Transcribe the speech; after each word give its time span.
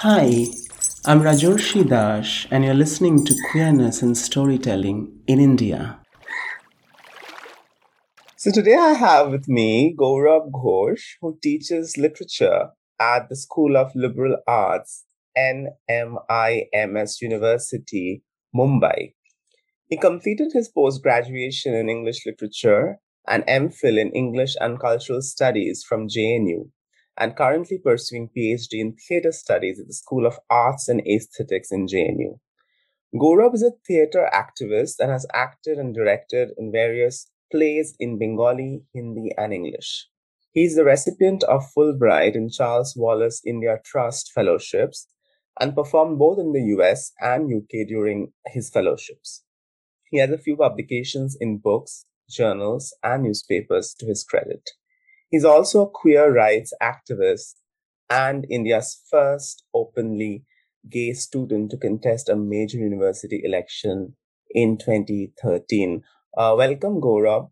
Hi, 0.00 0.44
I'm 1.06 1.22
Rajorshi 1.22 1.88
Dash, 1.88 2.46
and 2.50 2.62
you're 2.62 2.74
listening 2.74 3.24
to 3.24 3.34
Queerness 3.50 4.02
and 4.02 4.14
Storytelling 4.14 5.22
in 5.26 5.40
India. 5.40 5.98
So 8.36 8.50
today 8.50 8.74
I 8.74 8.92
have 8.92 9.30
with 9.30 9.48
me 9.48 9.96
Gourab 9.98 10.50
Ghosh, 10.50 11.16
who 11.22 11.38
teaches 11.42 11.96
literature 11.96 12.72
at 13.00 13.30
the 13.30 13.36
School 13.36 13.74
of 13.78 13.90
Liberal 13.94 14.36
Arts, 14.46 15.06
NMIMS 15.34 17.22
University, 17.22 18.22
Mumbai. 18.54 19.14
He 19.88 19.96
completed 19.96 20.52
his 20.52 20.68
post 20.68 21.02
graduation 21.02 21.72
in 21.72 21.88
English 21.88 22.26
literature 22.26 22.98
and 23.26 23.46
MPhil 23.46 23.98
in 23.98 24.10
English 24.12 24.56
and 24.60 24.78
Cultural 24.78 25.22
Studies 25.22 25.82
from 25.88 26.06
JNU 26.06 26.68
and 27.18 27.36
currently 27.36 27.78
pursuing 27.78 28.28
PhD 28.36 28.74
in 28.74 28.96
theatre 28.96 29.32
studies 29.32 29.80
at 29.80 29.86
the 29.86 29.94
School 29.94 30.26
of 30.26 30.38
Arts 30.50 30.88
and 30.88 31.00
Aesthetics 31.06 31.72
in 31.72 31.86
JNU. 31.86 32.38
Gourab 33.14 33.54
is 33.54 33.62
a 33.62 33.72
theatre 33.86 34.28
activist 34.32 34.96
and 34.98 35.10
has 35.10 35.26
acted 35.32 35.78
and 35.78 35.94
directed 35.94 36.50
in 36.58 36.72
various 36.72 37.30
plays 37.50 37.94
in 37.98 38.18
Bengali, 38.18 38.82
Hindi, 38.92 39.30
and 39.38 39.52
English. 39.52 40.08
He 40.52 40.64
is 40.64 40.74
the 40.74 40.84
recipient 40.84 41.44
of 41.44 41.70
Fulbright 41.76 42.34
and 42.34 42.50
Charles 42.50 42.94
Wallace 42.96 43.42
India 43.44 43.78
Trust 43.84 44.32
fellowships 44.34 45.06
and 45.60 45.74
performed 45.74 46.18
both 46.18 46.38
in 46.38 46.52
the 46.52 46.62
US 46.76 47.12
and 47.20 47.52
UK 47.52 47.86
during 47.86 48.32
his 48.46 48.70
fellowships. 48.70 49.44
He 50.10 50.18
has 50.18 50.30
a 50.30 50.38
few 50.38 50.56
publications 50.56 51.36
in 51.40 51.58
books, 51.58 52.06
journals, 52.28 52.94
and 53.02 53.22
newspapers 53.22 53.94
to 53.98 54.06
his 54.06 54.24
credit. 54.24 54.70
He's 55.30 55.44
also 55.44 55.86
a 55.86 55.90
queer 55.90 56.32
rights 56.32 56.72
activist 56.82 57.54
and 58.10 58.46
India's 58.50 59.00
first 59.10 59.64
openly 59.74 60.44
gay 60.88 61.12
student 61.14 61.70
to 61.70 61.76
contest 61.76 62.28
a 62.28 62.36
major 62.36 62.78
university 62.78 63.42
election 63.44 64.16
in 64.50 64.78
2013. 64.78 66.02
Uh, 66.36 66.54
welcome, 66.56 67.00
Gourab. 67.00 67.50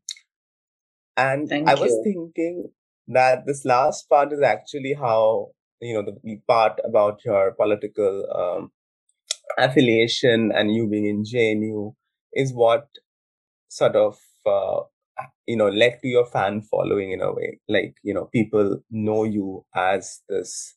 And 1.17 1.49
Thank 1.49 1.69
I 1.69 1.75
was 1.75 1.93
you. 1.93 2.03
thinking 2.05 2.71
that 3.09 3.47
this 3.47 3.65
last 3.65 4.09
part 4.09 4.33
is 4.33 4.41
actually 4.43 4.95
how, 4.95 5.51
you 5.81 5.95
know, 5.95 6.03
the 6.03 6.41
part 6.49 6.81
about 6.85 7.21
your 7.25 7.53
political 7.53 8.27
um, 8.35 8.73
affiliation 9.59 10.53
and 10.55 10.75
you 10.75 10.89
being 10.89 11.07
in 11.07 11.25
JNU 11.25 11.95
is 12.33 12.53
what 12.53 12.89
sort 13.69 13.97
of 13.97 14.19
uh, 14.47 14.83
you 15.47 15.57
know 15.57 15.69
led 15.69 16.01
to 16.03 16.09
your 16.09 16.27
fan 16.27 16.63
following 16.63 17.13
in 17.13 17.21
a 17.21 17.33
way. 17.33 17.61
Like 17.69 17.97
you 18.03 18.15
know 18.15 18.27
people 18.27 18.81
know 18.91 19.25
you 19.25 19.65
as 19.75 20.21
this 20.29 20.75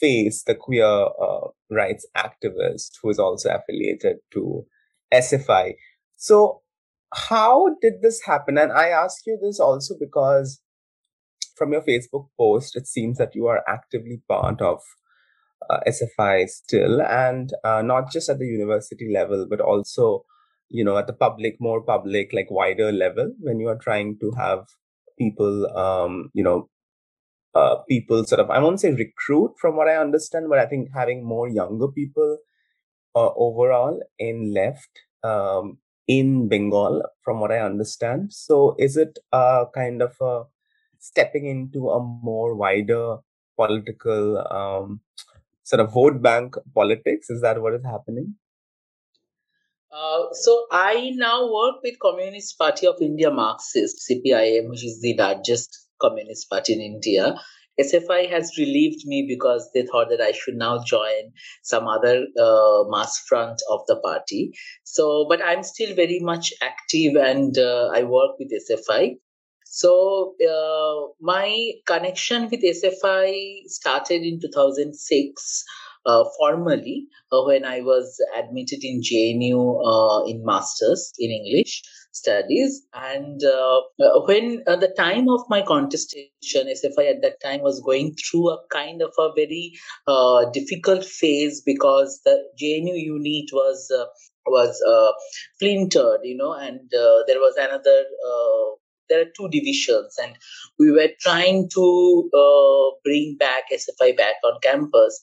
face 0.00 0.42
the 0.44 0.54
queer 0.54 0.84
uh, 0.86 1.48
rights 1.70 2.06
activist 2.16 2.92
who 3.02 3.10
is 3.10 3.18
also 3.18 3.50
affiliated 3.50 4.16
to 4.32 4.64
sfi 5.12 5.74
so 6.16 6.62
how 7.14 7.68
did 7.80 7.94
this 8.02 8.22
happen? 8.24 8.58
And 8.58 8.72
i 8.72 8.88
ask 8.88 9.26
you 9.26 9.38
this 9.40 9.60
also 9.60 9.94
because 9.98 10.60
from 11.56 11.72
your 11.72 11.82
facebook 11.82 12.28
post 12.38 12.76
it 12.76 12.86
seems 12.86 13.18
that 13.18 13.34
you 13.34 13.46
are 13.46 13.62
actively 13.68 14.22
part 14.28 14.60
of 14.60 14.80
uh, 15.70 15.80
sfi 15.88 16.48
still 16.48 17.00
and 17.02 17.52
uh, 17.64 17.82
not 17.82 18.10
just 18.10 18.28
at 18.28 18.38
the 18.38 18.46
university 18.46 19.10
level 19.12 19.46
but 19.48 19.60
also 19.60 20.24
you 20.68 20.84
know 20.84 20.96
at 20.98 21.06
the 21.06 21.12
public 21.12 21.56
more 21.60 21.82
public 21.82 22.32
like 22.32 22.50
wider 22.50 22.90
level 22.92 23.32
when 23.40 23.60
you 23.60 23.68
are 23.68 23.78
trying 23.78 24.18
to 24.18 24.32
have 24.36 24.66
people 25.18 25.66
um 25.76 26.30
you 26.34 26.42
know 26.42 26.68
uh 27.54 27.76
people 27.88 28.24
sort 28.24 28.40
of 28.40 28.50
i 28.50 28.58
won't 28.58 28.80
say 28.80 28.92
recruit 28.92 29.52
from 29.60 29.76
what 29.76 29.88
i 29.88 29.96
understand 29.96 30.46
but 30.48 30.58
i 30.58 30.66
think 30.66 30.88
having 30.94 31.24
more 31.24 31.48
younger 31.48 31.88
people 31.88 32.38
uh, 33.14 33.30
overall 33.36 34.00
in 34.18 34.52
left 34.52 35.00
um 35.22 35.78
in 36.06 36.48
bengal 36.48 37.02
from 37.22 37.40
what 37.40 37.50
i 37.52 37.58
understand. 37.58 38.32
So 38.32 38.76
is 38.78 38.96
it 38.96 39.18
a 39.32 39.64
kind 39.74 40.02
of 40.02 40.14
a 40.20 40.42
stepping 40.98 41.46
into 41.46 41.88
a 41.90 42.00
more 42.00 42.54
wider 42.54 43.18
political 43.56 44.38
um 44.52 45.00
sort 45.62 45.80
of 45.80 45.92
vote 45.92 46.22
bank 46.22 46.56
politics? 46.74 47.30
Is 47.30 47.40
that 47.42 47.62
what 47.62 47.74
is 47.74 47.84
happening 47.84 48.36
Uh, 49.94 50.24
so 50.32 50.66
I 50.72 51.12
now 51.14 51.52
work 51.52 51.76
with 51.84 52.00
Communist 52.00 52.58
Party 52.58 52.86
of 52.86 52.96
India 53.00 53.30
Marxist 53.30 54.04
CPIM, 54.10 54.68
which 54.68 54.84
is 54.84 55.00
the 55.00 55.14
largest 55.16 55.86
communist 56.00 56.50
party 56.50 56.72
in 56.72 56.80
India. 56.80 57.36
SFI 57.80 58.28
has 58.28 58.56
relieved 58.58 59.06
me 59.06 59.24
because 59.28 59.70
they 59.72 59.84
thought 59.86 60.08
that 60.10 60.20
I 60.20 60.32
should 60.32 60.56
now 60.56 60.82
join 60.84 61.32
some 61.62 61.86
other 61.86 62.26
uh, 62.40 62.84
mass 62.88 63.18
front 63.28 63.60
of 63.70 63.80
the 63.86 63.96
party. 63.96 64.52
So, 64.82 65.26
but 65.28 65.40
I'm 65.44 65.62
still 65.62 65.94
very 65.94 66.18
much 66.20 66.52
active 66.60 67.14
and 67.16 67.56
uh, 67.56 67.90
I 67.94 68.02
work 68.02 68.32
with 68.38 68.50
SFI. 68.52 69.18
So, 69.64 70.34
uh, 70.40 71.12
my 71.20 71.72
connection 71.86 72.48
with 72.48 72.62
SFI 72.62 73.64
started 73.66 74.22
in 74.22 74.40
2006 74.40 75.64
uh, 76.06 76.24
formally 76.38 77.06
uh, 77.32 77.42
when 77.44 77.64
I 77.64 77.80
was 77.80 78.18
admitted 78.36 78.80
in 78.82 79.00
JNU 79.00 79.80
uh, 79.84 80.24
in 80.26 80.44
masters 80.44 81.12
in 81.18 81.30
English 81.30 81.82
studies. 82.12 82.82
And 82.92 83.42
uh, 83.42 83.80
when 84.26 84.62
at 84.68 84.80
the 84.80 84.94
time 84.96 85.28
of 85.28 85.42
my 85.48 85.62
contestation 85.62 86.68
sfi 86.68 87.10
at 87.10 87.22
that 87.22 87.40
time 87.42 87.60
was 87.62 87.80
going 87.80 88.14
through 88.14 88.50
a 88.50 88.58
kind 88.70 89.02
of 89.02 89.12
a 89.18 89.30
very 89.34 89.72
difficult 90.52 91.04
phase 91.04 91.62
because 91.64 92.20
the 92.24 92.36
jnu 92.60 92.94
unit 92.94 93.50
was 93.52 93.90
was 94.46 94.80
uh, 94.86 95.12
splintered 95.56 96.20
you 96.22 96.36
know 96.36 96.52
and 96.52 96.92
uh, 96.94 97.22
there 97.26 97.40
was 97.40 97.56
another 97.56 98.04
uh, 98.28 98.76
there 99.08 99.20
are 99.20 99.30
two 99.36 99.48
divisions. 99.50 100.16
And 100.22 100.34
we 100.78 100.90
were 100.90 101.10
trying 101.20 101.68
to 101.74 102.96
bring 103.04 103.36
back 103.38 103.64
sfi 103.72 104.16
back 104.16 104.36
on 104.44 104.60
campus 104.62 105.20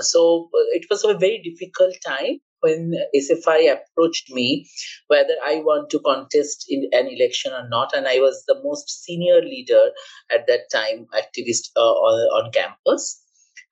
so 0.00 0.50
uh, 0.54 0.66
it 0.72 0.86
was 0.90 1.04
a 1.04 1.16
very 1.16 1.40
difficult 1.42 1.94
time 2.06 2.38
when 2.60 2.92
SFI 3.14 3.72
approached 3.72 4.30
me 4.30 4.68
whether 5.06 5.34
I 5.46 5.56
want 5.56 5.90
to 5.90 6.00
contest 6.00 6.66
in 6.68 6.88
an 6.92 7.06
election 7.06 7.52
or 7.52 7.68
not, 7.68 7.92
and 7.94 8.08
I 8.08 8.18
was 8.18 8.44
the 8.46 8.60
most 8.64 9.04
senior 9.04 9.40
leader 9.40 9.90
at 10.32 10.46
that 10.48 10.70
time, 10.72 11.06
activist 11.14 11.70
uh, 11.76 11.80
on, 11.80 12.44
on 12.44 12.52
campus, 12.52 13.22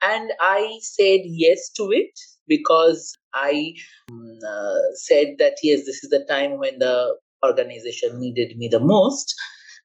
and 0.03 0.31
I 0.41 0.79
said 0.83 1.21
yes 1.25 1.71
to 1.77 1.91
it 1.91 2.13
because 2.47 3.17
I 3.35 3.75
um, 4.11 4.39
uh, 4.47 4.79
said 4.95 5.37
that 5.39 5.57
yes, 5.63 5.81
this 5.81 6.05
is 6.05 6.11
the 6.11 6.25
time 6.29 6.59
when 6.59 6.79
the 6.79 7.17
organization 7.45 8.19
needed 8.21 8.57
me 8.57 8.69
the 8.69 8.81
most. 8.81 9.35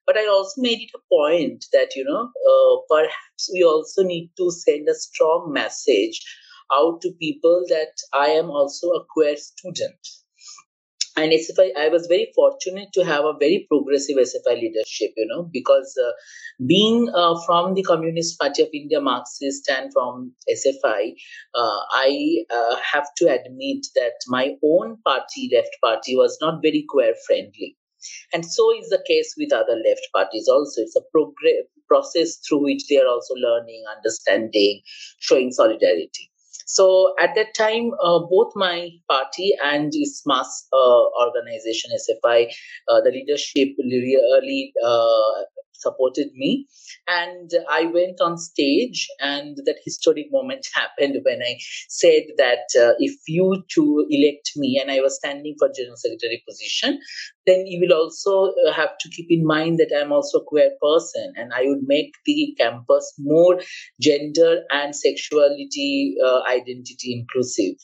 But 0.06 0.16
I 0.16 0.26
also 0.26 0.60
made 0.60 0.80
it 0.80 0.90
a 0.94 1.00
point 1.10 1.64
that 1.72 1.94
you 1.96 2.04
know 2.04 2.30
uh, 2.50 2.76
perhaps 2.88 3.50
we 3.52 3.62
also 3.62 4.02
need 4.02 4.30
to 4.38 4.50
send 4.50 4.88
a 4.88 4.94
strong 4.94 5.52
message 5.52 6.20
out 6.72 7.00
to 7.02 7.12
people 7.20 7.64
that 7.68 7.92
I 8.12 8.28
am 8.28 8.50
also 8.50 8.88
a 8.90 9.04
queer 9.04 9.36
student. 9.36 9.98
And 11.14 11.30
SFI, 11.30 11.76
I 11.76 11.88
was 11.88 12.06
very 12.06 12.32
fortunate 12.34 12.88
to 12.94 13.04
have 13.04 13.24
a 13.26 13.34
very 13.38 13.66
progressive 13.68 14.16
SFI 14.16 14.54
leadership, 14.54 15.12
you 15.14 15.26
know, 15.26 15.42
because 15.52 15.94
uh, 16.02 16.12
being 16.66 17.10
uh, 17.14 17.38
from 17.44 17.74
the 17.74 17.82
Communist 17.82 18.38
Party 18.38 18.62
of 18.62 18.70
India 18.72 18.98
Marxist 18.98 19.68
and 19.68 19.92
from 19.92 20.32
SFI, 20.50 21.12
uh, 21.54 21.78
I 21.90 22.44
uh, 22.50 22.76
have 22.94 23.08
to 23.18 23.26
admit 23.26 23.88
that 23.94 24.14
my 24.28 24.54
own 24.64 24.96
party, 25.04 25.50
left 25.54 25.76
party, 25.84 26.16
was 26.16 26.38
not 26.40 26.62
very 26.62 26.86
queer 26.88 27.14
friendly. 27.26 27.76
And 28.32 28.44
so 28.44 28.72
is 28.78 28.88
the 28.88 29.02
case 29.06 29.34
with 29.36 29.52
other 29.52 29.76
left 29.76 30.06
parties 30.14 30.48
also. 30.48 30.82
It's 30.82 30.96
a 30.96 31.02
progress 31.10 31.66
process 31.88 32.36
through 32.36 32.64
which 32.64 32.86
they 32.88 32.98
are 32.98 33.06
also 33.06 33.34
learning, 33.34 33.84
understanding, 33.96 34.80
showing 35.20 35.52
solidarity. 35.52 36.30
So 36.66 37.14
at 37.20 37.34
that 37.34 37.54
time, 37.54 37.90
uh, 38.02 38.20
both 38.20 38.52
my 38.54 38.88
party 39.06 39.52
and 39.62 39.92
its 39.94 40.22
mass 40.26 40.66
uh, 40.72 41.02
organization 41.20 41.90
SFI, 41.94 42.46
uh, 42.88 43.00
the 43.02 43.10
leadership 43.10 43.76
really 43.78 44.72
uh, 44.82 45.42
supported 45.82 46.30
me. 46.34 46.66
And 47.08 47.50
i 47.70 47.84
went 47.84 48.20
on 48.20 48.38
stage 48.38 49.08
and 49.20 49.56
that 49.66 49.78
historic 49.84 50.26
moment 50.30 50.66
happened 50.74 51.16
when 51.24 51.42
i 51.42 51.56
said 51.88 52.22
that 52.36 52.66
uh, 52.80 52.92
if 52.98 53.14
you 53.26 53.62
two 53.68 54.06
elect 54.10 54.52
me 54.56 54.78
and 54.80 54.90
i 54.90 55.00
was 55.00 55.16
standing 55.16 55.54
for 55.58 55.70
general 55.76 55.96
secretary 55.96 56.42
position 56.48 56.98
then 57.46 57.66
you 57.66 57.80
will 57.80 57.96
also 57.96 58.52
uh, 58.66 58.72
have 58.72 58.96
to 59.00 59.08
keep 59.10 59.26
in 59.30 59.44
mind 59.44 59.78
that 59.78 59.92
i'm 59.98 60.12
also 60.12 60.38
a 60.38 60.44
queer 60.44 60.70
person 60.80 61.32
and 61.36 61.52
i 61.52 61.62
would 61.64 61.82
make 61.86 62.12
the 62.26 62.54
campus 62.58 63.14
more 63.18 63.60
gender 64.00 64.62
and 64.70 64.94
sexuality 64.94 66.16
uh, 66.24 66.40
identity 66.48 67.12
inclusive. 67.20 67.76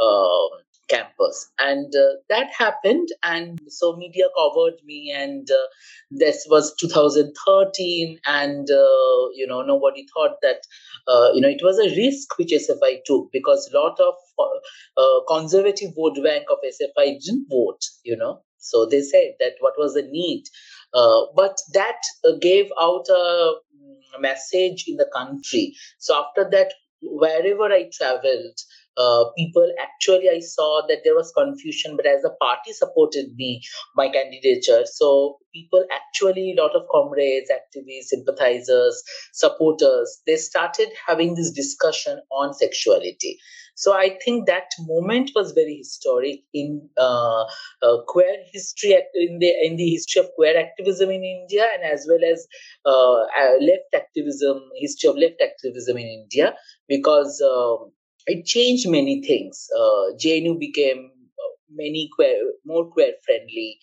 Um, 0.00 0.50
campus. 0.88 1.50
And 1.58 1.94
uh, 1.94 2.16
that 2.28 2.48
happened 2.56 3.08
and 3.22 3.58
so 3.68 3.96
media 3.96 4.24
covered 4.38 4.74
me 4.84 5.12
and 5.16 5.48
uh, 5.50 5.66
this 6.10 6.46
was 6.50 6.74
2013 6.80 8.18
and 8.26 8.70
uh, 8.70 9.28
you 9.34 9.46
know 9.46 9.62
nobody 9.62 10.06
thought 10.14 10.36
that 10.42 10.62
uh, 11.06 11.30
you 11.34 11.40
know 11.40 11.48
it 11.48 11.60
was 11.62 11.78
a 11.78 11.94
risk 11.96 12.38
which 12.38 12.52
sfi 12.52 12.98
took 13.04 13.30
because 13.32 13.68
a 13.72 13.78
lot 13.78 13.98
of 14.00 14.14
uh, 14.38 15.02
uh, 15.02 15.20
conservative 15.28 15.90
vote 15.96 16.18
bank 16.22 16.44
of 16.50 16.58
sfi 16.64 17.18
didn't 17.20 17.46
vote 17.50 17.82
you 18.04 18.16
know. 18.16 18.42
So 18.58 18.86
they 18.86 19.02
said 19.02 19.34
that 19.40 19.54
what 19.60 19.74
was 19.78 19.94
the 19.94 20.02
need 20.02 20.44
but 20.92 21.58
that 21.74 22.00
gave 22.40 22.70
out 22.80 23.06
a 23.08 23.54
mm, 23.76 24.20
message 24.20 24.84
in 24.88 24.96
the 24.96 25.08
country. 25.14 25.74
So 25.98 26.14
after 26.22 26.48
that 26.50 26.72
wherever 27.00 27.64
i 27.72 27.88
traveled 27.92 28.58
uh, 28.96 29.24
people 29.36 29.70
actually 29.80 30.28
i 30.28 30.38
saw 30.40 30.82
that 30.88 30.98
there 31.04 31.14
was 31.14 31.32
confusion 31.36 31.96
but 31.96 32.06
as 32.06 32.22
the 32.22 32.30
party 32.40 32.72
supported 32.72 33.34
me 33.36 33.62
my 33.96 34.08
candidature. 34.08 34.84
So 34.86 35.38
people 35.54 35.84
actually 35.92 36.52
a 36.56 36.62
lot 36.62 36.74
of 36.74 36.82
comrades 36.90 37.50
activists 37.50 38.08
sympathizers 38.14 39.02
supporters 39.32 40.20
they 40.26 40.36
started 40.36 40.88
having 41.06 41.34
this 41.34 41.50
discussion 41.52 42.20
on 42.30 42.54
sexuality. 42.54 43.38
So 43.74 43.92
i 43.94 44.18
think 44.24 44.46
that 44.46 44.70
moment 44.80 45.30
was 45.36 45.52
very 45.52 45.76
historic 45.76 46.40
in 46.52 46.88
uh, 46.98 47.44
uh, 47.82 47.96
queer 48.08 48.36
history 48.52 48.96
in 49.14 49.38
the 49.38 49.50
in 49.66 49.76
the 49.76 49.88
history 49.90 50.20
of 50.20 50.30
queer 50.34 50.58
activism 50.58 51.10
in 51.10 51.22
india 51.24 51.64
and 51.74 51.84
as 51.84 52.06
well 52.10 52.24
as 52.32 52.46
uh, 52.84 53.18
left 53.60 53.94
activism 53.94 54.62
history 54.76 55.10
of 55.10 55.16
left 55.16 55.40
activism 55.40 55.96
in 55.96 56.08
india 56.08 56.54
because 56.88 57.40
um, 57.52 57.92
it 58.28 58.44
changed 58.46 58.88
many 58.88 59.22
things. 59.22 59.68
Uh, 59.76 60.12
JNU 60.16 60.58
became 60.58 61.10
uh, 61.10 61.52
many 61.70 62.08
queer, 62.14 62.36
more 62.64 62.86
queer 62.90 63.12
friendly. 63.24 63.78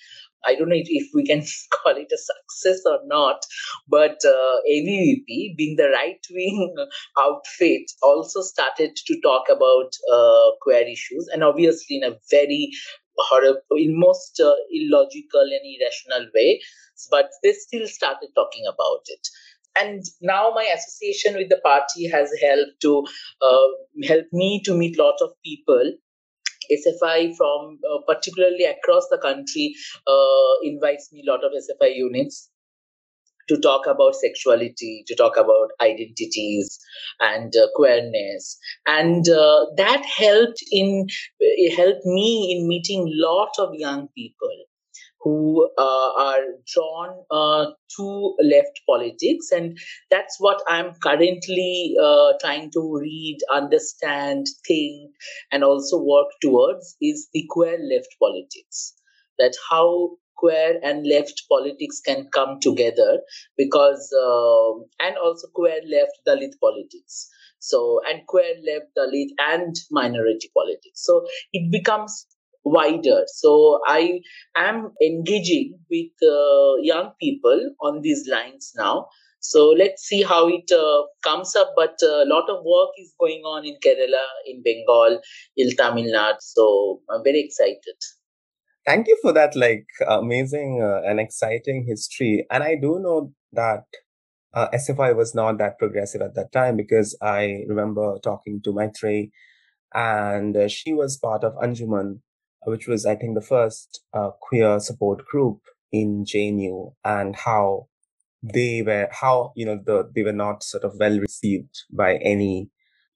I 0.47 0.53
don't 0.53 0.69
know 0.69 0.75
if 0.77 1.07
we 1.13 1.25
can 1.25 1.44
call 1.83 1.95
it 1.97 2.12
a 2.13 2.18
success 2.18 2.81
or 2.86 3.00
not, 3.06 3.44
but 3.88 4.18
uh, 4.25 4.57
ABVP, 4.71 5.57
being 5.57 5.75
the 5.75 5.89
right 5.89 6.24
wing 6.31 6.75
outfit, 7.19 7.92
also 8.03 8.42
started 8.42 8.95
to 8.95 9.21
talk 9.21 9.45
about 9.50 9.92
uh, 10.12 10.51
queer 10.62 10.88
issues, 10.88 11.27
and 11.33 11.44
obviously 11.44 11.98
in 11.98 12.03
a 12.03 12.18
very 12.30 12.71
horrible, 13.18 13.62
in 13.71 14.00
most 14.00 14.39
uh, 14.39 14.53
illogical 14.71 15.41
and 15.41 15.65
irrational 15.65 16.30
way, 16.36 16.62
but 17.09 17.30
they 17.44 17.53
still 17.53 17.88
started 17.88 18.30
talking 18.36 18.65
about 18.68 19.01
it 19.07 19.27
and 19.75 20.04
now 20.22 20.51
my 20.56 20.63
association 20.63 21.36
with 21.36 21.50
the 21.50 21.60
party 21.63 22.10
has 22.10 22.30
helped 22.42 22.81
to 22.81 23.06
uh, 23.42 23.68
help 24.07 24.25
me 24.31 24.62
to 24.66 24.75
meet 24.75 24.98
lots 24.98 25.22
of 25.22 25.31
people. 25.44 25.94
SFI 26.72 27.36
from 27.38 27.77
uh, 27.94 28.00
particularly 28.07 28.66
across 28.66 29.07
the 29.12 29.19
country 29.19 29.75
uh, 30.07 30.54
invites 30.63 31.13
me 31.13 31.24
a 31.25 31.31
lot 31.31 31.44
of 31.44 31.51
SFI 31.51 31.95
units 31.95 32.50
to 33.48 33.60
talk 33.60 33.86
about 33.86 34.16
sexuality, 34.16 35.04
to 35.06 35.16
talk 35.16 35.38
about 35.38 35.69
identities 35.80 36.80
and 37.19 37.54
uh, 37.56 37.68
queerness, 37.75 38.57
and 38.88 39.30
uh, 39.30 39.68
that 39.77 40.04
helped 40.06 40.63
in 40.72 41.06
helped 41.75 42.06
me 42.06 42.57
in 42.57 42.68
meeting 42.68 43.06
lot 43.13 43.51
of 43.60 43.69
young 43.75 44.07
people 44.16 44.66
who 45.25 45.68
uh, 45.75 46.12
are 46.19 46.44
drawn 46.72 47.25
uh, 47.31 47.72
to 47.98 48.36
left 48.44 48.80
politics. 48.88 49.48
And 49.51 49.75
that's 50.12 50.36
what 50.39 50.62
I'm 50.69 50.94
currently 51.01 51.95
uh, 52.01 52.33
trying 52.39 52.69
to 52.74 53.00
read, 53.01 53.39
understand, 53.51 54.45
think, 54.68 55.12
and 55.51 55.63
also 55.63 55.98
work 55.98 56.27
towards 56.42 56.95
is 57.01 57.27
the 57.33 57.44
queer 57.50 57.80
left 57.92 58.16
politics. 58.22 58.94
That 59.39 59.56
how 59.69 60.12
queer 60.38 60.80
and 60.83 61.07
left 61.07 61.44
politics 61.50 62.01
can 62.06 62.27
come 62.31 62.60
together 62.62 63.19
because, 63.57 64.13
um, 64.24 64.86
and 65.00 65.18
also 65.18 65.48
queer 65.56 65.80
left 65.89 66.19
Dalit 66.27 66.54
politics. 66.62 67.30
So, 67.57 68.00
and 68.07 68.27
queer 68.27 68.54
left 68.63 68.92
Dalit 68.95 69.30
and 69.39 69.75
minority 69.89 70.51
politics. 70.56 71.04
So 71.04 71.25
it 71.51 71.72
becomes 71.72 72.27
wider. 72.65 73.23
So 73.27 73.79
I 73.88 74.21
am 74.56 74.91
engaging 75.01 75.79
with 75.89 76.12
uh, 76.23 76.75
young 76.81 77.12
people 77.21 77.71
on 77.81 78.01
these 78.01 78.27
lines 78.29 78.73
now. 78.75 79.07
So 79.39 79.69
let's 79.69 80.03
see 80.03 80.23
how 80.23 80.47
it 80.47 80.71
uh, 80.71 81.03
comes 81.23 81.56
up. 81.56 81.73
But 81.75 81.95
a 82.01 82.25
lot 82.25 82.50
of 82.50 82.63
work 82.65 82.89
is 82.97 83.13
going 83.19 83.41
on 83.41 83.63
in 83.65 83.75
Kerala, 83.85 84.25
in 84.47 84.63
Bengal, 84.63 85.21
in 85.56 85.75
Tamil 85.75 86.12
Nadu. 86.12 86.38
So 86.39 87.01
I'm 87.09 87.23
very 87.23 87.41
excited. 87.41 87.97
Thank 88.85 89.07
you 89.07 89.17
for 89.21 89.33
that, 89.33 89.56
like 89.56 89.88
amazing 90.07 90.81
uh, 90.83 91.07
and 91.07 91.19
exciting 91.19 91.85
history. 91.88 92.45
And 92.51 92.63
I 92.63 92.75
do 92.75 93.00
know 93.00 93.33
that 93.53 93.83
uh, 94.53 94.69
SFI 94.73 95.15
was 95.15 95.35
not 95.35 95.57
that 95.57 95.77
progressive 95.77 96.21
at 96.21 96.35
that 96.35 96.51
time 96.51 96.77
because 96.77 97.17
I 97.21 97.63
remember 97.67 98.17
talking 98.23 98.62
to 98.63 98.71
my 98.71 98.88
Maitri, 98.88 99.31
and 99.94 100.56
uh, 100.56 100.67
she 100.67 100.94
was 100.94 101.17
part 101.17 101.44
of 101.44 101.53
Anjuman, 101.56 102.19
which 102.65 102.88
was, 102.88 103.06
I 103.06 103.15
think, 103.15 103.35
the 103.35 103.45
first 103.45 104.03
uh, 104.13 104.31
queer 104.41 104.79
support 104.79 105.25
group 105.25 105.59
in 105.91 106.25
JNU, 106.25 106.94
and 107.03 107.35
how 107.35 107.88
they 108.41 108.81
were, 108.81 109.07
how 109.12 109.51
you 109.56 109.65
know, 109.65 109.79
the 109.83 110.09
they 110.13 110.23
were 110.23 110.33
not 110.33 110.63
sort 110.63 110.83
of 110.83 110.95
well 111.00 111.19
received 111.19 111.83
by 111.91 112.15
any, 112.17 112.69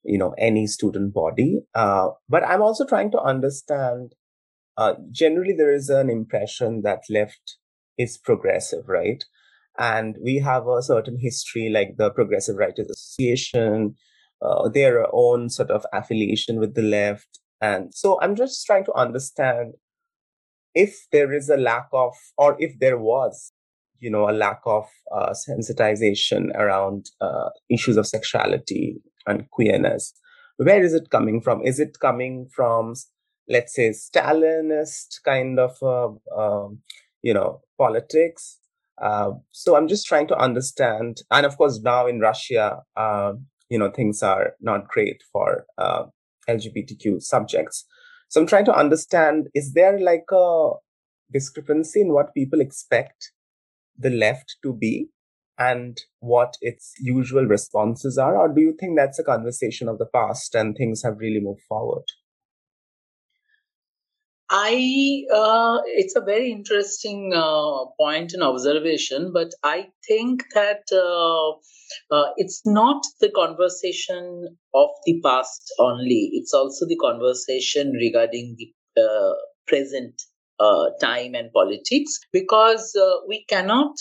you 0.03 0.17
know, 0.17 0.33
any 0.37 0.67
student 0.67 1.13
body. 1.13 1.59
Uh, 1.75 2.09
but 2.27 2.43
I'm 2.43 2.61
also 2.61 2.85
trying 2.85 3.11
to 3.11 3.19
understand. 3.19 4.13
Uh, 4.77 4.93
generally, 5.11 5.53
there 5.57 5.73
is 5.73 5.89
an 5.89 6.09
impression 6.09 6.83
that 6.83 7.01
left 7.09 7.57
is 7.97 8.17
progressive, 8.17 8.87
right? 8.87 9.23
And 9.77 10.15
we 10.23 10.37
have 10.37 10.67
a 10.67 10.81
certain 10.81 11.17
history, 11.19 11.69
like 11.69 11.97
the 11.97 12.11
Progressive 12.11 12.55
Writers 12.55 12.89
Association, 12.89 13.95
uh, 14.41 14.69
their 14.69 15.05
own 15.13 15.49
sort 15.49 15.69
of 15.69 15.85
affiliation 15.93 16.59
with 16.59 16.75
the 16.75 16.81
left 16.81 17.38
and 17.61 17.93
so 17.93 18.19
I'm 18.21 18.35
just 18.35 18.65
trying 18.65 18.85
to 18.85 18.93
understand 18.93 19.73
if 20.75 21.07
there 21.11 21.33
is 21.33 21.49
a 21.49 21.57
lack 21.57 21.87
of, 21.93 22.13
or 22.37 22.55
if 22.59 22.79
there 22.79 22.97
was, 22.97 23.51
you 23.99 24.09
know, 24.09 24.29
a 24.29 24.31
lack 24.31 24.61
of 24.65 24.87
uh, 25.13 25.33
sensitization 25.33 26.55
around 26.55 27.09
uh, 27.19 27.49
issues 27.69 27.97
of 27.97 28.07
sexuality 28.07 29.01
and 29.27 29.49
queerness. 29.51 30.13
Where 30.57 30.81
is 30.81 30.93
it 30.93 31.09
coming 31.09 31.41
from? 31.41 31.61
Is 31.63 31.79
it 31.79 31.97
coming 31.99 32.47
from, 32.53 32.93
let's 33.47 33.73
say, 33.73 33.89
Stalinist 33.89 35.21
kind 35.25 35.59
of, 35.59 35.77
uh, 35.81 36.09
um, 36.37 36.79
you 37.21 37.33
know, 37.33 37.61
politics? 37.77 38.57
Uh, 39.01 39.31
so 39.51 39.75
I'm 39.75 39.87
just 39.87 40.05
trying 40.05 40.27
to 40.27 40.37
understand. 40.37 41.21
And 41.31 41.45
of 41.45 41.57
course, 41.57 41.79
now 41.81 42.07
in 42.07 42.19
Russia, 42.19 42.83
uh, 42.95 43.33
you 43.69 43.77
know, 43.79 43.89
things 43.89 44.21
are 44.21 44.53
not 44.59 44.87
great 44.87 45.23
for 45.31 45.65
uh, 45.77 46.05
LGBTQ 46.49 47.21
subjects. 47.21 47.85
So 48.29 48.41
I'm 48.41 48.47
trying 48.47 48.65
to 48.65 48.75
understand 48.75 49.47
is 49.53 49.73
there 49.73 49.99
like 49.99 50.25
a 50.31 50.71
discrepancy 51.31 52.01
in 52.01 52.13
what 52.13 52.33
people 52.33 52.61
expect 52.61 53.31
the 53.97 54.09
left 54.09 54.57
to 54.63 54.73
be 54.73 55.09
and 55.57 55.99
what 56.19 56.55
its 56.61 56.93
usual 56.99 57.45
responses 57.45 58.17
are? 58.17 58.37
Or 58.37 58.47
do 58.53 58.61
you 58.61 58.75
think 58.79 58.97
that's 58.97 59.19
a 59.19 59.23
conversation 59.23 59.89
of 59.89 59.97
the 59.97 60.05
past 60.05 60.55
and 60.55 60.75
things 60.75 61.03
have 61.03 61.19
really 61.19 61.41
moved 61.41 61.61
forward? 61.67 62.05
I 64.49 65.25
uh, 65.31 65.81
it's 65.85 66.15
a 66.15 66.21
very 66.21 66.51
interesting 66.51 67.31
uh, 67.35 67.85
point 67.99 68.33
and 68.33 68.41
observation, 68.41 69.31
but 69.31 69.51
I 69.63 69.89
think 70.07 70.43
that 70.55 70.83
uh, 70.91 72.15
uh, 72.15 72.31
it's 72.37 72.63
not 72.65 73.03
the 73.21 73.29
conversation 73.29 74.57
of 74.73 74.89
the 75.05 75.21
past 75.23 75.71
only. 75.77 76.31
It's 76.33 76.53
also 76.53 76.87
the 76.87 76.97
conversation 76.97 77.91
regarding 77.91 78.55
the 78.57 79.01
uh, 79.01 79.33
present 79.67 80.19
uh, 80.59 80.89
time 80.99 81.35
and 81.35 81.53
politics, 81.53 82.19
because 82.33 82.97
we 83.27 83.45
cannot 83.47 83.95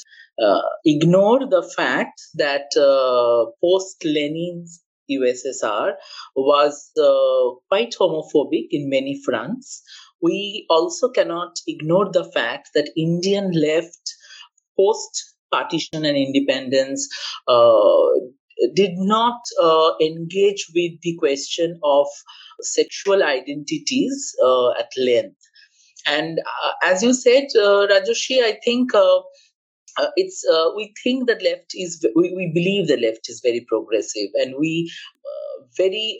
ignore 0.86 1.40
the 1.40 1.62
fact 1.76 2.22
that 2.34 2.70
post 3.62 4.02
Lenin's 4.04 4.82
USSR 5.10 5.94
was 6.36 6.90
quite 7.68 7.94
homophobic 8.00 8.68
in 8.70 8.88
many 8.88 9.20
fronts 9.24 9.82
we 10.20 10.66
also 10.70 11.08
cannot 11.08 11.56
ignore 11.66 12.10
the 12.12 12.24
fact 12.24 12.70
that 12.74 12.90
Indian 12.96 13.52
left 13.52 14.14
post 14.76 15.34
partition 15.50 16.04
and 16.04 16.16
independence 16.16 17.08
uh, 17.46 18.06
did 18.74 18.92
not 18.96 19.40
uh, 19.62 19.92
engage 20.00 20.66
with 20.74 20.92
the 21.02 21.16
question 21.18 21.78
of 21.82 22.06
sexual 22.60 23.22
identities 23.22 24.34
uh, 24.44 24.70
at 24.72 24.90
length. 24.96 25.36
And 26.06 26.38
uh, 26.38 26.72
as 26.84 27.02
you 27.02 27.12
said, 27.14 27.44
uh, 27.56 27.86
Rajoshi, 27.86 28.42
I 28.42 28.58
think 28.64 28.94
uh, 28.94 29.20
it's 30.16 30.44
we 30.76 30.92
think 31.02 31.26
that 31.28 31.42
left 31.42 31.72
is 31.74 32.04
we, 32.14 32.32
we 32.34 32.50
believe 32.54 32.86
the 32.86 32.96
left 32.96 33.28
is 33.28 33.40
very 33.44 33.64
progressive, 33.68 34.30
and 34.34 34.54
we 34.58 34.90
very 35.76 36.18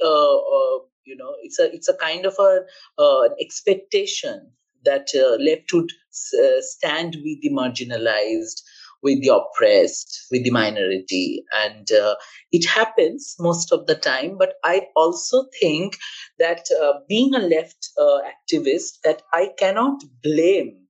you 1.08 1.16
know, 1.16 1.34
it's 1.42 1.58
a 1.58 1.72
it's 1.74 1.88
a 1.88 1.96
kind 1.96 2.26
of 2.26 2.34
a 2.38 2.60
uh, 3.02 3.28
expectation 3.40 4.52
that 4.84 5.08
uh, 5.14 5.36
left 5.42 5.72
would 5.72 5.90
uh, 6.38 6.60
stand 6.60 7.16
with 7.24 7.40
the 7.42 7.50
marginalized, 7.50 8.62
with 9.02 9.22
the 9.22 9.34
oppressed, 9.34 10.26
with 10.30 10.44
the 10.44 10.50
minority. 10.50 11.44
And 11.52 11.90
uh, 11.90 12.14
it 12.52 12.66
happens 12.66 13.34
most 13.40 13.72
of 13.72 13.86
the 13.86 13.94
time. 13.94 14.36
But 14.38 14.54
I 14.64 14.86
also 14.94 15.46
think 15.60 15.96
that 16.38 16.66
uh, 16.82 17.00
being 17.08 17.34
a 17.34 17.38
left 17.38 17.88
uh, 17.98 18.20
activist, 18.32 19.00
that 19.04 19.22
I 19.32 19.50
cannot 19.58 20.02
blame 20.22 20.84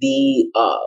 the 0.00 0.50
uh, 0.54 0.78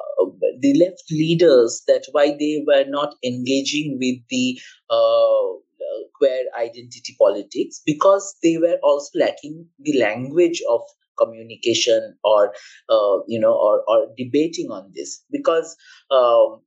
the 0.60 0.74
left 0.80 1.04
leaders 1.12 1.84
that 1.88 2.06
why 2.12 2.36
they 2.40 2.64
were 2.66 2.86
not 2.88 3.16
engaging 3.24 3.98
with 4.00 4.18
the 4.30 4.60
uh, 4.90 5.60
queer 6.16 6.44
identity 6.58 7.16
politics 7.18 7.82
because 7.86 8.36
they 8.44 8.58
were 8.58 8.78
also 8.84 9.20
lacking 9.20 9.68
the 9.80 10.00
language 10.00 10.62
of 10.70 10.82
communication 11.18 12.16
or 12.24 12.54
uh, 12.90 13.18
you 13.28 13.40
know 13.40 13.54
or, 13.54 13.84
or 13.88 14.08
debating 14.18 14.72
on 14.72 14.92
this. 14.96 15.24
Because 15.32 15.76
um, 16.12 16.62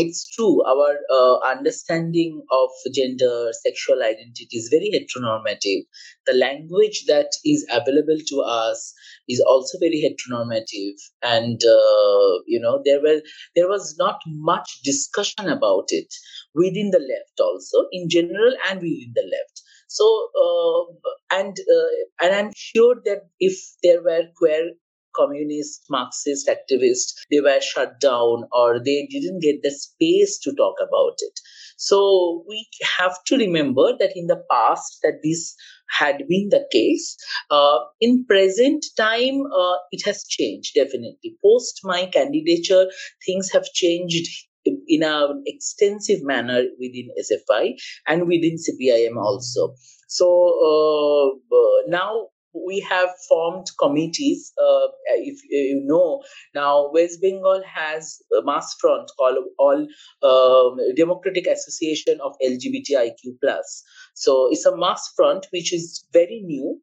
it's 0.00 0.28
true. 0.30 0.62
Our 0.64 0.98
uh, 1.10 1.38
understanding 1.46 2.42
of 2.50 2.70
gender 2.94 3.50
sexual 3.52 4.02
identity 4.02 4.48
is 4.52 4.68
very 4.70 4.90
heteronormative. 4.94 5.82
The 6.26 6.34
language 6.34 7.04
that 7.06 7.32
is 7.44 7.66
available 7.70 8.18
to 8.28 8.40
us 8.40 8.94
is 9.28 9.40
also 9.40 9.78
very 9.78 10.02
heteronormative. 10.02 10.94
And 11.22 11.60
uh, 11.64 12.42
you 12.46 12.60
know 12.60 12.80
there 12.84 13.00
were 13.00 13.20
there 13.54 13.68
was 13.68 13.96
not 13.98 14.20
much 14.26 14.80
discussion 14.84 15.48
about 15.48 15.86
it 15.88 16.12
within 16.54 16.90
the 16.90 17.00
left 17.00 17.40
also 17.40 17.86
in 17.92 18.08
general 18.08 18.54
and 18.68 18.80
within 18.80 19.12
the 19.14 19.22
left. 19.22 19.62
So, 19.88 20.28
uh, 20.44 21.10
and 21.38 21.56
uh, 21.58 22.24
and 22.24 22.34
I'm 22.34 22.52
sure 22.54 22.96
that 23.06 23.22
if 23.40 23.58
there 23.82 24.02
were 24.02 24.24
queer 24.36 24.72
communist, 25.18 25.84
Marxist 25.90 26.48
activists, 26.48 27.14
they 27.30 27.40
were 27.40 27.60
shut 27.60 28.00
down 28.00 28.44
or 28.52 28.78
they 28.78 29.08
didn't 29.10 29.40
get 29.40 29.62
the 29.62 29.70
space 29.70 30.38
to 30.40 30.54
talk 30.54 30.76
about 30.80 31.16
it. 31.18 31.40
So 31.76 32.44
we 32.48 32.66
have 32.98 33.16
to 33.26 33.36
remember 33.36 33.92
that 33.98 34.12
in 34.16 34.26
the 34.26 34.42
past 34.50 34.98
that 35.02 35.20
this 35.22 35.54
had 35.90 36.18
been 36.28 36.48
the 36.50 36.66
case. 36.72 37.16
Uh, 37.50 37.78
in 38.00 38.24
present 38.26 38.84
time, 38.96 39.42
uh, 39.46 39.76
it 39.90 40.04
has 40.04 40.24
changed 40.24 40.74
definitely. 40.74 41.36
Post 41.42 41.80
my 41.84 42.06
candidature, 42.06 42.86
things 43.24 43.50
have 43.52 43.64
changed 43.64 44.28
in 44.64 45.02
an 45.02 45.42
extensive 45.46 46.22
manner 46.22 46.64
within 46.78 47.08
SFI 47.18 47.74
and 48.06 48.22
within 48.22 48.56
CPIM 48.56 49.16
also. 49.16 49.74
So 50.08 50.26
uh, 50.26 51.54
uh, 51.56 51.82
now 51.88 52.28
we 52.54 52.80
have 52.88 53.10
formed 53.28 53.66
committees. 53.78 54.52
Uh, 54.60 54.88
if 55.16 55.38
you 55.48 55.82
know, 55.84 56.22
now 56.54 56.90
West 56.92 57.20
Bengal 57.20 57.62
has 57.66 58.20
a 58.38 58.44
mass 58.44 58.74
front 58.80 59.10
called 59.18 59.38
All 59.58 59.86
um, 60.22 60.78
Democratic 60.96 61.46
Association 61.46 62.18
of 62.22 62.34
LGBTIQ 62.44 63.38
plus. 63.42 63.82
So 64.14 64.48
it's 64.50 64.66
a 64.66 64.76
mass 64.76 65.12
front 65.16 65.46
which 65.50 65.72
is 65.72 66.04
very 66.12 66.42
new 66.44 66.80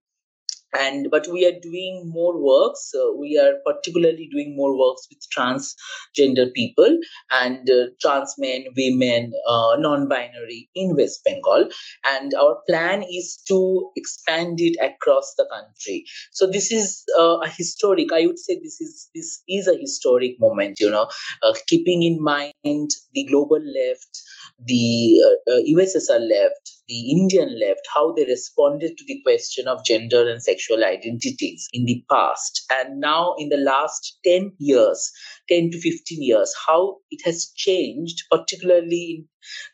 and 0.78 1.08
but 1.12 1.28
we 1.32 1.46
are 1.46 1.60
doing 1.62 2.04
more 2.14 2.36
works. 2.42 2.92
Uh, 2.94 3.12
we 3.18 3.38
are 3.40 3.54
particularly 3.66 4.30
doing 4.32 4.56
more 4.56 4.78
works 4.78 5.08
with 5.10 5.20
transgender 5.36 6.52
people 6.54 6.98
and 7.32 7.70
uh, 7.70 7.86
trans 8.02 8.36
men 8.38 8.66
women 8.76 9.32
uh, 9.48 9.76
non-binary 9.78 10.70
in 10.76 10.96
west 10.96 11.22
bengal. 11.26 11.70
And 12.06 12.34
our 12.34 12.58
plan 12.68 13.04
is 13.04 13.42
to 13.48 13.92
expand 13.96 14.60
it 14.62 14.78
across 14.82 15.34
the 15.38 15.48
country. 15.52 16.06
So 16.32 16.48
this 16.48 16.72
is 16.72 17.04
uh, 17.18 17.38
a 17.38 17.50
historic 17.50 18.12
i 18.14 18.26
would 18.26 18.40
say 18.40 18.56
this 18.62 18.80
is 18.82 19.10
this 19.16 19.42
is 19.48 19.68
a 19.68 19.78
historic 19.78 20.40
moment 20.40 20.80
you 20.80 20.90
know 20.90 21.08
uh, 21.44 21.54
keeping 21.68 22.04
in 22.04 22.22
mind 22.22 22.90
the 23.14 23.24
global 23.26 23.60
left 23.60 24.22
the 24.64 25.22
ussr 25.50 26.16
uh, 26.16 26.20
left 26.20 26.76
the 26.88 27.12
Indian 27.12 27.60
left, 27.60 27.82
how 27.94 28.14
they 28.14 28.26
responded 28.26 28.98
to 28.98 29.06
the 29.08 29.22
question 29.24 29.68
of 29.68 29.84
gender 29.86 30.30
and 30.30 30.42
sexual 30.42 30.84
identities 30.84 31.68
in 31.74 31.86
the 31.86 32.04
past. 32.12 32.64
And 32.70 33.00
now, 33.00 33.36
in 33.38 33.50
the 33.50 33.58
last 33.58 34.20
10 34.24 34.54
years, 34.60 35.12
10 35.50 35.72
to 35.72 35.80
15 35.80 36.22
years, 36.22 36.54
how 36.68 36.98
it 37.10 37.22
has 37.26 37.52
changed, 37.56 38.24
particularly 38.30 39.26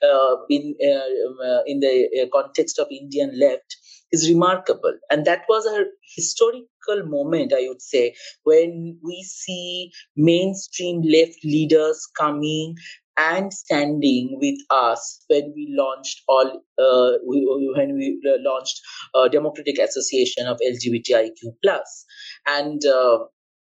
in, 0.01 0.09
uh, 0.09 0.35
in, 0.49 0.75
uh, 0.81 1.45
uh 1.45 1.63
the 1.65 2.09
uh, 2.23 2.25
context 2.31 2.79
of 2.79 2.87
Indian 2.91 3.37
left, 3.37 3.75
is 4.11 4.29
remarkable. 4.29 4.97
And 5.09 5.25
that 5.25 5.43
was 5.47 5.65
a 5.65 5.85
historical 6.15 7.05
moment, 7.05 7.53
I 7.53 7.67
would 7.67 7.81
say, 7.81 8.13
when 8.43 8.97
we 9.03 9.23
see 9.23 9.91
mainstream 10.15 11.01
left 11.01 11.43
leaders 11.43 12.07
coming 12.17 12.75
and 13.17 13.53
standing 13.53 14.37
with 14.41 14.57
us 14.69 15.23
when 15.27 15.53
we 15.55 15.73
launched 15.77 16.21
all 16.27 16.63
uh, 16.79 17.17
we, 17.27 17.71
when 17.75 17.95
we 17.95 18.19
launched 18.39 18.81
uh, 19.13 19.27
Democratic 19.27 19.77
Association 19.79 20.47
of 20.47 20.57
LGBTIQ 20.57 21.55
plus. 21.63 22.05
And 22.47 22.81
uh, 22.85 23.19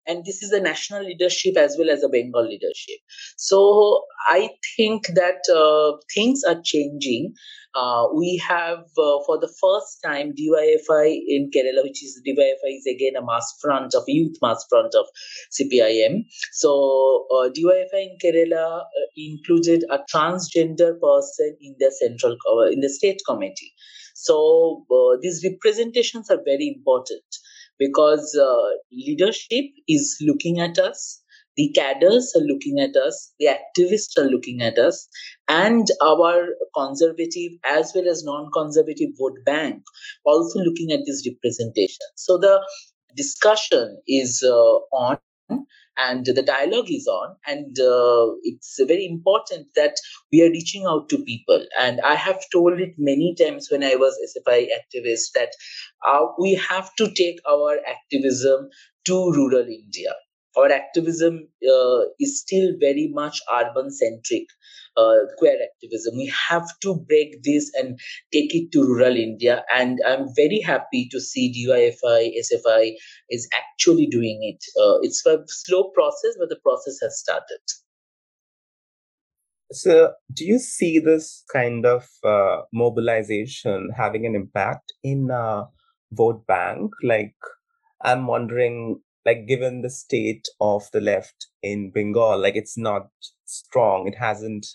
and 0.10 0.26
this 0.26 0.42
is 0.42 0.52
a 0.52 0.60
national 0.60 1.04
leadership 1.04 1.56
as 1.56 1.76
well 1.78 1.90
as 1.90 2.04
a 2.04 2.10
Bengal 2.10 2.44
leadership. 2.44 2.98
So 3.38 4.04
I 4.28 4.50
think 4.76 5.08
that 5.14 5.42
uh, 5.54 5.98
things 6.14 6.44
are 6.44 6.60
changing. 6.64 7.36
Uh, 7.76 8.08
we 8.16 8.38
have, 8.38 8.80
uh, 8.80 9.20
for 9.28 9.38
the 9.40 9.54
first 9.62 10.00
time, 10.04 10.34
DYFI 10.34 11.20
in 11.28 11.52
Kerala, 11.56 11.84
which 11.84 12.04
is 12.04 12.20
DYFI 12.28 12.78
is 12.78 12.88
again 12.88 13.16
a 13.16 13.24
mass 13.24 13.54
front 13.62 13.94
of 13.94 14.04
youth 14.08 14.38
mass 14.42 14.66
front 14.68 14.96
of 14.96 15.06
CPIM. 15.54 16.24
So 16.54 17.28
uh, 17.32 17.50
DYFI 17.50 18.10
in 18.10 18.18
Kerala 18.24 18.82
uh, 18.82 18.86
included 19.16 19.86
a 19.92 20.00
transgender 20.12 21.00
person 21.00 21.56
in 21.62 21.76
the 21.78 21.92
central 21.92 22.36
in 22.72 22.80
the 22.80 22.90
state 22.90 23.22
committee. 23.28 23.74
So 24.16 24.86
uh, 24.92 25.18
these 25.22 25.46
representations 25.48 26.32
are 26.32 26.42
very 26.44 26.74
important 26.76 27.24
because 27.80 28.38
uh, 28.40 28.70
leadership 28.92 29.66
is 29.88 30.18
looking 30.22 30.60
at 30.60 30.78
us 30.78 31.22
the 31.60 31.74
cadres 31.76 32.34
are 32.38 32.46
looking 32.46 32.80
at 32.80 32.96
us, 32.96 33.34
the 33.38 33.48
activists 33.48 34.18
are 34.18 34.30
looking 34.30 34.62
at 34.62 34.78
us, 34.78 35.10
and 35.50 35.88
our 36.02 36.48
conservative 36.74 37.52
as 37.66 37.92
well 37.94 38.08
as 38.08 38.24
non 38.24 38.50
conservative 38.54 39.10
vote 39.20 39.40
bank 39.46 39.84
also 40.26 40.60
looking 40.60 40.94
at 40.94 41.02
this 41.06 41.28
representation. 41.28 42.06
So 42.16 42.38
the 42.38 42.66
discussion 43.18 44.02
is 44.08 44.42
uh, 44.42 44.76
on 45.04 45.18
and 45.98 46.26
the 46.26 46.42
dialogue 46.42 46.90
is 46.90 47.08
on. 47.08 47.36
And 47.46 47.78
uh, 47.80 48.34
it's 48.44 48.80
very 48.88 49.06
important 49.06 49.68
that 49.76 49.96
we 50.32 50.42
are 50.44 50.50
reaching 50.50 50.86
out 50.86 51.10
to 51.10 51.24
people. 51.24 51.66
And 51.80 52.02
i 52.02 52.16
have 52.16 52.40
told 52.52 52.80
it 52.80 52.94
many 52.98 53.36
times 53.40 53.70
when 53.72 53.84
i 53.84 53.96
was 53.96 54.18
sfi 54.30 54.68
activist 54.80 55.32
that 55.36 55.52
uh, 56.08 56.26
we 56.40 56.56
have 56.56 56.94
to 56.96 57.12
take 57.22 57.40
our 57.50 57.78
activism 57.96 58.70
to 59.06 59.16
rural 59.38 59.68
india 59.68 60.14
our 60.58 60.72
activism 60.72 61.48
uh, 61.64 62.02
is 62.20 62.42
still 62.42 62.74
very 62.80 63.10
much 63.14 63.40
urban 63.54 63.92
centric 63.92 64.48
uh, 64.98 65.16
queer 65.38 65.58
activism. 65.64 66.18
We 66.18 66.32
have 66.50 66.68
to 66.82 66.96
break 67.08 67.44
this 67.44 67.72
and 67.76 68.00
take 68.34 68.54
it 68.56 68.72
to 68.72 68.84
rural 68.84 69.16
india 69.16 69.64
and 69.74 70.00
i'm 70.06 70.28
very 70.36 70.60
happy 70.60 71.08
to 71.12 71.20
see 71.20 71.46
dyfi 71.56 72.32
sfi 72.46 72.94
is 73.30 73.48
actually 73.58 74.08
doing 74.08 74.40
it. 74.42 74.64
Uh, 74.82 75.00
it's 75.02 75.26
a 75.26 75.44
slow 75.48 75.92
process 75.96 76.36
but 76.40 76.50
the 76.50 76.60
process 76.64 76.98
has 77.02 77.20
started. 77.20 77.62
So 79.72 80.14
do 80.34 80.46
you 80.46 80.58
see 80.58 80.98
this 80.98 81.44
kind 81.54 81.86
of 81.86 82.08
uh, 82.24 82.62
mobilization 82.74 83.92
having 83.96 84.26
an 84.26 84.36
impact 84.36 84.94
in 85.04 85.30
uh, 85.30 85.66
vote 86.12 86.46
bank? 86.48 86.92
Like 87.04 87.36
i'm 88.02 88.28
wondering 88.28 89.02
like 89.26 89.48
given 89.48 89.82
the 89.82 89.90
state 89.90 90.48
of 90.62 90.90
the 90.94 91.02
left 91.02 91.48
in 91.62 91.92
Bengal, 91.92 92.40
like 92.40 92.56
it's 92.56 92.78
not 92.78 93.08
strong. 93.46 94.08
It 94.08 94.18
hasn't 94.18 94.66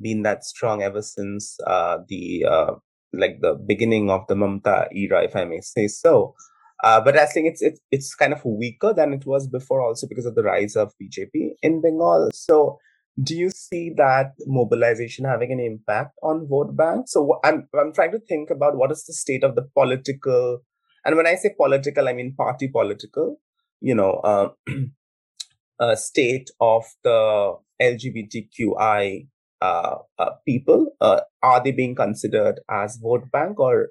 been 0.00 0.22
that 0.22 0.44
strong 0.44 0.82
ever 0.82 1.02
since 1.02 1.56
uh, 1.66 1.98
the 2.08 2.44
uh, 2.48 2.72
like 3.12 3.40
the 3.40 3.54
beginning 3.54 4.10
of 4.10 4.26
the 4.28 4.34
Mamta 4.34 4.88
era, 4.92 5.22
if 5.22 5.36
I 5.36 5.44
may 5.44 5.60
say 5.60 5.88
so. 5.88 6.34
Uh, 6.82 7.00
but 7.00 7.16
I 7.16 7.26
think 7.26 7.46
it's, 7.46 7.62
it's 7.62 7.80
it's 7.90 8.14
kind 8.14 8.32
of 8.32 8.44
weaker 8.44 8.92
than 8.92 9.12
it 9.12 9.24
was 9.24 9.46
before, 9.46 9.80
also 9.80 10.06
because 10.06 10.26
of 10.26 10.34
the 10.34 10.42
rise 10.42 10.76
of 10.76 10.92
BJP 11.00 11.52
in 11.62 11.80
Bengal. 11.80 12.30
So, 12.34 12.78
do 13.22 13.34
you 13.34 13.50
see 13.50 13.92
that 13.96 14.32
mobilization 14.46 15.24
having 15.24 15.52
an 15.52 15.60
impact 15.60 16.18
on 16.22 16.48
vote 16.48 16.76
banks? 16.76 17.12
So, 17.12 17.38
I'm 17.44 17.68
I'm 17.78 17.92
trying 17.92 18.12
to 18.12 18.18
think 18.18 18.50
about 18.50 18.76
what 18.76 18.90
is 18.90 19.04
the 19.04 19.14
state 19.14 19.44
of 19.44 19.54
the 19.54 19.62
political, 19.62 20.58
and 21.04 21.16
when 21.16 21.28
I 21.28 21.36
say 21.36 21.54
political, 21.56 22.08
I 22.08 22.12
mean 22.12 22.34
party 22.36 22.68
political 22.68 23.38
you 23.84 23.94
know 23.94 24.12
uh, 24.24 25.94
state 25.94 26.50
of 26.60 26.84
the 27.04 27.54
LGBTQI 27.80 29.28
uh, 29.60 29.96
uh, 30.18 30.30
people? 30.46 30.96
Uh, 31.00 31.20
are 31.42 31.62
they 31.62 31.72
being 31.72 31.94
considered 31.94 32.60
as 32.70 32.96
vote 32.96 33.30
bank, 33.30 33.60
or 33.60 33.90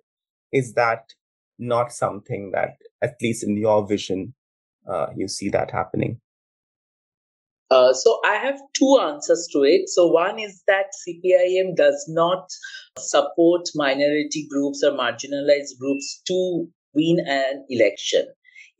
is 0.51 0.73
that 0.73 1.13
not 1.59 1.93
something 1.93 2.51
that, 2.53 2.77
at 3.01 3.15
least 3.21 3.43
in 3.43 3.55
your 3.55 3.87
vision, 3.87 4.33
uh, 4.91 5.07
you 5.15 5.27
see 5.27 5.49
that 5.49 5.71
happening? 5.71 6.19
Uh, 7.69 7.93
so 7.93 8.19
I 8.25 8.35
have 8.35 8.59
two 8.77 8.99
answers 9.01 9.47
to 9.53 9.63
it. 9.63 9.89
So 9.89 10.07
one 10.07 10.37
is 10.37 10.61
that 10.67 10.87
CPIM 11.07 11.75
does 11.75 12.05
not 12.07 12.49
support 12.99 13.67
minority 13.73 14.47
groups 14.49 14.83
or 14.83 14.91
marginalized 14.91 15.79
groups 15.79 16.21
to 16.27 16.67
win 16.93 17.17
an 17.27 17.65
election. 17.69 18.27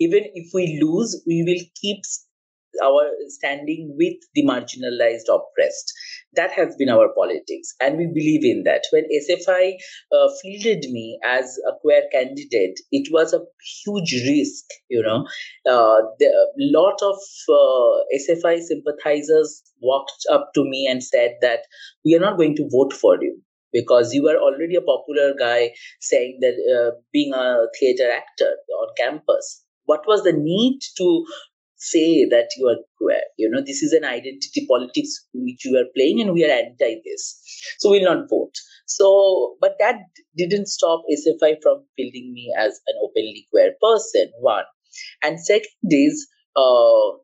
Even 0.04 0.24
if 0.34 0.52
we 0.54 0.80
lose, 0.82 1.22
we 1.26 1.44
will 1.48 1.64
keep 1.82 2.02
our 2.84 3.10
standing 3.28 3.96
with 3.98 4.16
the 4.34 4.44
marginalized 4.44 5.30
oppressed. 5.30 5.94
That 6.36 6.52
has 6.52 6.76
been 6.76 6.90
our 6.90 7.10
politics, 7.16 7.76
and 7.80 7.98
we 7.98 8.08
believe 8.08 8.44
in 8.44 8.64
that. 8.64 8.84
When 8.92 9.06
SFI 9.06 9.76
uh, 10.12 10.28
fielded 10.42 10.90
me 10.90 11.20
as 11.24 11.58
a 11.70 11.74
queer 11.82 12.04
candidate, 12.12 12.80
it 12.92 13.10
was 13.12 13.34
a 13.34 13.42
huge 13.86 14.14
risk. 14.28 14.66
You 14.90 15.04
know, 15.04 15.28
uh, 15.70 16.02
a 16.02 16.68
lot 16.78 17.00
of 17.02 17.18
uh, 17.50 18.04
SFI 18.18 18.62
sympathizers 18.62 19.62
walked 19.82 20.26
up 20.32 20.52
to 20.56 20.64
me 20.64 20.88
and 20.90 21.04
said 21.04 21.36
that 21.42 21.60
we 22.04 22.16
are 22.16 22.20
not 22.20 22.38
going 22.38 22.56
to 22.56 22.70
vote 22.72 22.94
for 22.94 23.18
you 23.22 23.42
because 23.72 24.14
you 24.14 24.28
are 24.30 24.38
already 24.38 24.76
a 24.76 24.82
popular 24.82 25.34
guy 25.38 25.74
saying 26.00 26.40
that 26.42 26.54
uh, 26.74 26.96
being 27.12 27.34
a 27.34 27.66
theater 27.80 28.10
actor 28.12 28.56
on 28.80 28.88
campus 28.98 29.63
what 29.86 30.06
was 30.08 30.24
the 30.24 30.34
need 30.34 30.80
to 30.98 31.26
say 31.84 32.26
that 32.30 32.50
you 32.58 32.68
are 32.68 32.80
queer. 32.98 33.22
You 33.38 33.50
know, 33.50 33.62
this 33.62 33.84
is 33.84 33.92
an 33.94 34.06
identity 34.06 34.66
politics 34.68 35.28
which 35.34 35.66
you 35.66 35.78
are 35.78 35.92
playing, 35.96 36.22
and 36.22 36.34
we 36.34 36.46
are 36.46 36.52
anti 36.52 37.02
this. 37.04 37.40
So 37.80 37.90
we'll 37.90 38.04
not 38.04 38.30
vote. 38.30 38.56
So, 38.86 39.58
but 39.60 39.76
that 39.80 39.96
didn't 40.38 40.68
stop 40.68 41.04
SFI 41.12 41.56
from 41.62 41.86
building 41.98 42.32
me 42.34 42.54
as 42.58 42.80
an 42.88 42.96
openly 43.04 43.48
queer 43.52 43.74
person. 43.82 44.32
One, 44.40 44.66
and 45.22 45.40
second 45.40 45.92
is. 45.92 46.28
Uh, 46.56 47.18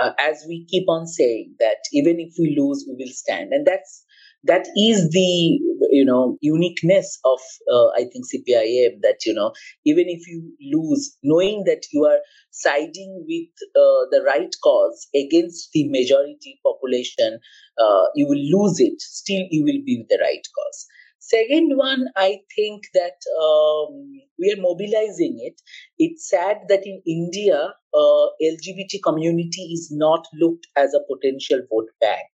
uh, 0.00 0.12
as 0.18 0.44
we 0.48 0.64
keep 0.70 0.88
on 0.88 1.06
saying 1.06 1.54
that 1.58 1.76
even 1.92 2.18
if 2.18 2.32
we 2.38 2.56
lose 2.58 2.86
we 2.88 2.94
will 2.96 3.12
stand 3.12 3.52
and 3.52 3.66
that's 3.66 4.04
that 4.44 4.66
is 4.74 5.10
the 5.10 5.60
you 5.92 6.04
know 6.04 6.38
uniqueness 6.40 7.18
of 7.24 7.40
uh, 7.74 7.88
i 8.00 8.04
think 8.12 8.24
cpim 8.32 9.00
that 9.02 9.26
you 9.26 9.34
know 9.34 9.52
even 9.84 10.06
if 10.08 10.26
you 10.28 10.40
lose 10.74 11.16
knowing 11.22 11.64
that 11.64 11.82
you 11.92 12.04
are 12.04 12.20
siding 12.50 13.12
with 13.28 13.48
uh, 13.82 14.02
the 14.14 14.22
right 14.26 14.54
cause 14.64 15.06
against 15.14 15.70
the 15.72 15.88
majority 15.90 16.58
population 16.64 17.38
uh, 17.78 18.04
you 18.14 18.26
will 18.26 18.44
lose 18.60 18.78
it. 18.80 19.00
Still 19.00 19.42
you 19.50 19.62
will 19.64 19.80
be 19.84 19.98
with 19.98 20.08
the 20.08 20.18
right 20.22 20.46
cause. 20.58 20.86
Second 21.18 21.76
one 21.76 22.06
i 22.16 22.40
think 22.56 22.82
that 22.94 23.18
um, 23.46 23.92
we 24.38 24.52
are 24.52 24.60
mobilizing 24.60 25.38
it. 25.48 25.60
It's 25.98 26.28
sad 26.28 26.58
that 26.68 26.84
in 26.92 27.00
india 27.06 27.58
uh, 28.02 28.26
lgbt 28.52 29.00
community 29.08 29.64
is 29.76 29.88
not 29.92 30.26
looked 30.42 30.66
as 30.76 30.94
a 30.94 31.04
potential 31.12 31.60
vote 31.70 31.90
bank. 32.00 32.30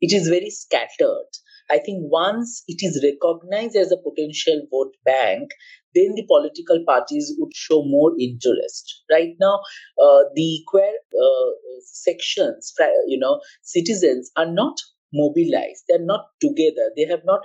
It 0.00 0.12
is 0.12 0.28
very 0.28 0.50
scattered. 0.50 1.30
I 1.70 1.78
think 1.78 1.98
once 2.10 2.62
it 2.66 2.78
is 2.82 3.04
recognized 3.04 3.76
as 3.76 3.92
a 3.92 3.96
potential 3.96 4.66
vote 4.70 4.94
bank, 5.04 5.50
then 5.94 6.14
the 6.14 6.26
political 6.26 6.84
parties 6.86 7.34
would 7.38 7.54
show 7.54 7.82
more 7.84 8.12
interest. 8.18 9.02
Right 9.10 9.34
now, 9.40 9.60
uh, 10.02 10.24
the 10.34 10.60
queer 10.66 10.92
uh, 10.92 11.50
sections, 11.84 12.72
you 13.06 13.18
know, 13.18 13.40
citizens 13.62 14.30
are 14.36 14.50
not 14.50 14.76
mobilized. 15.12 15.84
They're 15.88 16.04
not 16.04 16.26
together. 16.40 16.90
They 16.96 17.06
have 17.06 17.24
not 17.24 17.40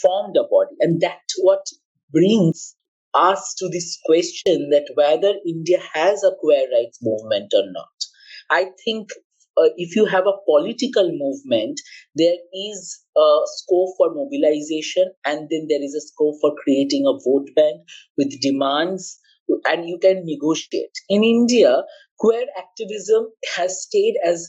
formed 0.00 0.36
a 0.36 0.44
body, 0.44 0.76
and 0.80 1.00
that's 1.00 1.34
what 1.38 1.66
brings 2.12 2.76
us 3.14 3.54
to 3.58 3.68
this 3.68 3.98
question 4.04 4.70
that 4.70 4.88
whether 4.94 5.34
India 5.46 5.78
has 5.92 6.22
a 6.22 6.32
queer 6.38 6.66
rights 6.72 6.98
movement 7.02 7.52
or 7.54 7.64
not. 7.70 7.88
I 8.50 8.70
think 8.84 9.10
uh, 9.60 9.68
if 9.76 9.94
you 9.96 10.06
have 10.06 10.26
a 10.26 10.38
political 10.46 11.10
movement, 11.12 11.80
there 12.14 12.36
is 12.54 13.00
a 13.16 13.40
scope 13.46 13.94
for 13.96 14.14
mobilization, 14.14 15.12
and 15.26 15.48
then 15.50 15.66
there 15.68 15.82
is 15.82 15.94
a 15.94 16.00
scope 16.00 16.36
for 16.40 16.52
creating 16.62 17.04
a 17.06 17.18
vote 17.24 17.48
bank 17.54 17.82
with 18.16 18.40
demands, 18.40 19.18
and 19.66 19.88
you 19.88 19.98
can 19.98 20.24
negotiate. 20.24 20.96
In 21.08 21.24
India, 21.24 21.82
queer 22.18 22.46
activism 22.56 23.28
has 23.56 23.82
stayed 23.82 24.14
as 24.24 24.48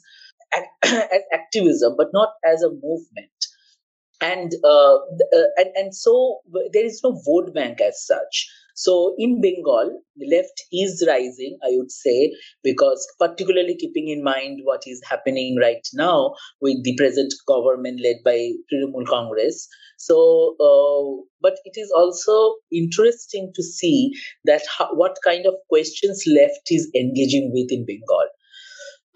as 0.84 1.21
activism, 1.34 1.95
but 1.97 2.08
not 2.13 2.30
as 2.45 2.62
a 2.62 2.69
movement. 2.69 3.32
And, 4.24 4.52
uh, 4.63 4.95
uh, 4.97 5.50
and 5.58 5.71
and 5.76 5.95
so 5.95 6.41
there 6.74 6.86
is 6.86 7.02
no 7.04 7.19
vote 7.26 7.54
bank 7.56 7.82
as 7.82 8.06
such. 8.06 8.47
So 8.82 9.13
in 9.20 9.39
Bengal, 9.41 10.02
the 10.15 10.26
left 10.36 10.63
is 10.74 11.06
rising, 11.08 11.60
I 11.63 11.70
would 11.74 11.91
say, 11.91 12.34
because 12.63 13.08
particularly 13.20 13.76
keeping 13.76 14.08
in 14.08 14.24
mind 14.24 14.62
what 14.63 14.82
is 14.88 15.00
happening 15.08 15.56
right 15.62 15.88
now 15.94 16.34
with 16.62 16.84
the 16.84 16.96
present 16.96 17.32
government 17.48 18.02
led 18.04 18.24
by 18.26 18.50
Trinamool 18.74 19.06
Congress. 19.06 19.67
So, 19.98 20.56
uh, 20.60 21.22
but 21.41 21.58
it 21.63 21.80
is 21.80 21.91
also 21.96 22.56
interesting 22.72 23.52
to 23.54 23.62
see 23.62 24.13
that 24.46 24.63
how, 24.76 24.96
what 24.96 25.15
kind 25.24 25.46
of 25.46 25.54
questions 25.70 26.24
left 26.26 26.72
is 26.72 26.89
engaging 26.96 27.52
with 27.54 27.72
in 27.72 27.86
Bengal. 27.86 28.30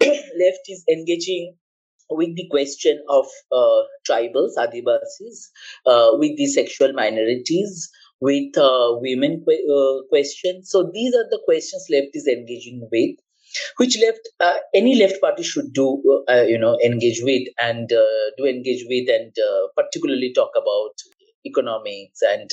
left 0.38 0.62
is 0.68 0.84
engaging 0.88 1.56
with 2.08 2.36
the 2.36 2.46
question 2.52 3.02
of 3.08 3.26
uh, 3.50 3.82
tribals, 4.08 4.52
Adivasis, 4.56 5.50
uh, 5.86 6.10
with 6.12 6.36
the 6.36 6.46
sexual 6.46 6.92
minorities, 6.92 7.90
with 8.20 8.56
uh, 8.58 8.96
women 9.00 9.44
que- 9.46 9.66
uh, 9.70 10.02
questions. 10.08 10.70
So 10.70 10.90
these 10.92 11.14
are 11.14 11.28
the 11.30 11.40
questions 11.44 11.86
left 11.90 12.08
is 12.14 12.26
engaging 12.26 12.88
with, 12.90 13.16
which 13.76 13.98
left 14.00 14.28
uh, 14.40 14.58
any 14.74 14.96
left 14.96 15.20
party 15.20 15.42
should 15.42 15.72
do, 15.72 16.02
uh, 16.28 16.42
you 16.42 16.58
know, 16.58 16.78
engage 16.84 17.20
with 17.22 17.48
and 17.60 17.92
uh, 17.92 18.30
do 18.38 18.44
engage 18.46 18.84
with, 18.88 19.08
and 19.08 19.32
uh, 19.38 19.68
particularly 19.76 20.32
talk 20.34 20.50
about 20.56 20.94
economics 21.46 22.20
and 22.22 22.50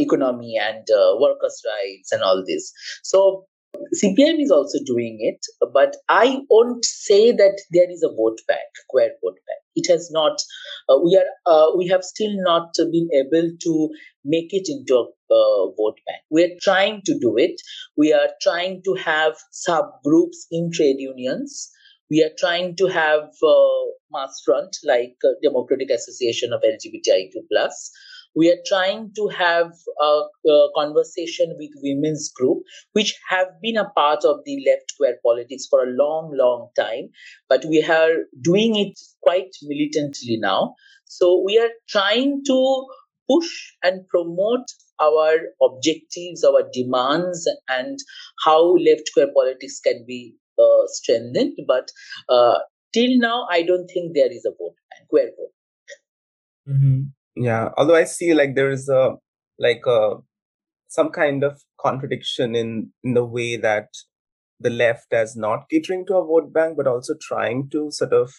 economy 0.00 0.56
and 0.60 0.86
workers' 1.20 1.62
rights 1.66 2.10
and 2.12 2.22
all 2.22 2.42
this. 2.46 2.72
So 3.02 3.46
CPM 3.92 4.40
is 4.40 4.50
also 4.50 4.78
doing 4.84 5.18
it, 5.20 5.44
but 5.72 5.96
I 6.08 6.40
won't 6.48 6.84
say 6.84 7.32
that 7.32 7.60
there 7.70 7.90
is 7.90 8.02
a 8.02 8.08
vote 8.14 8.40
bank, 8.48 8.70
queer 8.88 9.10
vote 9.22 9.38
bank. 9.46 9.63
It 9.76 9.90
has 9.90 10.10
not. 10.10 10.40
Uh, 10.88 10.98
we 11.04 11.16
are. 11.16 11.52
Uh, 11.52 11.76
we 11.76 11.88
have 11.88 12.04
still 12.04 12.32
not 12.34 12.72
been 12.76 13.08
able 13.12 13.50
to 13.60 13.88
make 14.24 14.52
it 14.52 14.68
into 14.68 14.94
a 14.94 15.34
uh, 15.34 15.66
vote 15.76 15.98
bank. 16.06 16.22
We 16.30 16.44
are 16.44 16.56
trying 16.60 17.02
to 17.06 17.18
do 17.18 17.36
it. 17.36 17.60
We 17.96 18.12
are 18.12 18.28
trying 18.40 18.82
to 18.84 18.94
have 18.94 19.34
subgroups 19.52 20.46
in 20.50 20.70
trade 20.72 20.96
unions. 20.98 21.70
We 22.10 22.22
are 22.22 22.34
trying 22.38 22.76
to 22.76 22.86
have 22.86 23.30
uh, 23.42 23.84
mass 24.12 24.42
front 24.44 24.76
like 24.84 25.16
uh, 25.24 25.34
Democratic 25.42 25.90
Association 25.90 26.52
of 26.52 26.62
LGBTIQ 26.62 27.32
plus 27.50 27.90
we 28.34 28.50
are 28.50 28.58
trying 28.66 29.12
to 29.14 29.28
have 29.28 29.72
a, 30.00 30.22
a, 30.48 30.68
conversation 30.76 31.54
with 31.58 31.70
women's 31.82 32.32
group 32.32 32.58
which 32.92 33.14
have 33.28 33.48
been 33.62 33.76
a 33.76 33.90
part 33.90 34.24
of 34.24 34.38
the 34.44 34.64
left 34.66 34.92
queer 34.96 35.18
politics 35.24 35.66
for 35.68 35.84
a 35.84 35.90
long 35.90 36.32
long 36.36 36.68
time 36.76 37.08
but 37.48 37.64
we 37.64 37.82
are 37.82 38.24
doing 38.42 38.76
it 38.76 38.98
quite 39.22 39.54
militantly 39.62 40.36
now. 40.38 40.74
So 41.06 41.42
we 41.44 41.58
are 41.58 41.70
trying 41.88 42.42
to 42.46 42.86
push 43.30 43.72
and 43.82 44.06
promote 44.08 44.66
our 45.00 45.32
objectives 45.62 46.44
our 46.44 46.68
demands 46.72 47.48
and 47.68 47.98
how 48.44 48.74
left 48.76 49.10
queer 49.12 49.28
politics 49.34 49.80
can 49.80 50.04
be 50.06 50.34
uh, 50.58 50.86
strengthened. 50.86 51.58
But 51.66 51.90
uh, 52.28 52.58
till 52.94 53.18
now 53.18 53.46
i 53.50 53.62
don't 53.62 53.88
think 53.88 54.14
there 54.14 54.32
is 54.32 54.44
a 54.46 54.50
vote 54.50 54.76
queer 55.10 55.30
vote. 55.36 55.54
Mm-hmm. 56.68 57.00
Yeah, 57.36 57.70
although 57.76 57.96
I 57.96 58.04
see 58.04 58.32
like 58.34 58.54
there 58.54 58.70
is 58.70 58.88
a 58.88 59.16
like 59.58 59.82
a 59.86 60.16
some 60.88 61.10
kind 61.10 61.44
of 61.44 61.62
contradiction 61.80 62.54
in 62.56 62.92
in 63.04 63.14
the 63.14 63.24
way 63.24 63.56
that 63.56 63.88
the 64.60 64.70
left 64.70 65.08
is 65.12 65.36
not 65.36 65.68
catering 65.70 66.06
to 66.06 66.16
a 66.16 66.26
vote 66.26 66.52
bank, 66.52 66.76
but 66.76 66.86
also 66.86 67.14
trying 67.20 67.68
to 67.70 67.90
sort 67.90 68.12
of 68.12 68.32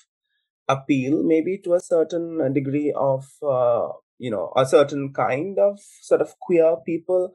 appeal 0.69 1.23
maybe 1.23 1.59
to 1.65 1.73
a 1.75 1.79
certain 1.81 2.53
degree 2.53 2.93
of 2.97 3.25
uh, 3.43 3.89
you 4.19 4.31
know 4.31 4.53
a 4.57 4.65
certain 4.65 5.13
kind 5.13 5.59
of 5.59 5.79
sort 6.01 6.21
of 6.21 6.39
queer 6.41 6.77
people. 6.85 7.33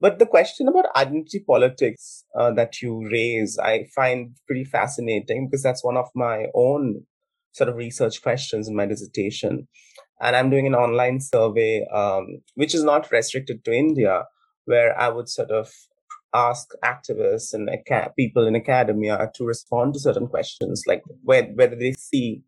But 0.00 0.18
the 0.18 0.26
question 0.26 0.68
about 0.68 0.94
identity 0.96 1.40
politics 1.46 2.24
uh, 2.38 2.52
that 2.52 2.82
you 2.82 3.08
raise, 3.10 3.58
I 3.58 3.86
find 3.94 4.36
pretty 4.46 4.64
fascinating 4.64 5.48
because 5.48 5.62
that's 5.62 5.84
one 5.84 5.96
of 5.96 6.08
my 6.14 6.46
own 6.54 7.06
sort 7.52 7.70
of 7.70 7.76
research 7.76 8.22
questions 8.22 8.68
in 8.68 8.76
my 8.76 8.86
dissertation 8.86 9.68
and 10.20 10.36
I'm 10.36 10.50
doing 10.50 10.66
an 10.66 10.74
online 10.74 11.20
survey, 11.20 11.86
um, 11.92 12.42
which 12.54 12.74
is 12.74 12.84
not 12.84 13.10
restricted 13.10 13.64
to 13.64 13.72
India, 13.72 14.24
where 14.64 14.98
I 14.98 15.08
would 15.08 15.28
sort 15.28 15.50
of 15.50 15.70
ask 16.34 16.68
activists 16.84 17.54
and 17.54 17.68
people 18.16 18.46
in 18.46 18.56
academia 18.56 19.30
to 19.34 19.44
respond 19.44 19.94
to 19.94 20.00
certain 20.00 20.26
questions, 20.26 20.82
like 20.86 21.02
where, 21.22 21.44
whether 21.54 21.76
they 21.76 21.92
see 21.92 22.42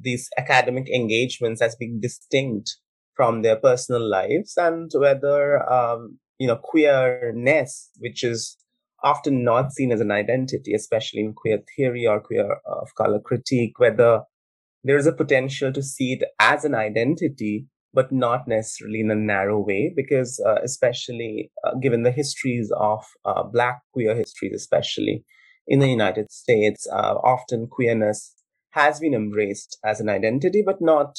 these 0.00 0.28
academic 0.38 0.88
engagements 0.88 1.60
as 1.60 1.76
being 1.76 2.00
distinct 2.00 2.76
from 3.14 3.42
their 3.42 3.56
personal 3.56 4.08
lives, 4.08 4.56
and 4.56 4.90
whether 4.94 5.68
um, 5.70 6.18
you 6.38 6.46
know, 6.46 6.56
queerness, 6.56 7.90
which 7.98 8.22
is 8.22 8.56
often 9.02 9.44
not 9.44 9.72
seen 9.72 9.92
as 9.92 10.00
an 10.00 10.10
identity, 10.10 10.72
especially 10.72 11.20
in 11.20 11.34
queer 11.34 11.58
theory 11.76 12.06
or 12.06 12.20
queer 12.20 12.52
uh, 12.52 12.80
of 12.80 12.94
color 12.94 13.20
critique, 13.20 13.78
whether 13.78 14.22
there 14.84 14.96
is 14.96 15.06
a 15.06 15.12
potential 15.12 15.72
to 15.72 15.82
see 15.82 16.12
it 16.12 16.24
as 16.40 16.64
an 16.64 16.74
identity, 16.74 17.66
but 17.92 18.12
not 18.12 18.46
necessarily 18.46 19.00
in 19.00 19.10
a 19.10 19.14
narrow 19.14 19.58
way, 19.58 19.92
because 19.94 20.40
uh, 20.46 20.60
especially 20.62 21.50
uh, 21.64 21.74
given 21.82 22.02
the 22.02 22.12
histories 22.12 22.70
of 22.78 23.04
uh, 23.24 23.42
Black 23.42 23.80
queer 23.92 24.14
histories, 24.14 24.54
especially 24.54 25.24
in 25.66 25.80
the 25.80 25.88
United 25.88 26.30
States, 26.30 26.86
uh, 26.92 27.14
often 27.24 27.66
queerness 27.66 28.34
has 28.70 29.00
been 29.00 29.14
embraced 29.14 29.78
as 29.84 30.00
an 30.00 30.08
identity, 30.08 30.62
but 30.64 30.80
not 30.80 31.16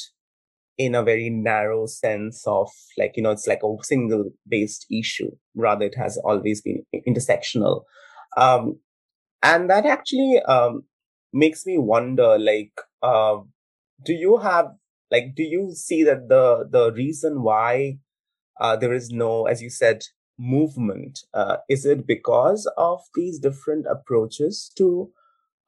in 0.78 0.94
a 0.94 1.02
very 1.02 1.28
narrow 1.28 1.84
sense 1.86 2.42
of 2.46 2.70
like, 2.96 3.12
you 3.14 3.22
know, 3.22 3.30
it's 3.30 3.46
like 3.46 3.60
a 3.62 3.84
single 3.84 4.30
based 4.48 4.86
issue. 4.90 5.30
Rather, 5.54 5.84
it 5.84 5.96
has 5.96 6.18
always 6.24 6.62
been 6.62 6.82
intersectional. 7.06 7.82
Um, 8.36 8.78
and 9.42 9.68
that 9.68 9.84
actually 9.84 10.40
um, 10.48 10.84
makes 11.32 11.66
me 11.66 11.76
wonder 11.76 12.38
like, 12.38 12.72
uh, 13.02 13.38
do 14.04 14.12
you 14.12 14.38
have 14.38 14.66
like 15.10 15.34
do 15.34 15.42
you 15.42 15.72
see 15.74 16.02
that 16.04 16.28
the 16.28 16.68
the 16.70 16.92
reason 16.92 17.42
why 17.42 17.98
uh, 18.60 18.76
there 18.76 18.92
is 18.92 19.10
no 19.10 19.46
as 19.46 19.62
you 19.62 19.70
said 19.70 20.02
movement 20.38 21.20
uh, 21.34 21.56
is 21.68 21.84
it 21.84 22.06
because 22.06 22.70
of 22.76 23.00
these 23.14 23.38
different 23.38 23.86
approaches 23.90 24.70
to 24.76 25.10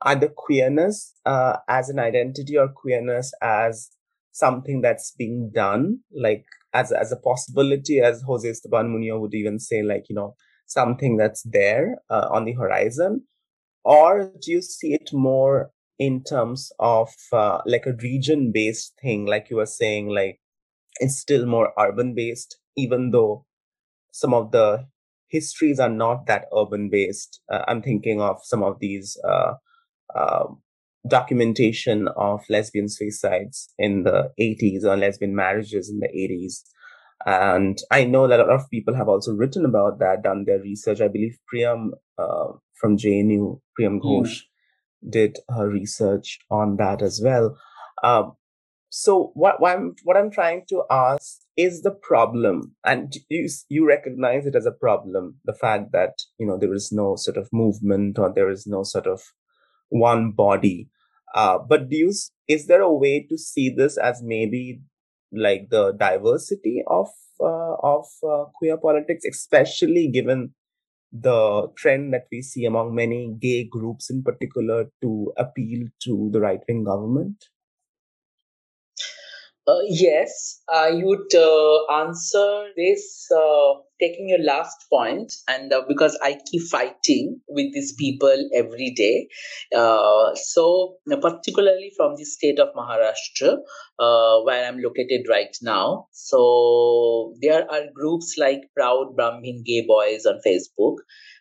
either 0.02 0.28
queerness 0.28 1.14
uh, 1.26 1.56
as 1.68 1.88
an 1.88 1.98
identity 1.98 2.56
or 2.56 2.68
queerness 2.68 3.32
as 3.42 3.90
something 4.32 4.80
that's 4.80 5.12
being 5.12 5.50
done 5.54 5.98
like 6.14 6.44
as 6.72 6.90
as 6.90 7.12
a 7.12 7.16
possibility 7.16 8.00
as 8.00 8.24
José 8.24 8.50
Esteban 8.50 8.88
Muñoz 8.88 9.20
would 9.20 9.34
even 9.34 9.58
say 9.58 9.82
like 9.82 10.04
you 10.08 10.16
know 10.16 10.34
something 10.72 11.16
that's 11.16 11.42
there 11.42 11.98
uh, 12.10 12.28
on 12.30 12.44
the 12.44 12.52
horizon? 12.52 13.24
Or 13.84 14.32
do 14.40 14.50
you 14.50 14.62
see 14.62 14.94
it 14.94 15.10
more 15.12 15.70
in 15.98 16.22
terms 16.22 16.72
of 16.78 17.10
uh, 17.32 17.58
like 17.66 17.86
a 17.86 17.94
region 18.02 18.50
based 18.52 18.94
thing 19.00 19.26
like 19.26 19.48
you 19.50 19.56
were 19.56 19.66
saying 19.66 20.08
like 20.08 20.40
it's 21.00 21.18
still 21.18 21.46
more 21.46 21.72
urban 21.78 22.14
based 22.14 22.58
even 22.76 23.10
though 23.10 23.44
some 24.12 24.34
of 24.34 24.50
the 24.52 24.86
histories 25.28 25.80
are 25.80 25.88
not 25.88 26.26
that 26.26 26.46
urban 26.56 26.88
based 26.90 27.40
uh, 27.52 27.62
i'm 27.68 27.82
thinking 27.82 28.20
of 28.20 28.38
some 28.42 28.62
of 28.62 28.78
these 28.80 29.16
uh, 29.28 29.52
um, 30.14 30.60
documentation 31.08 32.08
of 32.16 32.40
lesbian 32.48 32.88
suicides 32.88 33.72
in 33.78 34.04
the 34.04 34.30
80s 34.40 34.84
or 34.84 34.96
lesbian 34.96 35.34
marriages 35.34 35.90
in 35.90 35.98
the 35.98 36.08
80s 36.08 36.62
and 37.26 37.78
i 37.90 38.04
know 38.04 38.26
that 38.28 38.40
a 38.40 38.44
lot 38.44 38.60
of 38.60 38.70
people 38.70 38.94
have 38.94 39.08
also 39.08 39.32
written 39.32 39.64
about 39.64 39.98
that 39.98 40.22
done 40.22 40.44
their 40.44 40.60
research. 40.60 41.00
I 41.00 41.08
believe 41.08 41.38
priyam 41.52 41.90
uh, 42.18 42.52
from 42.74 42.96
jnu 42.96 43.60
priyam 43.78 44.00
hmm. 44.00 44.08
ghosh 44.08 44.38
mm 44.38 44.51
did 45.08 45.38
her 45.48 45.68
research 45.68 46.38
on 46.50 46.76
that 46.76 47.02
as 47.02 47.20
well. 47.22 47.56
Um, 48.02 48.32
so 48.94 49.30
what, 49.34 49.60
what 49.60 49.74
I'm 49.74 49.94
what 50.04 50.16
I'm 50.16 50.30
trying 50.30 50.64
to 50.68 50.82
ask 50.90 51.38
is 51.56 51.82
the 51.82 51.90
problem, 51.90 52.74
and 52.84 53.14
you 53.30 53.48
you 53.68 53.86
recognize 53.86 54.44
it 54.44 54.54
as 54.54 54.66
a 54.66 54.72
problem, 54.72 55.36
the 55.44 55.54
fact 55.54 55.92
that 55.92 56.12
you 56.38 56.46
know 56.46 56.58
there 56.58 56.74
is 56.74 56.92
no 56.92 57.16
sort 57.16 57.38
of 57.38 57.48
movement 57.52 58.18
or 58.18 58.30
there 58.32 58.50
is 58.50 58.66
no 58.66 58.82
sort 58.82 59.06
of 59.06 59.22
one 59.88 60.32
body. 60.32 60.90
Uh, 61.34 61.58
but 61.58 61.88
do 61.88 61.96
you 61.96 62.12
is 62.48 62.66
there 62.66 62.82
a 62.82 62.92
way 62.92 63.26
to 63.30 63.38
see 63.38 63.70
this 63.70 63.96
as 63.96 64.22
maybe 64.22 64.82
like 65.32 65.68
the 65.70 65.92
diversity 65.92 66.82
of 66.86 67.08
uh, 67.40 67.76
of 67.82 68.06
uh, 68.22 68.44
queer 68.54 68.76
politics, 68.76 69.24
especially 69.24 70.08
given 70.08 70.52
the 71.12 71.68
trend 71.76 72.12
that 72.14 72.26
we 72.32 72.42
see 72.42 72.64
among 72.64 72.94
many 72.94 73.34
gay 73.40 73.64
groups 73.64 74.10
in 74.10 74.22
particular 74.22 74.90
to 75.02 75.32
appeal 75.36 75.88
to 76.04 76.30
the 76.32 76.40
right 76.40 76.62
wing 76.68 76.84
government? 76.84 77.48
Uh, 79.64 79.78
yes, 79.86 80.60
I 80.68 80.90
would 81.04 81.32
uh, 81.36 81.84
answer 82.02 82.66
this 82.76 83.28
uh, 83.30 83.74
taking 84.00 84.28
your 84.28 84.42
last 84.42 84.76
point, 84.92 85.32
and 85.48 85.72
uh, 85.72 85.82
because 85.86 86.18
I 86.20 86.40
keep 86.50 86.62
fighting 86.62 87.40
with 87.46 87.72
these 87.72 87.92
people 87.94 88.48
every 88.52 88.90
day. 88.90 89.28
Uh, 89.72 90.34
so, 90.34 90.96
particularly 91.20 91.92
from 91.96 92.16
the 92.16 92.24
state 92.24 92.58
of 92.58 92.74
Maharashtra, 92.74 93.58
uh, 94.00 94.40
where 94.42 94.66
I'm 94.66 94.80
located 94.82 95.26
right 95.28 95.56
now. 95.62 96.08
So, 96.10 97.34
there 97.40 97.70
are 97.70 97.84
groups 97.94 98.34
like 98.36 98.62
Proud 98.76 99.14
Brahmin 99.14 99.62
Gay 99.64 99.84
Boys 99.86 100.26
on 100.26 100.40
Facebook 100.44 100.96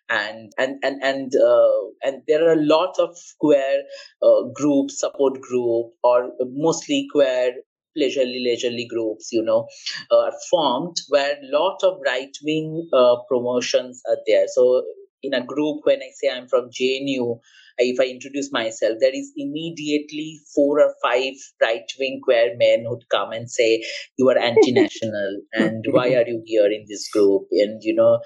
and 0.09 0.51
and 0.59 0.75
and 0.83 1.01
and 1.01 1.31
uh, 1.35 1.81
and 2.03 2.21
there 2.27 2.47
are 2.47 2.53
a 2.53 2.65
lot 2.65 2.99
of 2.99 3.17
queer 3.39 3.83
uh, 4.21 4.43
groups 4.53 4.99
support 4.99 5.41
group 5.41 5.93
or 6.03 6.31
mostly 6.41 7.07
queer 7.11 7.53
leisurely 7.95 8.41
leisurely 8.43 8.87
groups 8.87 9.29
you 9.31 9.43
know 9.43 9.67
uh, 10.11 10.17
are 10.17 10.33
formed 10.49 10.97
where 11.09 11.33
a 11.33 11.57
lot 11.57 11.77
of 11.83 11.99
right 12.05 12.35
wing 12.43 12.87
uh, 12.93 13.15
promotions 13.27 14.01
are 14.07 14.17
there. 14.27 14.45
So 14.47 14.83
in 15.23 15.33
a 15.33 15.45
group 15.45 15.81
when 15.83 15.99
i 16.01 16.09
say 16.19 16.29
i'm 16.31 16.47
from 16.47 16.69
jnu 16.69 17.39
if 17.77 17.99
i 17.99 18.05
introduce 18.05 18.51
myself 18.51 18.97
there 18.99 19.15
is 19.15 19.31
immediately 19.37 20.39
four 20.53 20.79
or 20.81 20.93
five 21.03 21.33
right 21.61 21.91
wing 21.99 22.19
queer 22.23 22.55
men 22.57 22.85
who'd 22.87 23.07
come 23.09 23.31
and 23.31 23.49
say 23.49 23.83
you 24.17 24.29
are 24.29 24.37
anti-national 24.37 25.41
and 25.53 25.85
why 25.89 26.07
are 26.13 26.27
you 26.27 26.41
here 26.45 26.71
in 26.71 26.85
this 26.87 27.09
group? 27.09 27.47
And 27.51 27.81
you 27.83 27.95
know 27.95 28.19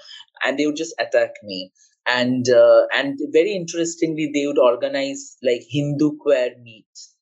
and 0.44 0.58
they 0.58 0.66
would 0.66 0.76
just 0.76 0.94
attack 0.98 1.30
me. 1.42 1.72
And 2.06 2.48
uh, 2.48 2.82
and 2.96 3.18
very 3.32 3.52
interestingly 3.52 4.30
they 4.32 4.46
would 4.46 4.58
organize 4.58 5.36
like 5.42 5.62
hindu 5.68 6.16
queer 6.18 6.50
meets 6.62 7.15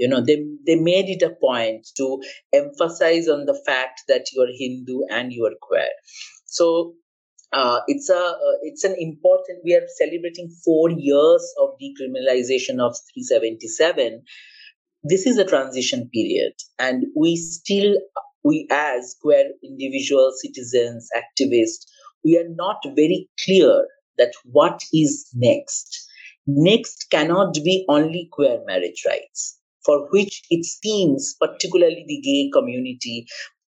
you 0.00 0.08
know 0.08 0.20
they 0.24 0.36
they 0.66 0.76
made 0.76 1.08
it 1.14 1.22
a 1.22 1.34
point 1.40 1.86
to 1.96 2.22
emphasize 2.52 3.28
on 3.28 3.44
the 3.46 3.58
fact 3.66 4.02
that 4.08 4.26
you're 4.32 4.54
hindu 4.58 5.02
and 5.10 5.32
you're 5.32 5.56
queer. 5.60 5.90
So 6.46 6.94
uh, 7.52 7.80
it's 7.86 8.08
a 8.08 8.22
uh, 8.48 8.56
it's 8.62 8.84
an 8.84 8.96
important 8.98 9.60
we 9.64 9.74
are 9.74 9.86
celebrating 9.98 10.48
four 10.64 10.90
years 10.90 11.54
of 11.60 11.70
decriminalization 11.82 12.80
of 12.80 12.96
377 13.14 14.22
this 15.02 15.26
is 15.26 15.38
a 15.38 15.44
transition 15.44 16.08
period 16.14 16.52
and 16.78 17.06
we 17.16 17.34
still 17.36 17.96
we 18.44 18.68
as 18.70 19.16
queer 19.20 19.46
individual 19.64 20.30
citizens 20.42 21.08
activists 21.22 21.86
we 22.24 22.36
are 22.38 22.48
not 22.48 22.76
very 22.94 23.28
clear 23.44 23.86
that 24.18 24.32
what 24.44 24.82
is 24.92 25.28
next. 25.34 26.06
Next 26.46 27.06
cannot 27.10 27.54
be 27.54 27.84
only 27.88 28.28
queer 28.30 28.60
marriage 28.66 29.04
rights 29.06 29.59
for 29.84 30.08
which 30.10 30.42
it 30.50 30.64
seems, 30.64 31.36
particularly 31.40 32.04
the 32.06 32.20
gay 32.20 32.50
community, 32.52 33.26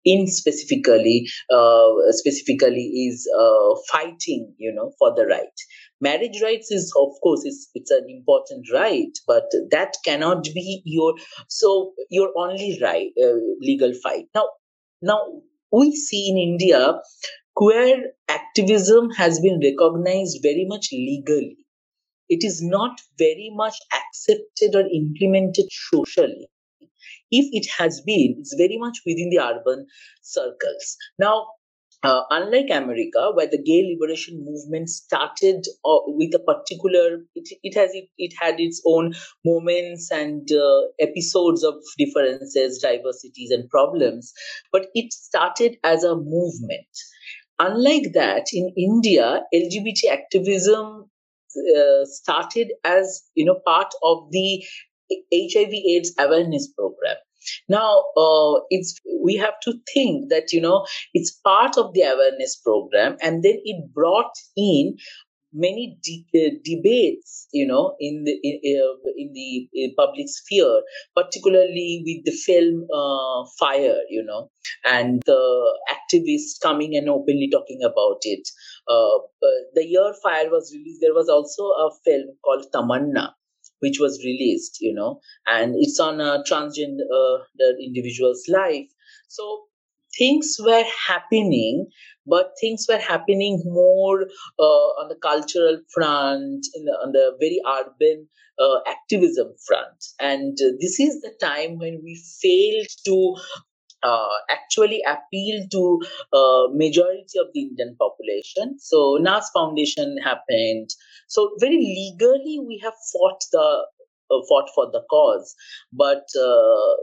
in 0.05 0.27
specifically 0.27 1.27
uh, 1.51 1.91
specifically 2.11 3.09
is 3.09 3.29
uh, 3.39 3.75
fighting 3.91 4.55
you 4.59 4.73
know 4.73 4.93
for 4.99 5.15
the 5.15 5.27
right. 5.27 5.57
Marriage 6.01 6.43
rights 6.43 6.71
is 6.71 6.93
of 6.97 7.13
course 7.23 7.43
it's, 7.45 7.71
it's 7.75 7.91
an 7.91 8.05
important 8.09 8.67
right 8.73 9.13
but 9.27 9.45
that 9.71 9.95
cannot 10.05 10.45
be 10.45 10.83
your 10.85 11.15
so 11.49 11.95
your 12.11 12.31
only 12.37 12.79
right 12.83 13.11
uh, 13.23 13.37
legal 13.61 13.93
fight. 14.03 14.27
Now 14.35 14.49
now 15.01 15.21
we 15.73 15.95
see 15.97 16.31
in 16.31 16.39
india 16.39 16.95
queer 17.57 18.13
activism 18.29 19.11
has 19.11 19.41
been 19.41 19.61
recognized 19.63 20.39
very 20.43 20.65
much 20.69 20.89
legally 20.93 21.64
it 22.35 22.45
is 22.45 22.61
not 22.63 23.01
very 23.19 23.51
much 23.55 23.77
accepted 24.01 24.75
or 24.75 24.85
implemented 24.93 25.67
socially. 25.71 26.49
If 27.31 27.47
it 27.53 27.67
has 27.79 28.01
been, 28.01 28.37
it's 28.41 28.55
very 28.57 28.79
much 28.79 28.99
within 29.07 29.31
the 29.31 29.39
urban 29.39 29.87
circles. 30.23 30.97
Now, 31.19 31.47
uh, 32.03 32.23
unlike 32.31 32.67
America, 32.71 33.31
where 33.35 33.47
the 33.47 33.63
gay 33.63 33.83
liberation 33.93 34.45
movement 34.45 34.91
started 34.91 35.65
uh, 35.85 36.01
with 36.07 36.35
a 36.35 36.39
particular, 36.39 37.21
it, 37.35 37.49
it 37.63 37.75
has 37.75 37.95
it, 37.95 38.09
it 38.19 38.35
had 38.39 38.61
its 38.61 38.83
own 38.85 39.15
moments 39.45 40.11
and 40.11 40.47
uh, 40.53 40.81
episodes 41.01 41.65
of 41.65 41.75
differences, 41.97 42.79
diversities, 42.83 43.51
and 43.51 43.71
problems, 43.71 44.35
but 44.71 44.89
it 44.95 45.13
started 45.13 45.77
as 45.83 46.05
a 46.05 46.15
movement. 46.15 46.93
Unlike 47.59 48.13
that, 48.15 48.47
in 48.53 48.75
India, 48.77 49.41
LGBT 49.55 50.11
activism 50.13 51.11
uh, 51.57 52.05
started 52.05 52.73
as 52.85 53.23
you 53.35 53.45
know 53.45 53.61
part 53.67 53.93
of 54.03 54.31
the 54.31 54.65
HIV/AIDS 55.33 56.15
awareness 56.19 56.69
program. 56.73 57.17
Now, 57.69 58.05
uh, 58.17 58.61
it's 58.71 58.99
we 59.23 59.37
have 59.37 59.61
to 59.65 59.75
think 59.93 60.31
that 60.31 60.53
you 60.53 60.61
know 60.61 60.87
it's 61.13 61.31
part 61.31 61.77
of 61.77 61.93
the 61.95 62.03
awareness 62.03 62.57
program, 62.57 63.17
and 63.21 63.43
then 63.43 63.61
it 63.65 63.93
brought 63.93 64.35
in 64.57 64.97
many 65.55 65.97
de- 66.03 66.27
uh, 66.35 66.59
debates, 66.65 67.47
you 67.53 67.67
know, 67.67 67.95
in 68.01 68.25
the 68.25 68.39
in, 68.43 68.81
uh, 68.83 69.11
in 69.17 69.33
the 69.33 69.69
uh, 69.85 69.89
public 69.97 70.27
sphere, 70.29 70.83
particularly 71.17 72.03
with 72.05 72.25
the 72.25 72.33
film 72.33 72.87
uh, 72.93 73.45
Fire, 73.59 74.01
you 74.11 74.23
know, 74.25 74.51
and 74.85 75.23
the 75.25 75.73
activists 75.89 76.61
coming 76.61 76.97
and 76.97 77.09
openly 77.09 77.49
talking 77.51 77.83
about 77.83 78.19
it. 78.23 78.49
Uh, 78.89 79.19
the 79.75 79.85
year 79.85 80.15
Fire 80.23 80.51
was 80.51 80.73
released, 80.73 81.01
there 81.01 81.15
was 81.15 81.29
also 81.29 81.63
a 81.65 81.91
film 82.05 82.37
called 82.45 82.67
Tamanna, 82.73 83.33
which 83.81 83.99
was 84.01 84.23
released, 84.25 84.79
you 84.81 84.95
know, 84.95 85.21
and 85.47 85.75
it's 85.77 85.99
on 86.01 86.21
a 86.21 86.43
transgender 86.49 87.01
uh, 87.13 87.65
individual's 87.83 88.45
life. 88.49 88.89
So 89.29 89.65
things 90.19 90.57
were 90.61 90.85
happening, 91.09 91.89
but 92.27 92.53
things 92.61 92.87
were 92.89 92.99
happening 92.99 93.63
more 93.65 94.23
uh, 94.59 94.89
on 95.01 95.09
the 95.09 95.17
cultural 95.17 95.81
front, 95.93 96.67
the, 96.75 96.93
on 97.03 97.13
the 97.13 97.37
very 97.41 97.61
urban 97.67 98.29
uh, 98.59 98.79
activism 98.87 99.49
front. 99.67 100.05
And 100.21 100.57
uh, 100.61 100.77
this 100.81 101.01
is 101.01 101.21
the 101.21 101.35
time 101.41 101.79
when 101.79 102.01
we 102.03 102.23
failed 102.41 102.89
to 103.07 103.37
uh, 104.05 104.37
actually 104.51 105.03
appeal 105.09 105.67
to 105.73 106.01
uh, 106.33 106.65
majority 106.73 107.39
of 107.41 107.49
the 107.55 107.63
Indian 107.63 107.97
population. 107.99 108.79
So 108.79 109.19
Naz 109.21 109.51
Foundation 109.55 110.17
happened. 110.23 110.91
So 111.29 111.53
very 111.59 111.79
legally, 111.79 112.61
we 112.61 112.79
have 112.85 112.95
fought 113.13 113.41
the 113.53 113.87
fought 114.49 114.71
for 114.75 114.91
the 114.91 115.03
cause, 115.11 115.55
but 115.93 116.27
uh, 116.39 116.95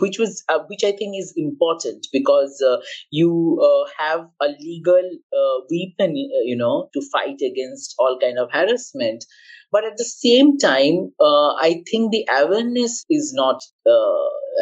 which 0.00 0.18
was 0.18 0.42
uh, 0.48 0.60
which 0.68 0.84
I 0.84 0.92
think 0.92 1.16
is 1.18 1.32
important 1.36 2.06
because 2.12 2.62
uh, 2.66 2.78
you 3.10 3.58
uh, 3.62 3.90
have 3.98 4.28
a 4.40 4.48
legal 4.60 5.10
uh, 5.32 5.64
weapon, 5.70 6.16
you 6.16 6.56
know, 6.56 6.88
to 6.94 7.02
fight 7.12 7.40
against 7.40 7.94
all 7.98 8.18
kind 8.20 8.38
of 8.38 8.50
harassment. 8.52 9.24
But 9.70 9.84
at 9.84 9.98
the 9.98 10.04
same 10.04 10.56
time, 10.56 11.12
I 11.20 11.82
think 11.90 12.10
the 12.10 12.26
awareness 12.32 13.04
is 13.10 13.32
not 13.34 13.62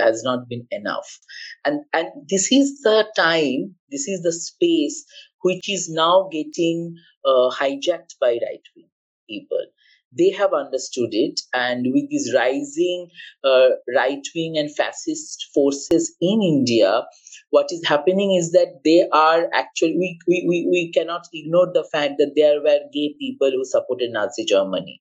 has 0.02 0.22
not 0.24 0.48
been 0.48 0.66
enough, 0.70 1.18
and 1.64 1.84
and 1.92 2.08
this 2.28 2.50
is 2.50 2.80
the 2.82 3.06
time, 3.16 3.76
this 3.90 4.08
is 4.08 4.22
the 4.22 4.32
space 4.32 5.04
which 5.42 5.70
is 5.70 5.88
now 5.88 6.28
getting 6.32 6.96
hijacked 7.24 8.18
by 8.20 8.30
right 8.30 8.66
wing 8.74 8.88
people 9.28 9.64
they 10.12 10.30
have 10.30 10.52
understood 10.52 11.10
it. 11.12 11.40
And 11.54 11.86
with 11.92 12.08
these 12.10 12.32
rising 12.34 13.08
uh, 13.44 13.68
right 13.94 14.26
wing 14.34 14.56
and 14.58 14.74
fascist 14.74 15.46
forces 15.54 16.14
in 16.20 16.42
India, 16.42 17.04
what 17.50 17.66
is 17.70 17.84
happening 17.86 18.34
is 18.36 18.52
that 18.52 18.80
they 18.84 19.06
are 19.12 19.48
actually, 19.52 19.96
we, 19.98 20.18
we, 20.28 20.44
we, 20.48 20.68
we 20.70 20.92
cannot 20.92 21.26
ignore 21.32 21.70
the 21.72 21.84
fact 21.90 22.14
that 22.18 22.32
there 22.36 22.60
were 22.60 22.80
gay 22.92 23.14
people 23.18 23.50
who 23.50 23.64
supported 23.64 24.10
Nazi 24.12 24.44
Germany 24.44 25.00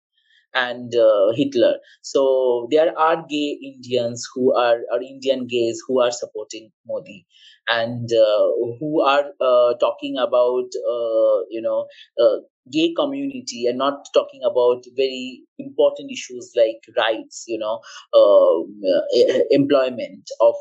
and 0.53 0.93
uh, 0.95 1.31
Hitler. 1.35 1.75
So 2.01 2.67
there 2.71 2.97
are 2.97 3.25
gay 3.27 3.57
Indians 3.61 4.27
who 4.33 4.55
are, 4.55 4.79
are 4.91 5.01
Indian 5.01 5.47
gays 5.47 5.81
who 5.87 6.01
are 6.01 6.11
supporting 6.11 6.71
Modi 6.87 7.25
and 7.67 8.09
uh, 8.11 8.47
who 8.79 9.01
are 9.01 9.25
uh, 9.41 9.73
talking 9.79 10.17
about, 10.17 10.69
uh, 10.75 11.43
you 11.49 11.61
know, 11.61 11.87
uh, 12.19 12.37
gay 12.71 12.93
community 12.95 13.65
and 13.67 13.77
not 13.77 14.05
talking 14.13 14.41
about 14.43 14.83
very 14.95 15.43
important 15.59 16.11
issues 16.11 16.51
like 16.55 16.81
rights, 16.97 17.45
you 17.47 17.57
know, 17.59 17.79
um, 18.13 18.81
uh, 18.83 19.39
employment 19.51 20.29
of 20.41 20.55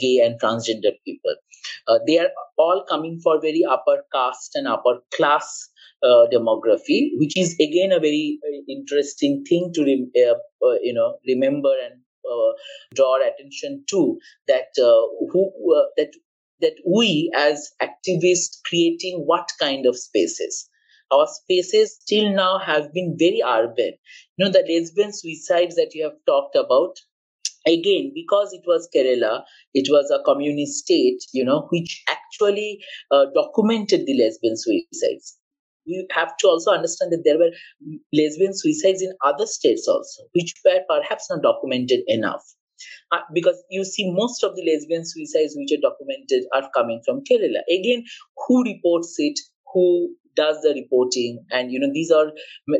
gay 0.00 0.20
and 0.24 0.40
transgender 0.40 0.92
people. 1.04 1.34
they 2.06 2.18
are 2.18 2.30
all 2.56 2.84
coming 2.88 3.20
for 3.22 3.40
very 3.40 3.64
upper 3.68 4.02
caste 4.12 4.52
and 4.54 4.66
upper 4.66 5.00
class 5.14 5.68
uh, 6.02 6.26
demography, 6.32 7.10
which 7.18 7.36
is 7.36 7.54
again 7.60 7.92
a 7.92 8.00
very, 8.00 8.38
very 8.42 8.62
interesting 8.68 9.44
thing 9.44 9.70
to 9.74 9.84
rem- 9.84 10.10
uh, 10.16 10.66
uh, 10.66 10.78
you 10.82 10.94
know 10.94 11.18
remember 11.26 11.72
and 11.84 12.00
uh, 12.30 12.52
draw 12.94 13.16
attention 13.16 13.84
to 13.88 14.18
that 14.48 14.68
uh, 14.82 15.04
who 15.32 15.50
uh, 15.76 15.86
that 15.96 16.12
that 16.60 16.74
we 16.86 17.30
as 17.36 17.70
activists 17.82 18.58
creating 18.66 19.22
what 19.26 19.50
kind 19.58 19.86
of 19.86 19.96
spaces 19.96 20.68
our 21.12 21.26
spaces 21.26 21.98
till 22.08 22.30
now 22.32 22.58
have 22.58 22.92
been 22.92 23.16
very 23.18 23.42
urban 23.46 23.92
you 24.36 24.44
know 24.44 24.50
the 24.50 24.64
lesbian 24.68 25.12
suicides 25.12 25.76
that 25.76 25.94
you 25.94 26.04
have 26.04 26.18
talked 26.26 26.56
about 26.56 26.96
again 27.66 28.10
because 28.14 28.52
it 28.52 28.62
was 28.66 28.88
kerala 28.94 29.42
it 29.74 29.88
was 29.90 30.10
a 30.10 30.22
communist 30.24 30.84
state 30.84 31.22
you 31.32 31.44
know 31.44 31.66
which 31.70 32.02
actually 32.08 32.78
uh, 33.10 33.26
documented 33.34 34.06
the 34.06 34.14
lesbian 34.22 34.56
suicides 34.56 35.36
we 35.86 36.06
have 36.12 36.36
to 36.38 36.48
also 36.48 36.70
understand 36.70 37.12
that 37.12 37.22
there 37.24 37.38
were 37.38 37.50
lesbian 38.12 38.52
suicides 38.54 39.02
in 39.02 39.12
other 39.24 39.46
states 39.46 39.88
also, 39.88 40.22
which 40.34 40.54
were 40.64 40.80
perhaps 40.88 41.28
not 41.30 41.42
documented 41.42 42.00
enough. 42.06 42.42
Uh, 43.12 43.20
because 43.34 43.62
you 43.70 43.84
see, 43.84 44.10
most 44.12 44.42
of 44.42 44.54
the 44.56 44.62
lesbian 44.64 45.04
suicides 45.04 45.54
which 45.56 45.72
are 45.72 45.82
documented 45.82 46.44
are 46.54 46.70
coming 46.74 47.02
from 47.04 47.22
Kerala. 47.30 47.60
Again, 47.68 48.04
who 48.46 48.62
reports 48.64 49.16
it? 49.18 49.38
Who 49.74 50.16
does 50.34 50.60
the 50.62 50.74
reporting? 50.74 51.44
And 51.50 51.72
you 51.72 51.80
know, 51.80 51.90
these 51.92 52.10
are 52.10 52.32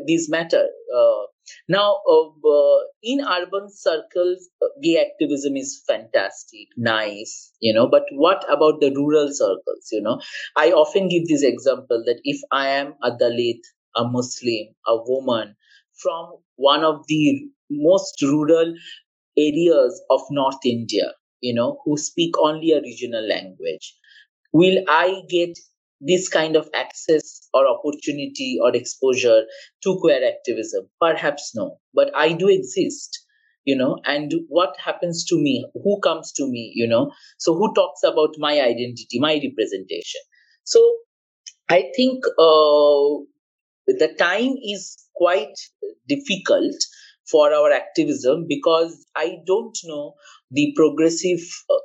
these 0.05 0.29
matter. 0.29 0.67
Uh, 0.95 1.23
now, 1.67 1.95
uh, 2.09 2.77
in 3.03 3.19
urban 3.21 3.69
circles, 3.69 4.49
uh, 4.61 4.67
gay 4.81 4.97
activism 5.05 5.57
is 5.57 5.83
fantastic, 5.87 6.67
nice, 6.77 7.51
you 7.59 7.73
know, 7.73 7.87
but 7.87 8.03
what 8.11 8.45
about 8.51 8.79
the 8.79 8.93
rural 8.95 9.29
circles? 9.33 9.89
You 9.91 10.01
know, 10.01 10.21
I 10.55 10.71
often 10.71 11.09
give 11.09 11.27
this 11.27 11.43
example 11.43 12.03
that 12.05 12.21
if 12.23 12.39
I 12.51 12.67
am 12.69 12.93
a 13.03 13.11
Dalit, 13.11 13.59
a 13.95 14.03
Muslim, 14.05 14.67
a 14.87 14.95
woman 14.97 15.55
from 15.97 16.37
one 16.55 16.83
of 16.83 17.05
the 17.07 17.49
most 17.69 18.21
rural 18.21 18.73
areas 19.37 20.01
of 20.09 20.21
North 20.31 20.65
India, 20.65 21.13
you 21.41 21.53
know, 21.53 21.79
who 21.85 21.97
speak 21.97 22.37
only 22.39 22.71
a 22.71 22.81
regional 22.81 23.27
language, 23.27 23.95
will 24.53 24.83
I 24.87 25.21
get 25.29 25.57
this 26.01 26.27
kind 26.29 26.55
of 26.55 26.69
access 26.75 27.47
or 27.53 27.67
opportunity 27.67 28.57
or 28.61 28.75
exposure 28.75 29.43
to 29.83 29.97
queer 30.01 30.21
activism? 30.27 30.89
Perhaps 30.99 31.53
no, 31.55 31.79
but 31.93 32.11
I 32.15 32.33
do 32.33 32.49
exist, 32.49 33.19
you 33.65 33.75
know, 33.75 33.99
and 34.05 34.33
what 34.49 34.75
happens 34.79 35.25
to 35.25 35.35
me? 35.37 35.65
Who 35.73 35.99
comes 36.01 36.31
to 36.33 36.47
me, 36.47 36.71
you 36.75 36.87
know? 36.87 37.11
So, 37.37 37.53
who 37.55 37.73
talks 37.73 38.03
about 38.03 38.35
my 38.37 38.59
identity, 38.61 39.19
my 39.19 39.33
representation? 39.33 40.21
So, 40.63 40.97
I 41.69 41.91
think 41.95 42.23
uh, 42.37 43.23
the 43.87 44.13
time 44.17 44.53
is 44.63 44.97
quite 45.15 45.55
difficult 46.07 46.75
for 47.29 47.53
our 47.53 47.71
activism 47.71 48.45
because 48.47 49.05
I 49.15 49.37
don't 49.45 49.77
know 49.85 50.15
the 50.51 50.73
progressive 50.75 51.39
uh, 51.69 51.75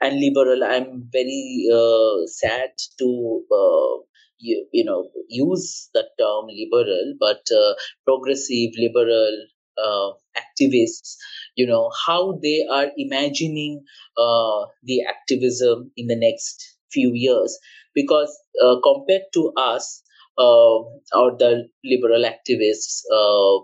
and 0.00 0.20
liberal. 0.20 0.64
I'm 0.64 1.08
very 1.12 1.66
uh, 1.72 2.26
sad 2.26 2.70
to 2.98 3.44
uh, 3.52 4.02
you, 4.38 4.66
you 4.72 4.84
know 4.84 5.10
use 5.28 5.88
the 5.94 6.04
term 6.18 6.46
liberal, 6.48 7.14
but 7.18 7.42
uh, 7.54 7.74
progressive 8.04 8.70
liberal 8.78 9.46
uh, 9.76 10.10
activists, 10.36 11.16
you 11.56 11.66
know 11.66 11.90
how 12.06 12.38
they 12.42 12.66
are 12.70 12.88
imagining 12.96 13.84
uh, 14.16 14.66
the 14.82 15.02
activism 15.08 15.90
in 15.96 16.06
the 16.06 16.16
next 16.16 16.76
few 16.92 17.12
years, 17.14 17.58
because 17.94 18.32
uh, 18.62 18.76
compared 18.82 19.22
to 19.34 19.52
us. 19.56 20.02
or 20.38 21.30
the 21.38 21.68
liberal 21.84 22.22
activists, 22.24 23.02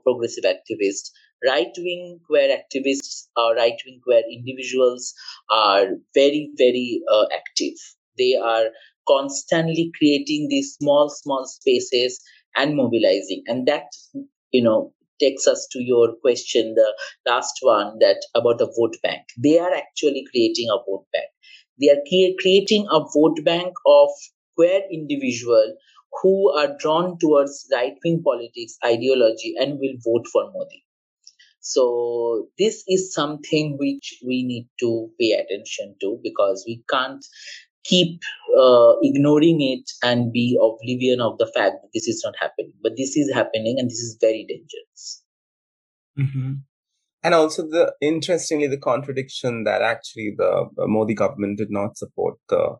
progressive 0.05 0.45
activists, 0.45 1.11
right 1.47 1.73
wing 1.79 2.21
queer 2.27 2.49
activists 2.57 3.27
or 3.37 3.55
right 3.55 3.79
wing 3.87 4.01
queer 4.05 4.23
individuals 4.31 5.15
are 5.51 5.87
very, 6.15 6.51
very 6.57 7.03
uh, 7.13 7.27
active. 7.35 7.75
They 8.19 8.35
are 8.37 8.67
constantly 9.09 9.91
creating 9.99 10.49
these 10.49 10.75
small, 10.75 11.09
small 11.11 11.47
spaces 11.47 12.21
and 12.57 12.77
mobilizing. 12.77 13.43
And 13.47 13.67
that, 13.69 13.85
you 14.51 14.63
know, 14.63 14.93
takes 15.21 15.47
us 15.47 15.67
to 15.73 15.83
your 15.83 16.15
question, 16.21 16.75
the 16.75 16.95
last 17.27 17.59
one 17.61 17.99
that 18.01 18.25
about 18.35 18.59
the 18.59 18.73
vote 18.77 18.97
bank. 19.03 19.23
They 19.43 19.59
are 19.59 19.73
actually 19.73 20.25
creating 20.31 20.69
a 20.71 20.79
vote 20.89 21.07
bank. 21.13 21.27
They 21.81 21.89
are 21.91 22.03
creating 22.41 22.87
a 22.91 23.01
vote 23.15 23.45
bank 23.45 23.75
of 23.87 24.11
queer 24.57 24.83
individual 24.91 25.77
who 26.23 26.51
are 26.53 26.77
drawn 26.79 27.19
towards 27.19 27.69
right 27.73 27.95
wing 28.05 28.23
politics 28.25 28.77
ideology 28.85 29.55
and 29.59 29.79
will 29.79 29.95
vote 30.05 30.27
for 30.33 30.51
Modi. 30.53 30.85
So 31.65 32.49
this 32.59 32.85
is 32.87 33.15
something 33.15 33.79
which 33.81 34.19
we 34.25 34.45
need 34.45 34.69
to 34.81 35.09
pay 35.19 35.33
attention 35.33 35.97
to 36.03 36.21
because 36.23 36.63
we 36.67 36.85
can't 36.91 37.25
keep 37.85 38.21
uh, 38.59 38.93
ignoring 39.03 39.63
it 39.63 39.91
and 40.03 40.31
be 40.31 40.59
oblivion 40.61 41.23
of 41.23 41.39
the 41.39 41.47
fact 41.47 41.77
that 41.81 41.89
this 41.95 42.07
is 42.07 42.23
not 42.23 42.35
happening. 42.39 42.75
But 42.83 42.93
this 42.99 43.17
is 43.17 43.33
happening 43.33 43.77
and 43.79 43.89
this 43.89 43.99
is 43.99 44.19
very 44.21 44.47
dangerous. 44.47 45.23
Mm-hmm. 46.19 46.53
And 47.23 47.35
also, 47.35 47.63
the 47.63 47.95
interestingly, 48.03 48.67
the 48.67 48.77
contradiction 48.77 49.65
that 49.65 49.81
actually 49.81 50.35
the 50.37 50.69
Modi 50.77 51.15
government 51.15 51.57
did 51.57 51.71
not 51.71 51.97
support 51.97 52.35
the 52.51 52.77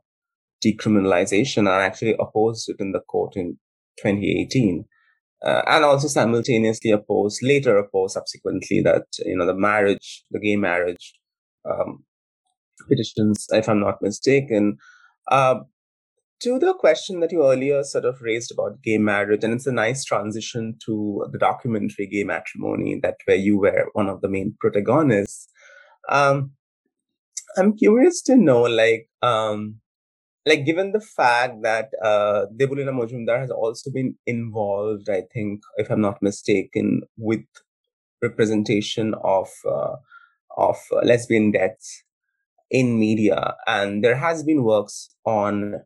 decriminalization 0.63 1.61
and 1.61 1.69
actually 1.69 2.17
opposed 2.21 2.69
it 2.69 2.77
in 2.79 2.93
the 2.93 3.01
court 3.01 3.35
in 3.35 3.59
2018 4.03 4.85
uh, 5.45 5.63
and 5.67 5.85
also 5.85 6.09
simultaneously 6.09 6.91
oppose, 6.91 7.39
later 7.43 7.77
oppose 7.77 8.15
subsequently 8.15 8.81
that, 8.81 9.05
you 9.25 9.37
know, 9.37 9.47
the 9.47 9.55
marriage, 9.55 10.25
the 10.31 10.41
gay 10.41 10.57
marriage 10.57 11.15
um, 11.71 12.05
petitions, 12.89 13.47
if 13.51 13.69
I'm 13.69 13.81
not 13.81 14.03
mistaken. 14.03 14.79
Uh, 15.31 15.61
to 16.41 16.59
the 16.59 16.75
question 16.75 17.21
that 17.21 17.33
you 17.33 17.43
earlier 17.45 17.83
sort 17.85 18.05
of 18.05 18.21
raised 18.21 18.53
about 18.53 18.83
gay 18.83 18.99
marriage, 18.99 19.45
and 19.45 19.55
it's 19.55 19.67
a 19.67 19.73
nice 19.73 20.05
transition 20.05 20.77
to 20.85 21.27
the 21.33 21.39
documentary 21.39 22.07
Gay 22.07 22.25
Matrimony, 22.25 23.01
that 23.03 23.17
where 23.25 23.37
you 23.37 23.59
were 23.59 23.87
one 23.93 24.09
of 24.09 24.21
the 24.21 24.29
main 24.29 24.55
protagonists. 24.61 25.49
Um, 26.09 26.51
I'm 27.57 27.77
curious 27.77 28.21
to 28.23 28.37
know, 28.37 28.63
like, 28.63 29.09
um, 29.23 29.77
like 30.47 30.65
given 30.67 30.93
the 30.93 31.01
fact 31.01 31.63
that 31.63 31.91
uh, 32.03 32.47
Debalina 32.57 32.91
Majumder 32.93 33.39
has 33.41 33.51
also 33.51 33.91
been 33.91 34.17
involved, 34.27 35.09
I 35.09 35.23
think, 35.33 35.63
if 35.77 35.91
I'm 35.91 36.01
not 36.01 36.23
mistaken, 36.23 37.03
with 37.17 37.45
representation 38.23 39.15
of 39.23 39.49
uh, 39.69 39.97
of 40.57 40.77
lesbian 41.03 41.51
deaths 41.51 42.03
in 42.71 42.99
media, 42.99 43.55
and 43.67 44.05
there 44.05 44.17
has 44.17 44.43
been 44.43 44.65
works 44.65 45.11
on 45.25 45.81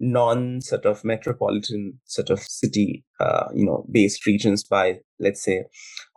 non 0.00 0.62
sort 0.62 0.86
of 0.86 1.04
metropolitan 1.04 2.00
sort 2.04 2.30
of 2.30 2.40
city, 2.40 3.04
uh, 3.20 3.48
you 3.54 3.66
know, 3.66 3.84
based 3.90 4.24
regions 4.26 4.64
by 4.64 5.00
let's 5.18 5.44
say 5.44 5.64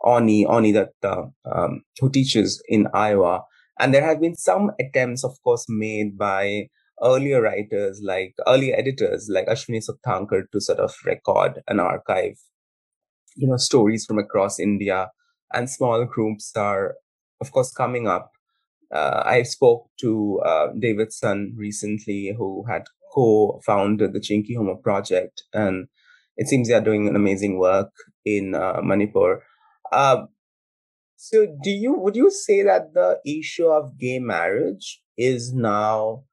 Oni 0.02 0.46
Oni 0.46 0.72
that 0.72 0.92
um, 1.04 1.82
who 2.00 2.10
teaches 2.10 2.62
in 2.66 2.88
Iowa, 2.94 3.42
and 3.78 3.92
there 3.92 4.04
have 4.04 4.22
been 4.22 4.34
some 4.36 4.70
attempts, 4.80 5.22
of 5.22 5.36
course, 5.44 5.66
made 5.68 6.16
by 6.16 6.68
earlier 7.02 7.42
writers 7.42 8.00
like 8.02 8.34
early 8.46 8.72
editors 8.72 9.28
like 9.30 9.46
Ashwini 9.46 9.82
Sukthankar 9.82 10.50
to 10.52 10.60
sort 10.60 10.78
of 10.78 10.94
record 11.04 11.62
and 11.66 11.80
archive, 11.80 12.38
you 13.36 13.48
know, 13.48 13.56
stories 13.56 14.04
from 14.04 14.18
across 14.18 14.58
India. 14.58 15.10
And 15.52 15.70
small 15.70 16.04
groups 16.04 16.52
are, 16.56 16.94
of 17.40 17.52
course, 17.52 17.72
coming 17.72 18.08
up. 18.08 18.30
Uh, 18.92 19.22
I 19.24 19.42
spoke 19.42 19.88
to 20.00 20.40
uh, 20.44 20.68
recently, 21.56 22.34
who 22.36 22.64
had 22.68 22.84
co-founded 23.12 24.12
the 24.12 24.20
Chinky 24.20 24.56
Homo 24.56 24.76
project, 24.76 25.44
and 25.52 25.86
it 26.36 26.48
seems 26.48 26.68
they 26.68 26.74
are 26.74 26.80
doing 26.80 27.08
an 27.08 27.16
amazing 27.16 27.58
work 27.58 27.90
in 28.24 28.54
uh, 28.54 28.80
Manipur. 28.82 29.42
Uh, 29.92 30.26
so, 31.16 31.46
do 31.62 31.70
you 31.70 31.94
would 31.94 32.16
you 32.16 32.30
say 32.30 32.62
that 32.62 32.92
the 32.94 33.20
issue 33.24 33.66
of 33.66 33.98
gay 33.98 34.18
marriage 34.18 35.00
is 35.16 35.52
now 35.54 36.24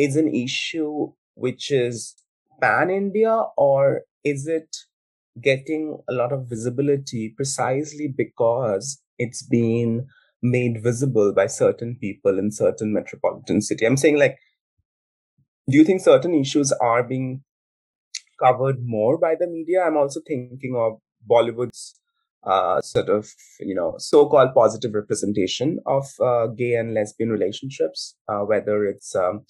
is 0.00 0.16
an 0.16 0.28
issue 0.34 1.12
which 1.34 1.70
is 1.70 2.14
pan 2.60 2.90
India, 2.90 3.34
or 3.56 4.02
is 4.24 4.46
it 4.46 4.76
getting 5.42 5.98
a 6.08 6.12
lot 6.12 6.32
of 6.32 6.48
visibility 6.48 7.32
precisely 7.36 8.08
because 8.08 9.00
it's 9.18 9.42
been 9.42 10.06
made 10.42 10.82
visible 10.82 11.32
by 11.34 11.46
certain 11.46 11.96
people 12.00 12.38
in 12.38 12.50
certain 12.50 12.92
metropolitan 12.92 13.60
city? 13.60 13.86
I'm 13.86 13.96
saying 13.96 14.18
like, 14.18 14.38
do 15.68 15.76
you 15.76 15.84
think 15.84 16.00
certain 16.00 16.34
issues 16.34 16.72
are 16.72 17.02
being 17.02 17.42
covered 18.42 18.78
more 18.84 19.18
by 19.18 19.34
the 19.38 19.46
media? 19.46 19.82
I'm 19.82 19.96
also 19.96 20.20
thinking 20.26 20.74
of 20.76 20.98
Bollywood's 21.30 22.00
uh, 22.42 22.80
sort 22.80 23.10
of 23.10 23.28
you 23.60 23.74
know 23.74 23.94
so-called 23.98 24.54
positive 24.54 24.94
representation 24.94 25.78
of 25.86 26.06
uh, 26.20 26.46
gay 26.46 26.74
and 26.74 26.94
lesbian 26.94 27.30
relationships, 27.30 28.16
uh, 28.28 28.40
whether 28.40 28.84
it's 28.84 29.14
um, 29.14 29.44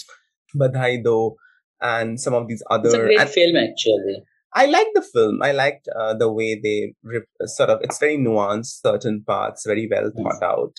Badhai 0.56 1.02
Do 1.02 1.36
and 1.80 2.20
some 2.20 2.34
of 2.34 2.48
these 2.48 2.62
other. 2.70 2.88
It's 2.88 2.94
a 2.94 2.98
great 2.98 3.20
and, 3.20 3.30
film, 3.30 3.56
actually. 3.56 4.22
I 4.52 4.66
like 4.66 4.88
the 4.94 5.02
film. 5.02 5.42
I 5.42 5.52
liked 5.52 5.88
uh, 5.96 6.14
the 6.14 6.30
way 6.30 6.58
they 6.60 6.94
rip, 7.02 7.26
sort 7.44 7.70
of. 7.70 7.80
It's 7.82 7.98
very 7.98 8.18
nuanced, 8.18 8.80
certain 8.82 9.22
parts, 9.24 9.64
very 9.64 9.88
well 9.88 10.10
thought 10.16 10.42
out. 10.42 10.76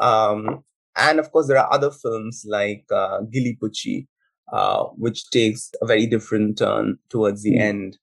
Um, 0.00 0.64
and 0.96 1.18
of 1.18 1.32
course, 1.32 1.48
there 1.48 1.58
are 1.58 1.72
other 1.72 1.90
films 1.90 2.44
like 2.46 2.84
uh, 2.90 3.20
Geeli 3.22 3.56
Pucchi, 3.58 4.06
uh, 4.52 4.84
which 4.96 5.30
takes 5.30 5.70
a 5.80 5.86
very 5.86 6.06
different 6.06 6.58
turn 6.58 6.98
towards 7.08 7.42
the 7.42 7.54
mm. 7.54 7.60
end. 7.60 7.98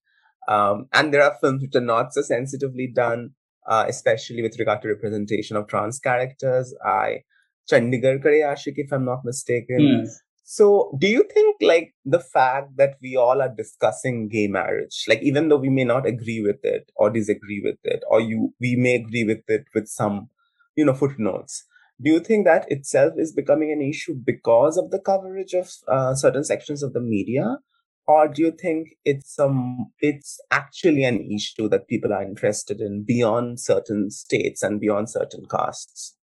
Um, 0.47 0.87
and 0.93 1.13
there 1.13 1.23
are 1.23 1.37
films 1.39 1.61
which 1.61 1.75
are 1.75 1.81
not 1.81 2.13
so 2.13 2.21
sensitively 2.21 2.91
done, 2.93 3.31
uh, 3.67 3.85
especially 3.87 4.41
with 4.41 4.59
regard 4.59 4.81
to 4.81 4.89
representation 4.89 5.55
of 5.55 5.67
trans 5.67 5.99
characters. 5.99 6.73
I 6.85 7.23
Chandigarh 7.71 8.21
Kare 8.21 8.45
Aashiqui, 8.45 8.79
if 8.79 8.91
I'm 8.91 9.05
not 9.05 9.23
mistaken, 9.23 9.79
mm. 9.79 10.07
So, 10.45 10.95
do 10.99 11.07
you 11.07 11.23
think 11.33 11.57
like 11.61 11.93
the 12.05 12.19
fact 12.19 12.75
that 12.77 12.97
we 13.01 13.15
all 13.15 13.41
are 13.41 13.53
discussing 13.55 14.27
gay 14.27 14.47
marriage, 14.47 15.05
like 15.07 15.21
even 15.23 15.47
though 15.47 15.57
we 15.57 15.69
may 15.69 15.85
not 15.85 16.05
agree 16.05 16.41
with 16.41 16.63
it 16.63 16.91
or 16.95 17.09
disagree 17.09 17.61
with 17.63 17.77
it, 17.83 18.03
or 18.09 18.19
you 18.19 18.53
we 18.59 18.75
may 18.75 18.95
agree 18.95 19.23
with 19.23 19.43
it 19.47 19.65
with 19.73 19.87
some, 19.87 20.29
you 20.75 20.85
know, 20.85 20.93
footnotes, 20.93 21.63
do 22.01 22.11
you 22.11 22.19
think 22.19 22.45
that 22.45 22.65
itself 22.69 23.13
is 23.17 23.31
becoming 23.33 23.71
an 23.71 23.81
issue 23.81 24.15
because 24.15 24.77
of 24.77 24.91
the 24.91 24.99
coverage 24.99 25.53
of 25.53 25.71
uh, 25.87 26.13
certain 26.13 26.43
sections 26.43 26.83
of 26.83 26.91
the 26.93 26.99
media, 27.01 27.57
or 28.05 28.27
do 28.27 28.41
you 28.41 28.51
think 28.51 28.89
it's 29.05 29.39
um 29.39 29.91
it's 30.01 30.39
actually 30.51 31.05
an 31.05 31.21
issue 31.31 31.69
that 31.69 31.87
people 31.87 32.11
are 32.13 32.21
interested 32.23 32.81
in 32.81 33.03
beyond 33.05 33.59
certain 33.61 34.11
states 34.11 34.61
and 34.61 34.81
beyond 34.81 35.09
certain 35.09 35.45
castes? 35.49 36.17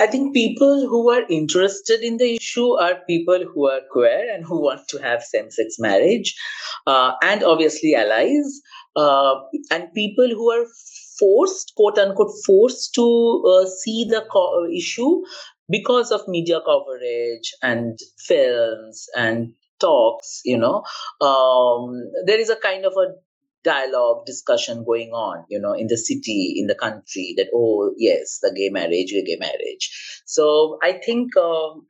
I 0.00 0.06
think 0.06 0.34
people 0.34 0.86
who 0.88 1.10
are 1.10 1.22
interested 1.28 2.00
in 2.02 2.16
the 2.16 2.36
issue 2.36 2.72
are 2.78 2.96
people 3.06 3.44
who 3.54 3.68
are 3.68 3.80
queer 3.90 4.32
and 4.34 4.44
who 4.44 4.60
want 4.62 4.88
to 4.88 4.98
have 4.98 5.22
same 5.22 5.50
sex 5.50 5.76
marriage, 5.78 6.34
uh, 6.86 7.12
and 7.22 7.42
obviously 7.42 7.94
allies, 7.94 8.60
uh, 8.96 9.34
and 9.70 9.92
people 9.94 10.28
who 10.28 10.50
are 10.50 10.66
forced, 11.18 11.72
quote 11.76 11.98
unquote, 11.98 12.32
forced 12.46 12.94
to 12.94 13.44
uh, 13.46 13.66
see 13.66 14.04
the 14.08 14.24
co- 14.30 14.66
issue 14.74 15.22
because 15.68 16.10
of 16.10 16.26
media 16.28 16.60
coverage 16.66 17.52
and 17.62 17.98
films 18.18 19.06
and 19.16 19.52
talks 19.80 20.40
you 20.44 20.56
know. 20.56 20.82
Um, 21.20 22.10
there 22.26 22.38
is 22.40 22.50
a 22.50 22.56
kind 22.56 22.84
of 22.84 22.92
a 22.96 23.14
dialogue 23.64 24.24
discussion 24.26 24.84
going 24.84 25.10
on 25.10 25.44
you 25.48 25.60
know 25.60 25.72
in 25.72 25.86
the 25.86 25.96
city 25.96 26.54
in 26.56 26.66
the 26.66 26.74
country 26.74 27.34
that 27.36 27.48
oh 27.54 27.92
yes 27.96 28.38
the 28.42 28.52
gay 28.56 28.68
marriage 28.68 29.12
gay 29.12 29.36
marriage. 29.38 29.90
So 30.26 30.78
i 30.82 30.92
think 30.92 31.36
um, 31.36 31.86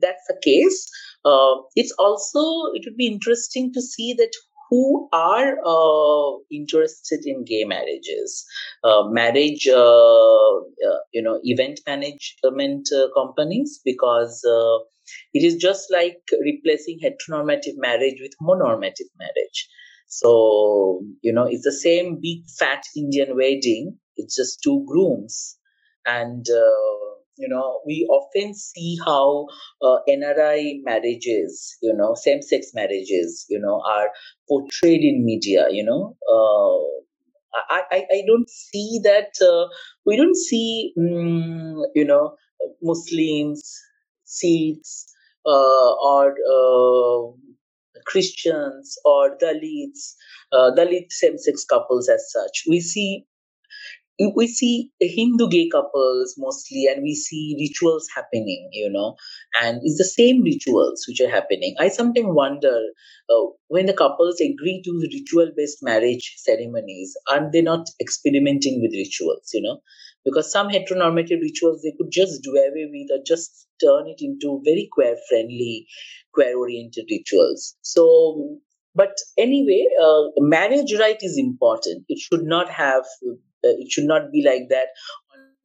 that's 0.00 0.26
the 0.28 0.38
case. 0.42 0.90
Uh, 1.24 1.54
it's 1.76 1.92
also 1.98 2.40
it 2.74 2.82
would 2.84 2.96
be 2.96 3.06
interesting 3.06 3.72
to 3.72 3.80
see 3.80 4.14
that 4.14 4.32
who 4.70 5.08
are 5.12 5.56
uh, 5.66 6.38
interested 6.50 7.26
in 7.26 7.44
gay 7.44 7.64
marriages. 7.64 8.44
Uh, 8.82 9.02
marriage 9.08 9.68
uh, 9.68 10.56
uh, 10.56 11.00
you 11.12 11.22
know 11.22 11.38
event 11.42 11.80
management 11.86 12.88
uh, 12.92 13.08
companies 13.14 13.80
because 13.84 14.42
it 15.34 15.42
is 15.42 15.56
just 15.56 15.90
like 15.92 16.22
replacing 16.40 16.98
heteronormative 17.00 17.76
marriage 17.76 18.18
with 18.20 18.32
homonormative 18.40 19.10
marriage 19.18 19.68
so, 20.06 21.02
you 21.22 21.32
know, 21.32 21.46
it's 21.48 21.64
the 21.64 21.72
same 21.72 22.18
big 22.20 22.44
fat 22.58 22.82
Indian 22.96 23.36
wedding. 23.36 23.98
It's 24.16 24.36
just 24.36 24.60
two 24.62 24.84
grooms. 24.86 25.56
And, 26.06 26.44
uh, 26.50 27.16
you 27.38 27.48
know, 27.48 27.80
we 27.86 28.06
often 28.10 28.54
see 28.54 28.98
how 29.04 29.46
uh, 29.82 29.98
NRI 30.08 30.80
marriages, 30.84 31.76
you 31.82 31.94
know, 31.94 32.14
same 32.14 32.42
sex 32.42 32.72
marriages, 32.74 33.46
you 33.48 33.58
know, 33.58 33.80
are 33.86 34.10
portrayed 34.48 35.02
in 35.02 35.24
media, 35.24 35.66
you 35.70 35.84
know. 35.84 36.16
Uh, 36.30 37.02
I, 37.54 37.82
I, 37.90 38.06
I 38.10 38.22
don't 38.26 38.48
see 38.48 39.00
that, 39.04 39.32
uh, 39.42 39.68
we 40.06 40.16
don't 40.16 40.36
see, 40.36 40.92
um, 40.98 41.82
you 41.94 42.04
know, 42.04 42.36
Muslims, 42.82 43.78
Sikhs, 44.24 45.12
uh, 45.44 45.92
or 45.94 46.30
uh, 46.30 47.32
Christians 48.04 48.96
or 49.04 49.36
Dalits, 49.36 50.14
uh, 50.52 50.70
Dalit 50.76 51.10
same-sex 51.10 51.64
couples 51.64 52.08
as 52.08 52.30
such. 52.32 52.64
We 52.68 52.80
see 52.80 53.26
we 54.36 54.46
see 54.46 54.90
Hindu 55.00 55.48
gay 55.48 55.68
couples 55.68 56.34
mostly, 56.38 56.86
and 56.86 57.02
we 57.02 57.14
see 57.14 57.56
rituals 57.58 58.06
happening, 58.14 58.68
you 58.72 58.90
know, 58.90 59.16
and 59.60 59.80
it's 59.82 59.98
the 59.98 60.04
same 60.04 60.42
rituals 60.42 61.04
which 61.08 61.20
are 61.20 61.30
happening. 61.30 61.74
I 61.78 61.88
sometimes 61.88 62.28
wonder 62.28 62.78
uh, 63.30 63.46
when 63.68 63.86
the 63.86 63.94
couples 63.94 64.40
agree 64.40 64.80
to 64.84 65.08
ritual 65.12 65.50
based 65.56 65.78
marriage 65.82 66.34
ceremonies, 66.36 67.16
aren't 67.28 67.52
they 67.52 67.62
not 67.62 67.88
experimenting 68.00 68.80
with 68.80 68.92
rituals, 68.92 69.50
you 69.54 69.62
know? 69.62 69.80
Because 70.24 70.50
some 70.52 70.68
heteronormative 70.68 71.40
rituals 71.40 71.82
they 71.82 71.94
could 71.98 72.10
just 72.10 72.42
do 72.42 72.50
away 72.52 72.88
with 72.90 73.18
or 73.18 73.22
just 73.26 73.66
turn 73.82 74.06
it 74.06 74.20
into 74.20 74.60
very 74.64 74.88
queer 74.92 75.16
friendly, 75.28 75.86
queer 76.32 76.56
oriented 76.56 77.06
rituals. 77.10 77.76
So, 77.82 78.58
but 78.94 79.16
anyway, 79.38 79.84
uh, 80.00 80.22
marriage 80.38 80.92
right 80.98 81.18
is 81.20 81.38
important. 81.38 82.04
It 82.08 82.18
should 82.20 82.44
not 82.44 82.70
have 82.70 83.04
uh, 83.64 83.74
it 83.78 83.90
should 83.90 84.04
not 84.04 84.30
be 84.32 84.44
like 84.44 84.68
that 84.70 84.88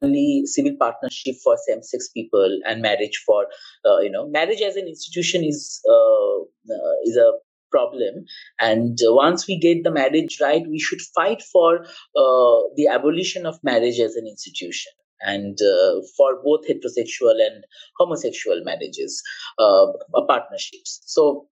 only 0.02 0.42
civil 0.46 0.72
partnership 0.78 1.34
for 1.42 1.56
same-sex 1.66 2.08
people 2.10 2.60
and 2.64 2.82
marriage 2.82 3.22
for 3.26 3.46
uh, 3.84 3.98
you 3.98 4.10
know 4.10 4.28
marriage 4.28 4.60
as 4.60 4.76
an 4.76 4.86
institution 4.86 5.44
is 5.44 5.80
uh, 5.88 6.38
uh, 6.40 6.94
is 7.04 7.16
a 7.16 7.32
problem. 7.70 8.24
And 8.58 8.98
uh, 9.06 9.14
once 9.14 9.46
we 9.46 9.58
get 9.58 9.84
the 9.84 9.90
marriage 9.90 10.38
right, 10.40 10.62
we 10.68 10.78
should 10.78 11.00
fight 11.14 11.42
for 11.42 11.80
uh, 11.84 12.58
the 12.76 12.88
abolition 12.90 13.46
of 13.46 13.58
marriage 13.62 14.00
as 14.00 14.16
an 14.16 14.26
institution 14.26 14.92
and 15.20 15.58
uh, 15.60 16.00
for 16.16 16.40
both 16.44 16.66
heterosexual 16.68 17.34
and 17.44 17.64
homosexual 17.98 18.62
marriages, 18.64 19.22
uh, 19.58 19.86
partnerships. 20.28 21.02
So, 21.06 21.48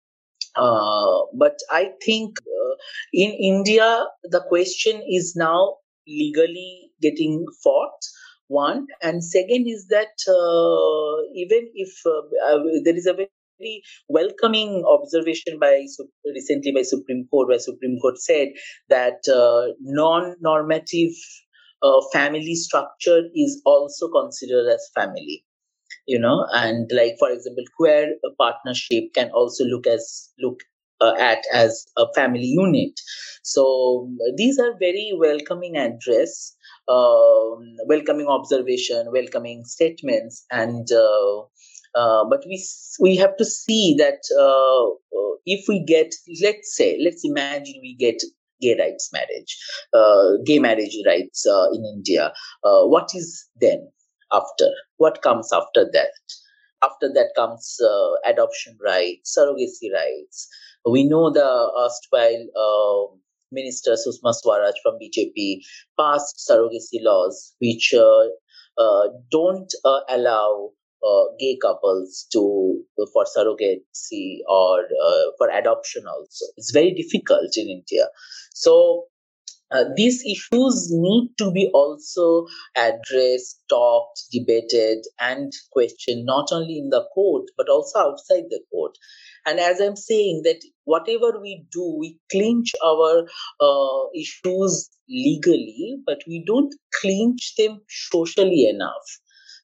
uh, 0.56 1.22
but 1.38 1.60
I 1.70 1.92
think 2.04 2.38
uh, 2.40 2.76
in 3.14 3.32
India, 3.32 4.06
the 4.24 4.44
question 4.50 5.02
is 5.08 5.36
now 5.36 5.78
legally 6.08 6.92
getting 7.02 7.46
fought. 7.64 8.00
One 8.48 8.88
and 9.02 9.24
second 9.24 9.68
is 9.68 9.88
that 9.88 10.12
uh, 10.28 11.32
even 11.34 11.70
if 11.74 11.94
uh, 12.06 12.60
there 12.84 12.96
is 12.96 13.08
a 13.08 13.14
very 13.62 13.82
welcoming 14.10 14.84
observation 14.86 15.60
by 15.60 15.86
recently 16.26 16.72
by 16.72 16.82
Supreme 16.82 17.28
Court, 17.30 17.50
where 17.50 17.60
Supreme 17.60 17.98
Court 18.00 18.18
said 18.18 18.50
that 18.90 19.22
non-normative 19.80 21.12
uh, 21.84 22.02
family 22.14 22.56
structure 22.56 23.22
is 23.36 23.62
also 23.66 24.08
considered 24.10 24.68
as 24.68 24.90
family 24.96 25.44
you 26.08 26.20
know? 26.20 26.46
And 26.52 26.90
like 26.94 27.16
for 27.20 27.30
example 27.30 27.64
queer 27.76 28.16
partnership 28.38 29.14
can 29.16 29.30
also 29.32 29.64
look 29.66 29.88
as 29.88 30.30
look 30.40 30.60
uh, 31.00 31.14
at 31.20 31.40
as 31.54 31.86
a 31.98 32.06
family 32.16 32.46
unit. 32.46 33.00
So 33.44 34.10
these 34.38 34.60
are 34.60 34.78
very 34.80 35.14
welcoming 35.18 35.78
address 35.78 36.56
um, 36.88 37.76
welcoming 37.88 38.28
observation 38.28 39.12
welcoming 39.12 39.64
statements 39.66 40.46
and 40.52 40.92
uh, 40.92 41.44
uh, 41.96 42.24
but 42.30 42.44
we 42.48 42.64
we 43.00 43.16
have 43.18 43.36
to 43.38 43.46
see 43.46 43.96
that 43.98 44.22
uh, 44.38 44.88
uh, 45.18 45.36
if 45.46 45.66
we 45.68 45.84
get 45.84 46.14
let's 46.42 46.76
say 46.76 46.98
let's 47.04 47.22
imagine 47.26 47.76
we 47.82 47.96
get 47.96 48.22
gay 48.62 48.78
rights 48.80 49.10
marriage, 49.12 49.58
uh, 49.94 50.38
gay 50.46 50.60
marriage 50.60 50.96
rights 51.06 51.46
uh, 51.48 51.68
in 51.74 51.84
India. 51.84 52.32
Uh, 52.64 52.86
what 52.86 53.10
is 53.16 53.48
then 53.60 53.90
after? 54.32 54.70
What 54.98 55.22
comes 55.22 55.52
after 55.52 55.86
that? 55.92 56.12
After 56.84 57.10
that 57.14 57.34
comes 57.36 57.78
adoption 58.26 58.78
rights, 58.84 59.38
surrogacy 59.38 59.94
rights. 59.94 60.48
We 60.90 61.04
know 61.04 61.32
the 61.32 61.46
erstwhile 61.78 63.20
Minister 63.52 63.92
Sushma 63.92 64.34
Swaraj 64.34 64.74
from 64.82 64.98
BJP 64.98 65.60
passed 66.00 66.44
surrogacy 66.50 67.04
laws 67.04 67.54
which 67.60 67.94
don't 69.30 69.72
allow 70.10 70.72
uh, 71.04 71.24
gay 71.40 71.58
couples 71.62 72.28
to 72.32 72.84
for 73.14 73.26
surrogacy 73.26 74.40
or 74.48 74.80
uh, 74.80 75.26
for 75.38 75.50
adoption 75.50 76.04
also 76.08 76.46
it's 76.58 76.72
very 76.72 76.94
difficult 76.94 77.58
in 77.58 77.68
india 77.70 78.08
so 78.54 79.06
uh, 79.72 79.86
these 79.96 80.22
issues 80.26 80.90
need 80.92 81.30
to 81.38 81.50
be 81.50 81.70
also 81.74 82.46
addressed, 82.76 83.62
talked, 83.70 84.24
debated, 84.30 85.06
and 85.20 85.54
questioned 85.72 86.26
not 86.26 86.50
only 86.52 86.78
in 86.78 86.90
the 86.90 87.06
court 87.14 87.46
but 87.56 87.70
also 87.70 88.00
outside 88.00 88.44
the 88.50 88.60
court. 88.70 88.98
And 89.46 89.60
as 89.60 89.80
I'm 89.80 89.96
saying, 89.96 90.42
that 90.44 90.62
whatever 90.84 91.40
we 91.42 91.66
do, 91.72 91.98
we 91.98 92.20
clinch 92.30 92.74
our 92.84 93.26
uh, 93.60 94.10
issues 94.14 94.90
legally, 95.10 95.98
but 96.06 96.20
we 96.28 96.44
don't 96.46 96.74
clinch 97.00 97.56
them 97.58 97.82
socially 97.90 98.68
enough. 98.70 99.20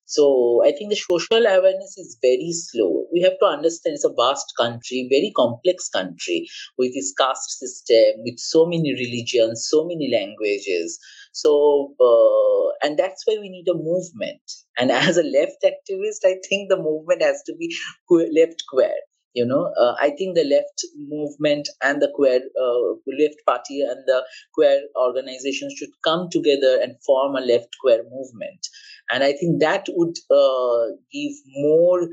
So 0.08 0.64
I 0.66 0.72
think 0.72 0.90
the 0.90 0.96
social 0.96 1.46
awareness 1.46 1.98
is 1.98 2.18
very 2.22 2.52
slow. 2.54 3.06
We 3.12 3.22
have 3.22 3.38
to 3.40 3.46
understand 3.46 3.96
it's 3.96 4.06
a 4.06 4.14
vast 4.14 4.54
country, 4.58 5.08
very 5.12 5.32
complex 5.36 5.90
country 5.90 6.48
with 6.78 6.92
its 6.96 7.14
caste 7.14 7.60
system, 7.60 8.24
with 8.24 8.40
so 8.40 8.66
many 8.66 8.94
religions, 8.94 9.68
so 9.70 9.86
many 9.86 10.10
languages. 10.12 10.98
So, 11.34 11.94
uh, 12.00 12.88
and 12.88 12.98
that's 12.98 13.24
why 13.26 13.38
we 13.40 13.50
need 13.50 13.68
a 13.68 13.76
movement. 13.78 14.42
And 14.78 14.92
as 15.08 15.18
a 15.18 15.24
left 15.24 15.64
activist, 15.66 16.26
I 16.26 16.36
think 16.48 16.70
the 16.70 16.78
movement 16.78 17.22
has 17.22 17.44
to 17.46 17.56
be 17.56 17.76
left 18.10 18.64
queer 18.70 18.96
you 19.34 19.46
know 19.46 19.72
uh, 19.82 19.94
i 20.00 20.10
think 20.18 20.36
the 20.36 20.44
left 20.44 20.86
movement 21.14 21.68
and 21.84 22.02
the 22.02 22.10
queer 22.16 22.40
uh, 22.66 22.84
left 23.22 23.42
party 23.46 23.82
and 23.82 24.00
the 24.08 24.20
queer 24.54 24.80
organizations 24.96 25.74
should 25.78 25.94
come 26.08 26.30
together 26.36 26.80
and 26.82 26.96
form 27.06 27.36
a 27.36 27.42
left 27.42 27.76
queer 27.82 28.04
movement 28.16 28.70
and 29.12 29.24
I 29.24 29.34
think 29.34 29.62
that 29.62 29.86
would 29.90 30.18
uh, 30.30 30.88
give 31.12 31.34
more 31.56 32.10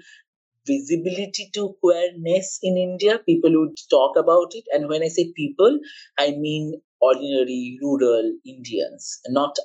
visibility 0.67 1.51
to 1.55 1.77
queerness 1.83 2.59
in 2.63 2.77
India. 2.77 3.19
People 3.27 3.53
would 3.61 3.77
talk 3.91 4.17
about 4.17 4.53
it. 4.55 4.65
And 4.73 4.89
when 4.89 5.03
I 5.03 5.09
say 5.09 5.33
people, 5.37 5.79
I 6.19 6.33
mean 6.33 6.81
ordinary 7.01 7.79
rural 7.83 8.33
Indians, 8.47 9.21
not 9.29 9.57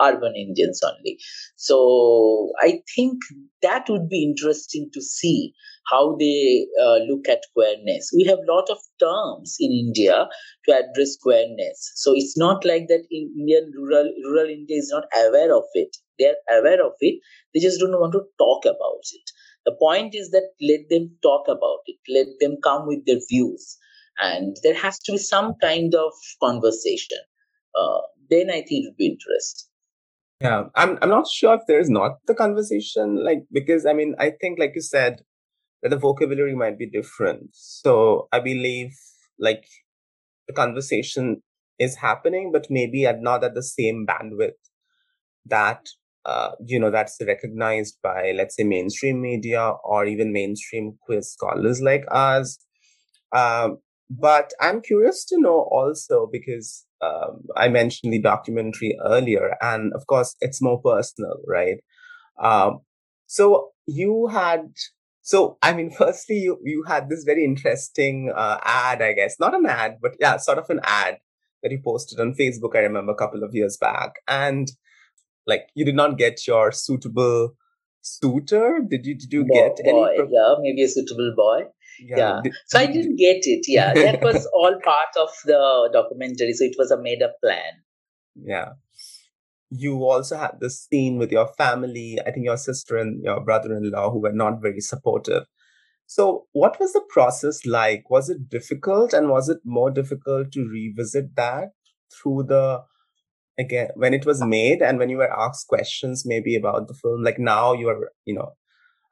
urban 0.00 0.34
Indians 0.36 0.80
only. 0.84 1.18
So 1.56 2.52
I 2.60 2.82
think 2.94 3.20
that 3.62 3.86
would 3.88 4.08
be 4.08 4.22
interesting 4.24 4.90
to 4.92 5.00
see 5.02 5.54
how 5.90 6.16
they 6.18 6.66
uh, 6.80 6.98
look 7.08 7.28
at 7.28 7.42
queerness. 7.54 8.10
We 8.16 8.24
have 8.24 8.38
a 8.38 8.52
lot 8.52 8.68
of 8.70 8.78
terms 9.00 9.56
in 9.60 9.70
India 9.72 10.28
to 10.66 10.72
address 10.72 11.16
queerness. 11.22 11.92
So 11.96 12.12
it's 12.14 12.36
not 12.36 12.64
like 12.64 12.88
that 12.88 13.04
in 13.10 13.34
Indian 13.38 13.70
rural 13.76 14.12
rural 14.24 14.48
India 14.50 14.76
is 14.78 14.90
not 14.92 15.04
aware 15.16 15.54
of 15.54 15.64
it. 15.74 15.96
They 16.18 16.26
are 16.26 16.58
aware 16.58 16.84
of 16.84 16.92
it. 17.00 17.20
They 17.52 17.60
just 17.60 17.80
don't 17.80 17.92
want 17.92 18.12
to 18.12 18.22
talk 18.38 18.64
about 18.64 19.04
it. 19.12 19.30
The 19.64 19.76
point 19.80 20.14
is 20.14 20.30
that 20.30 20.50
let 20.60 20.88
them 20.90 21.16
talk 21.22 21.46
about 21.48 21.80
it. 21.86 21.96
Let 22.08 22.26
them 22.40 22.58
come 22.62 22.86
with 22.86 23.06
their 23.06 23.20
views. 23.28 23.78
And 24.18 24.56
there 24.62 24.74
has 24.74 24.98
to 25.00 25.12
be 25.12 25.18
some 25.18 25.54
kind 25.60 25.94
of 25.94 26.12
conversation. 26.42 27.18
Uh, 27.74 28.00
then 28.30 28.50
I 28.50 28.62
think 28.62 28.84
it 28.84 28.88
would 28.88 28.96
be 28.96 29.06
interesting. 29.06 29.70
Yeah, 30.40 30.64
I'm 30.74 30.98
I'm 31.00 31.08
not 31.08 31.28
sure 31.28 31.54
if 31.54 31.62
there's 31.66 31.88
not 31.88 32.18
the 32.26 32.34
conversation, 32.34 33.24
like 33.24 33.44
because 33.52 33.86
I 33.86 33.92
mean 33.92 34.14
I 34.18 34.32
think 34.40 34.58
like 34.58 34.72
you 34.74 34.82
said, 34.82 35.22
that 35.82 35.90
the 35.90 35.96
vocabulary 35.96 36.54
might 36.54 36.78
be 36.78 36.88
different. 36.88 37.50
So 37.52 38.28
I 38.32 38.40
believe 38.40 38.94
like 39.38 39.64
the 40.46 40.52
conversation 40.52 41.42
is 41.78 41.96
happening, 41.96 42.52
but 42.52 42.66
maybe 42.68 43.06
at 43.06 43.20
not 43.20 43.44
at 43.44 43.54
the 43.54 43.62
same 43.62 44.06
bandwidth 44.06 44.60
that 45.46 45.86
uh, 46.26 46.52
you 46.64 46.78
know 46.78 46.90
that's 46.90 47.18
recognized 47.26 47.98
by 48.02 48.32
let's 48.36 48.56
say 48.56 48.64
mainstream 48.64 49.20
media 49.20 49.74
or 49.84 50.06
even 50.06 50.32
mainstream 50.32 50.96
quiz 51.04 51.32
scholars 51.32 51.80
like 51.80 52.04
us. 52.10 52.58
Um, 53.32 53.78
but 54.10 54.52
I'm 54.60 54.80
curious 54.80 55.24
to 55.26 55.40
know 55.40 55.68
also 55.70 56.28
because 56.30 56.86
um, 57.00 57.42
I 57.56 57.68
mentioned 57.68 58.12
the 58.12 58.20
documentary 58.20 58.96
earlier, 59.04 59.56
and 59.60 59.92
of 59.94 60.06
course, 60.06 60.36
it's 60.40 60.62
more 60.62 60.80
personal, 60.80 61.36
right? 61.46 61.78
Um, 62.40 62.80
so 63.26 63.70
you 63.86 64.28
had, 64.30 64.72
so 65.22 65.58
I 65.62 65.72
mean, 65.72 65.90
firstly, 65.98 66.36
you 66.36 66.58
you 66.62 66.84
had 66.86 67.08
this 67.08 67.24
very 67.24 67.44
interesting 67.44 68.32
uh, 68.34 68.58
ad, 68.62 69.02
I 69.02 69.12
guess, 69.12 69.36
not 69.40 69.54
an 69.54 69.66
ad, 69.66 69.98
but 70.00 70.12
yeah, 70.20 70.36
sort 70.36 70.58
of 70.58 70.70
an 70.70 70.80
ad 70.84 71.18
that 71.62 71.72
you 71.72 71.80
posted 71.82 72.20
on 72.20 72.34
Facebook. 72.34 72.76
I 72.76 72.80
remember 72.80 73.12
a 73.12 73.16
couple 73.16 73.42
of 73.42 73.54
years 73.54 73.76
back, 73.76 74.14
and 74.28 74.68
like 75.46 75.68
you 75.74 75.84
did 75.84 75.94
not 75.94 76.18
get 76.18 76.46
your 76.46 76.72
suitable 76.72 77.56
suitor. 78.00 78.80
Did 78.88 79.06
you? 79.06 79.16
Did 79.16 79.32
you 79.32 79.44
boy, 79.44 79.54
get 79.54 79.76
boy, 79.84 80.04
any? 80.04 80.16
Pro- 80.18 80.28
yeah, 80.30 80.54
maybe 80.60 80.82
a 80.82 80.88
suitable 80.88 81.32
boy 81.36 81.64
yeah, 82.00 82.40
yeah. 82.44 82.52
so 82.66 82.78
i 82.78 82.86
didn't 82.86 83.16
get 83.16 83.40
it 83.42 83.64
yeah 83.68 83.92
that 83.94 84.22
was 84.22 84.46
all 84.52 84.78
part 84.82 85.16
of 85.20 85.30
the 85.44 85.90
documentary 85.92 86.52
so 86.52 86.64
it 86.64 86.74
was 86.78 86.90
a 86.90 87.00
made 87.00 87.22
up 87.22 87.34
plan 87.42 87.82
yeah 88.42 88.70
you 89.70 89.96
also 90.04 90.36
had 90.36 90.58
this 90.60 90.84
scene 90.84 91.18
with 91.18 91.32
your 91.32 91.48
family 91.58 92.18
i 92.26 92.30
think 92.30 92.44
your 92.44 92.56
sister 92.56 92.96
and 92.96 93.22
your 93.22 93.40
brother-in-law 93.40 94.10
who 94.10 94.20
were 94.20 94.32
not 94.32 94.60
very 94.60 94.80
supportive 94.80 95.44
so 96.06 96.46
what 96.52 96.78
was 96.78 96.92
the 96.92 97.04
process 97.08 97.64
like 97.64 98.08
was 98.10 98.28
it 98.28 98.48
difficult 98.48 99.12
and 99.12 99.28
was 99.28 99.48
it 99.48 99.58
more 99.64 99.90
difficult 99.90 100.52
to 100.52 100.68
revisit 100.68 101.34
that 101.36 101.70
through 102.12 102.42
the 102.42 102.82
again 103.58 103.88
when 103.94 104.12
it 104.12 104.26
was 104.26 104.44
made 104.44 104.82
and 104.82 104.98
when 104.98 105.08
you 105.08 105.16
were 105.16 105.40
asked 105.40 105.68
questions 105.68 106.24
maybe 106.26 106.56
about 106.56 106.88
the 106.88 106.94
film 106.94 107.22
like 107.22 107.38
now 107.38 107.72
you're 107.72 108.10
you 108.24 108.34
know 108.34 108.52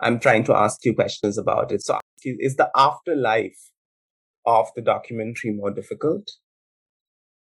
i'm 0.00 0.18
trying 0.18 0.42
to 0.42 0.54
ask 0.54 0.84
you 0.84 0.94
questions 0.94 1.38
about 1.38 1.70
it 1.70 1.82
so 1.82 1.98
is 2.24 2.56
the 2.56 2.70
afterlife 2.76 3.70
of 4.46 4.68
the 4.76 4.82
documentary 4.82 5.52
more 5.52 5.70
difficult? 5.70 6.30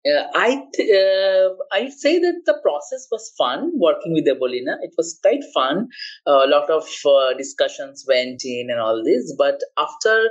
Uh, 0.05 0.27
I 0.35 0.65
th- 0.75 0.91
uh, 0.91 1.55
I'd 1.73 1.93
say 1.93 2.19
that 2.19 2.43
the 2.45 2.59
process 2.61 3.07
was 3.13 3.33
fun 3.39 3.71
working 3.77 4.13
with 4.13 4.27
Debalina. 4.27 4.77
It 4.83 4.93
was 4.99 5.19
quite 5.23 5.45
fun. 5.55 5.89
Uh, 6.27 6.45
a 6.45 6.49
lot 6.49 6.69
of 6.71 6.85
uh, 7.07 7.37
discussions 7.39 8.05
went 8.09 8.43
in 8.45 8.67
and 8.69 8.81
all 8.81 9.03
this. 9.05 9.33
But 9.39 9.61
after 9.79 10.29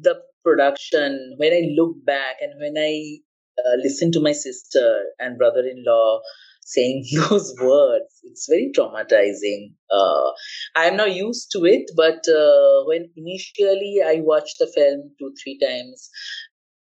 the 0.00 0.20
production, 0.44 1.34
when 1.38 1.52
I 1.52 1.74
look 1.76 1.96
back 2.04 2.36
and 2.40 2.52
when 2.60 2.80
I 2.80 3.18
uh, 3.66 3.76
listen 3.82 4.12
to 4.12 4.20
my 4.20 4.32
sister 4.32 5.04
and 5.18 5.38
brother-in-law 5.38 6.20
saying 6.62 7.04
those 7.14 7.54
words. 7.60 8.20
It's 8.22 8.46
very 8.48 8.72
traumatizing. 8.76 9.74
Uh, 9.90 10.30
I 10.76 10.86
am 10.86 10.96
not 10.96 11.14
used 11.14 11.50
to 11.52 11.64
it, 11.64 11.90
but 11.96 12.24
uh, 12.28 12.84
when 12.86 13.10
initially 13.16 14.00
I 14.04 14.20
watched 14.20 14.56
the 14.58 14.70
film 14.74 15.10
two, 15.18 15.34
three 15.42 15.58
times, 15.58 16.10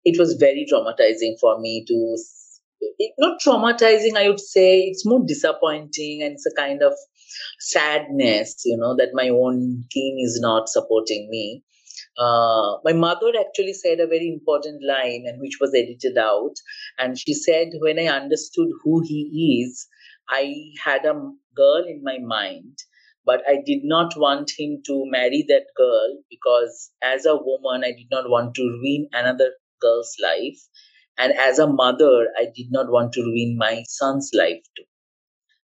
it 0.05 0.19
was 0.19 0.35
very 0.35 0.67
traumatizing 0.71 1.39
for 1.41 1.61
me 1.61 1.85
to 1.87 2.17
it, 2.99 3.13
not 3.19 3.41
traumatizing 3.41 4.17
i 4.17 4.29
would 4.29 4.41
say 4.41 4.81
it's 4.81 5.07
more 5.07 5.23
disappointing 5.27 6.23
and 6.23 6.33
it's 6.33 6.47
a 6.47 6.55
kind 6.57 6.83
of 6.83 6.95
sadness 7.59 8.63
you 8.65 8.77
know 8.77 8.97
that 8.97 9.11
my 9.13 9.29
own 9.29 9.85
king 9.93 10.19
is 10.25 10.39
not 10.41 10.69
supporting 10.69 11.29
me 11.31 11.63
uh, 12.19 12.77
my 12.85 12.93
mother 12.93 13.33
actually 13.39 13.73
said 13.73 14.01
a 14.01 14.07
very 14.07 14.29
important 14.29 14.83
line 14.85 15.25
and 15.27 15.41
which 15.41 15.59
was 15.61 15.75
edited 15.75 16.19
out 16.19 16.55
and 16.99 17.19
she 17.19 17.35
said 17.35 17.69
when 17.81 17.99
i 17.99 18.07
understood 18.07 18.69
who 18.83 19.03
he 19.07 19.63
is 19.63 19.87
i 20.29 20.55
had 20.85 21.05
a 21.05 21.15
girl 21.55 21.85
in 21.87 22.03
my 22.03 22.19
mind 22.19 22.79
but 23.25 23.43
i 23.49 23.57
did 23.65 23.85
not 23.85 24.13
want 24.17 24.51
him 24.59 24.83
to 24.85 25.05
marry 25.07 25.45
that 25.49 25.67
girl 25.77 26.17
because 26.29 26.91
as 27.03 27.27
a 27.27 27.37
woman 27.37 27.85
i 27.85 27.93
did 27.93 28.09
not 28.11 28.29
want 28.29 28.55
to 28.55 28.63
ruin 28.63 29.09
another 29.13 29.51
girl's 29.81 30.17
life 30.23 30.61
and 31.19 31.33
as 31.35 31.59
a 31.59 31.67
mother, 31.67 32.29
I 32.39 32.47
did 32.55 32.69
not 32.71 32.91
want 32.91 33.13
to 33.13 33.23
ruin 33.23 33.57
my 33.59 33.85
son's 33.87 34.31
life 34.35 34.63
too. 34.77 34.85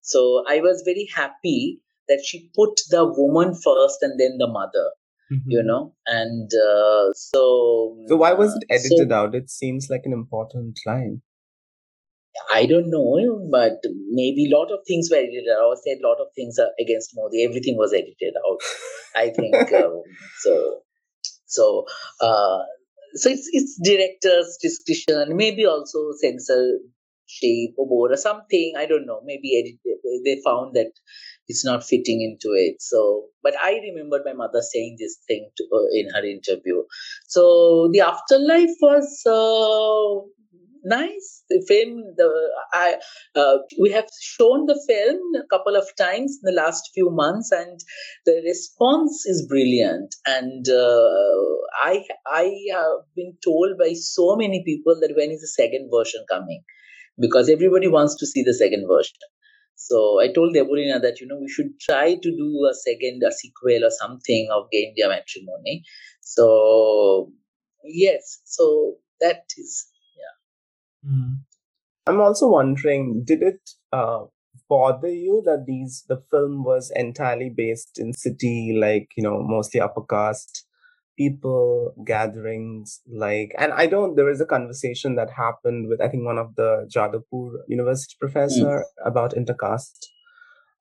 So 0.01 0.43
I 0.47 0.61
was 0.61 0.83
very 0.85 1.07
happy 1.15 1.81
that 2.07 2.23
she 2.25 2.49
put 2.55 2.79
the 2.89 3.05
woman 3.05 3.55
first 3.55 4.01
and 4.01 4.19
then 4.19 4.37
the 4.37 4.47
mother. 4.47 4.91
Mm-hmm. 5.31 5.49
You 5.49 5.63
know, 5.63 5.95
and 6.05 6.51
uh, 6.53 7.13
so. 7.13 7.97
So 8.07 8.15
why 8.17 8.33
was 8.33 8.55
it 8.55 8.65
edited 8.69 9.09
so, 9.09 9.15
out? 9.15 9.35
It 9.35 9.49
seems 9.49 9.87
like 9.89 10.01
an 10.05 10.13
important 10.13 10.79
line. 10.85 11.21
I 12.51 12.65
don't 12.65 12.89
know, 12.89 13.47
but 13.51 13.79
maybe 14.09 14.51
a 14.51 14.57
lot 14.57 14.71
of 14.71 14.79
things 14.87 15.09
were 15.11 15.17
edited 15.17 15.45
out. 15.55 15.71
I 15.71 15.75
said 15.83 15.97
a 16.03 16.07
lot 16.07 16.17
of 16.19 16.27
things 16.35 16.57
are 16.59 16.71
against 16.79 17.11
Modi. 17.15 17.43
Everything 17.43 17.77
was 17.77 17.93
edited 17.93 18.33
out. 18.47 18.59
I 19.15 19.29
think 19.29 19.55
um, 19.73 20.03
so. 20.39 20.79
So 21.45 21.85
uh, 22.19 22.59
so 23.13 23.29
it's 23.29 23.47
it's 23.51 23.79
director's 23.83 24.57
discretion, 24.61 25.37
maybe 25.37 25.65
also 25.65 25.99
censorship 26.19 27.77
or 27.77 28.15
something. 28.17 28.73
I 28.77 28.87
don't 28.87 29.05
know. 29.05 29.21
Maybe 29.23 29.59
edit, 29.59 29.79
they 30.25 30.41
found 30.43 30.75
that 30.75 30.91
it's 31.53 31.65
not 31.71 31.89
fitting 31.93 32.21
into 32.27 32.53
it. 32.65 32.81
So, 32.91 32.99
but 33.47 33.53
I 33.69 33.73
remember 33.87 34.21
my 34.25 34.33
mother 34.43 34.61
saying 34.69 34.97
this 34.99 35.17
thing 35.27 35.49
to, 35.57 35.63
uh, 35.79 35.89
in 36.01 36.13
her 36.15 36.25
interview. 36.25 36.83
So 37.27 37.89
the 37.93 38.01
afterlife 38.01 38.77
was 38.81 39.07
uh, 39.39 40.25
nice. 40.83 41.43
The 41.49 41.63
film, 41.67 42.01
the 42.17 42.29
I 42.73 42.95
uh, 43.35 43.57
we 43.81 43.91
have 43.91 44.09
shown 44.21 44.65
the 44.65 44.79
film 44.87 45.19
a 45.41 45.47
couple 45.53 45.75
of 45.75 45.87
times 45.97 46.39
in 46.39 46.49
the 46.49 46.61
last 46.61 46.89
few 46.93 47.09
months, 47.09 47.51
and 47.51 47.79
the 48.25 48.41
response 48.45 49.25
is 49.25 49.45
brilliant. 49.47 50.15
And 50.25 50.67
uh, 50.67 51.43
I 51.91 52.03
I 52.25 52.45
have 52.71 53.03
been 53.15 53.35
told 53.43 53.77
by 53.83 53.93
so 53.93 54.35
many 54.35 54.63
people 54.65 54.99
that 55.01 55.15
when 55.15 55.31
is 55.31 55.41
the 55.41 55.53
second 55.55 55.89
version 55.93 56.25
coming, 56.29 56.63
because 57.27 57.49
everybody 57.49 57.87
wants 57.87 58.15
to 58.23 58.25
see 58.25 58.43
the 58.43 58.59
second 58.65 58.85
version. 58.95 59.32
So 59.75 60.19
I 60.21 60.31
told 60.31 60.53
the 60.53 60.61
Debalina 60.61 61.01
that 61.01 61.19
you 61.19 61.27
know 61.27 61.37
we 61.39 61.49
should 61.49 61.79
try 61.79 62.15
to 62.15 62.31
do 62.37 62.69
a 62.69 62.73
second, 62.73 63.21
a 63.27 63.31
sequel 63.31 63.85
or 63.85 63.91
something 63.91 64.49
of 64.51 64.69
Gay 64.71 64.85
India 64.89 65.07
Matrimony. 65.09 65.83
So 66.21 67.31
yes, 67.83 68.41
so 68.45 68.97
that 69.21 69.43
is 69.57 69.87
Mm. 71.05 71.39
I'm 72.07 72.21
also 72.21 72.49
wondering, 72.49 73.23
did 73.25 73.41
it 73.41 73.69
uh, 73.91 74.25
bother 74.69 75.09
you 75.09 75.41
that 75.45 75.65
these 75.65 76.03
the 76.07 76.23
film 76.31 76.63
was 76.63 76.91
entirely 76.95 77.49
based 77.49 77.99
in 77.99 78.13
city, 78.13 78.77
like 78.79 79.09
you 79.15 79.23
know, 79.23 79.41
mostly 79.41 79.79
upper 79.79 80.03
caste 80.03 80.65
people 81.17 81.93
gatherings, 82.05 83.01
like, 83.07 83.53
and 83.57 83.73
I 83.73 83.87
don't. 83.87 84.15
There 84.15 84.29
is 84.29 84.41
a 84.41 84.45
conversation 84.45 85.15
that 85.15 85.29
happened 85.31 85.89
with 85.89 86.01
I 86.01 86.07
think 86.07 86.25
one 86.25 86.37
of 86.37 86.55
the 86.55 86.89
Jadavpur 86.93 87.51
University 87.67 88.15
professor 88.19 88.83
mm. 88.83 89.05
about 89.05 89.33
intercaste 89.35 90.07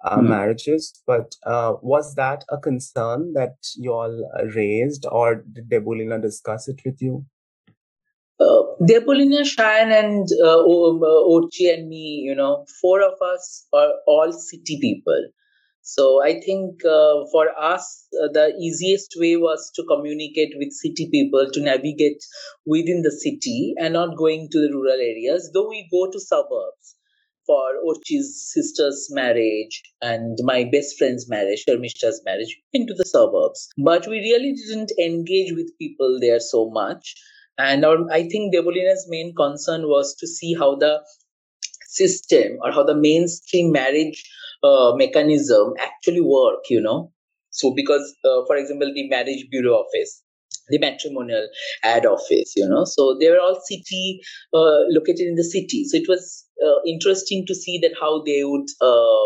uh, 0.04 0.18
mm. 0.18 0.28
marriages. 0.28 1.02
But 1.06 1.34
uh, 1.44 1.74
was 1.82 2.14
that 2.14 2.44
a 2.50 2.58
concern 2.58 3.32
that 3.34 3.56
you 3.76 3.92
all 3.92 4.30
raised, 4.54 5.06
or 5.10 5.44
did 5.52 5.70
Debalina 5.70 6.20
discuss 6.20 6.68
it 6.68 6.80
with 6.84 7.00
you? 7.00 7.26
uh, 8.42 8.62
Debalina, 8.80 9.42
Shayan, 9.42 9.92
and 9.92 10.28
uh, 10.44 10.56
Orchi 10.56 11.72
and 11.72 11.88
me, 11.88 12.22
you 12.24 12.34
know, 12.34 12.64
four 12.80 13.02
of 13.02 13.14
us 13.22 13.66
are 13.72 13.92
all 14.06 14.32
city 14.32 14.78
people. 14.80 15.28
So 15.82 16.22
I 16.22 16.40
think 16.40 16.84
uh, 16.84 17.26
for 17.32 17.48
us, 17.60 18.06
uh, 18.22 18.28
the 18.32 18.54
easiest 18.60 19.14
way 19.18 19.36
was 19.36 19.70
to 19.74 19.84
communicate 19.84 20.54
with 20.56 20.72
city 20.72 21.08
people 21.10 21.50
to 21.52 21.60
navigate 21.60 22.22
within 22.64 23.02
the 23.02 23.10
city 23.10 23.74
and 23.78 23.94
not 23.94 24.16
going 24.16 24.48
to 24.52 24.60
the 24.60 24.72
rural 24.72 24.92
areas, 25.00 25.50
though 25.52 25.68
we 25.68 25.88
go 25.92 26.10
to 26.10 26.20
suburbs 26.20 26.96
for 27.46 27.74
Orchi's 27.84 28.50
sister's 28.52 29.08
marriage 29.10 29.82
and 30.00 30.38
my 30.44 30.64
best 30.72 30.96
friend's 30.98 31.28
marriage, 31.28 31.64
Sharmishta's 31.68 32.22
marriage, 32.24 32.56
into 32.72 32.94
the 32.94 33.04
suburbs. 33.04 33.68
But 33.76 34.06
we 34.06 34.18
really 34.20 34.54
didn't 34.54 34.92
engage 35.00 35.52
with 35.52 35.76
people 35.78 36.18
there 36.20 36.40
so 36.40 36.70
much. 36.70 37.14
And 37.58 37.84
I 37.84 38.28
think 38.28 38.54
Debalina's 38.54 39.06
main 39.08 39.34
concern 39.34 39.82
was 39.82 40.14
to 40.20 40.26
see 40.26 40.54
how 40.54 40.76
the 40.76 41.02
system 41.92 42.58
or 42.62 42.72
how 42.72 42.82
the 42.82 42.94
mainstream 42.94 43.72
marriage 43.72 44.24
uh, 44.62 44.92
mechanism 44.96 45.74
actually 45.78 46.20
work, 46.20 46.64
you 46.70 46.80
know. 46.80 47.12
So 47.50 47.72
because, 47.74 48.14
uh, 48.24 48.44
for 48.46 48.56
example, 48.56 48.90
the 48.94 49.08
marriage 49.08 49.46
bureau 49.50 49.74
office, 49.74 50.22
the 50.68 50.78
matrimonial 50.78 51.48
ad 51.82 52.06
office, 52.06 52.54
you 52.56 52.66
know, 52.66 52.84
so 52.84 53.16
they 53.20 53.28
were 53.28 53.40
all 53.40 53.60
city 53.64 54.20
uh, 54.54 54.88
located 54.88 55.26
in 55.26 55.34
the 55.34 55.44
city. 55.44 55.84
So 55.84 55.96
it 55.98 56.08
was 56.08 56.46
uh, 56.64 56.80
interesting 56.86 57.44
to 57.46 57.54
see 57.54 57.78
that 57.82 57.94
how 58.00 58.22
they 58.24 58.42
would, 58.44 58.68
uh, 58.80 59.24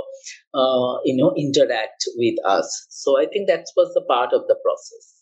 uh, 0.59 0.99
you 1.05 1.17
know, 1.17 1.33
interact 1.37 2.05
with 2.17 2.35
us. 2.45 2.87
So 2.91 3.21
I 3.21 3.27
think 3.27 3.49
that 3.49 3.67
was 3.77 3.93
the 3.95 4.03
part 4.09 4.33
of 4.33 4.43
the 4.49 4.57
process. 4.64 5.12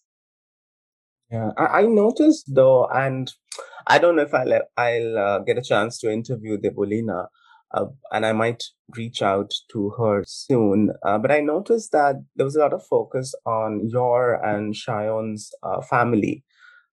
Yeah, 1.31 1.51
I, 1.59 1.81
I 1.81 1.83
noticed 1.83 2.45
though, 2.55 2.87
and 2.87 3.31
I 3.87 3.99
don't 3.99 4.17
know 4.17 4.23
if 4.23 4.35
I'll 4.35 4.61
I'll 4.77 5.19
uh, 5.19 5.39
get 5.41 5.59
a 5.59 5.63
chance 5.63 5.99
to 6.01 6.11
interview 6.11 6.59
Debalina, 6.59 7.27
uh, 7.73 7.87
and 8.13 8.27
I 8.27 8.33
might 8.33 8.65
reach 8.97 9.23
out 9.23 9.53
to 9.73 9.91
her 9.99 10.25
soon. 10.27 10.91
Uh, 11.05 11.19
but 11.19 11.31
I 11.31 11.41
noticed 11.41 11.93
that 11.93 12.17
there 12.37 12.45
was 12.47 12.57
a 12.57 12.61
lot 12.61 12.73
of 12.73 12.85
focus 12.87 13.35
on 13.47 13.89
your 13.89 14.35
and 14.45 14.75
Shayon's 14.75 15.53
uh, 15.63 15.81
family, 15.83 16.45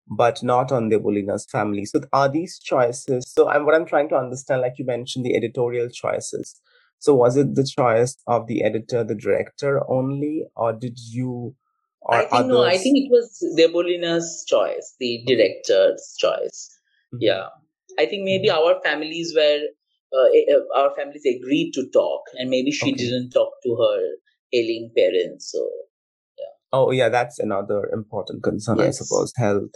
but 0.09 0.43
not 0.43 0.71
on 0.71 0.89
Debalina's 0.89 1.47
family. 1.51 1.85
So 1.85 2.01
are 2.13 2.29
these 2.29 2.59
choices? 2.59 3.25
So 3.27 3.49
I'm 3.49 3.65
what 3.65 3.75
I'm 3.75 3.85
trying 3.85 4.09
to 4.09 4.15
understand, 4.17 4.61
like 4.61 4.73
you 4.77 4.85
mentioned, 4.85 5.25
the 5.25 5.35
editorial 5.35 5.89
choices. 5.89 6.59
So 6.99 7.15
was 7.15 7.37
it 7.37 7.55
the 7.55 7.65
choice 7.65 8.17
of 8.27 8.47
the 8.47 8.63
editor, 8.63 9.03
the 9.03 9.15
director 9.15 9.81
only, 9.89 10.45
or 10.55 10.73
did 10.73 10.99
you? 10.99 11.55
I 12.09 12.21
think 12.21 12.33
others? 12.33 12.49
no. 12.49 12.63
I 12.63 12.77
think 12.77 12.97
it 12.97 13.09
was 13.11 13.55
Debalina's 13.57 14.45
choice, 14.47 14.95
the 14.99 15.23
director's 15.25 16.15
choice. 16.17 16.69
Mm-hmm. 17.13 17.17
Yeah, 17.21 17.47
I 17.99 18.05
think 18.05 18.23
maybe 18.23 18.47
mm-hmm. 18.47 18.57
our 18.57 18.81
families 18.83 19.33
were 19.35 19.59
uh, 20.13 20.17
uh, 20.17 20.79
our 20.79 20.95
families 20.95 21.25
agreed 21.25 21.71
to 21.73 21.87
talk, 21.91 22.23
and 22.35 22.49
maybe 22.49 22.71
she 22.71 22.91
okay. 22.91 23.03
didn't 23.03 23.31
talk 23.31 23.53
to 23.63 23.75
her 23.75 24.01
ailing 24.53 24.91
parents. 24.97 25.51
So 25.51 25.69
yeah. 26.37 26.45
Oh 26.73 26.91
yeah, 26.91 27.09
that's 27.09 27.39
another 27.39 27.89
important 27.93 28.43
concern, 28.43 28.79
yes. 28.79 28.87
I 28.87 29.03
suppose. 29.03 29.33
Health. 29.37 29.75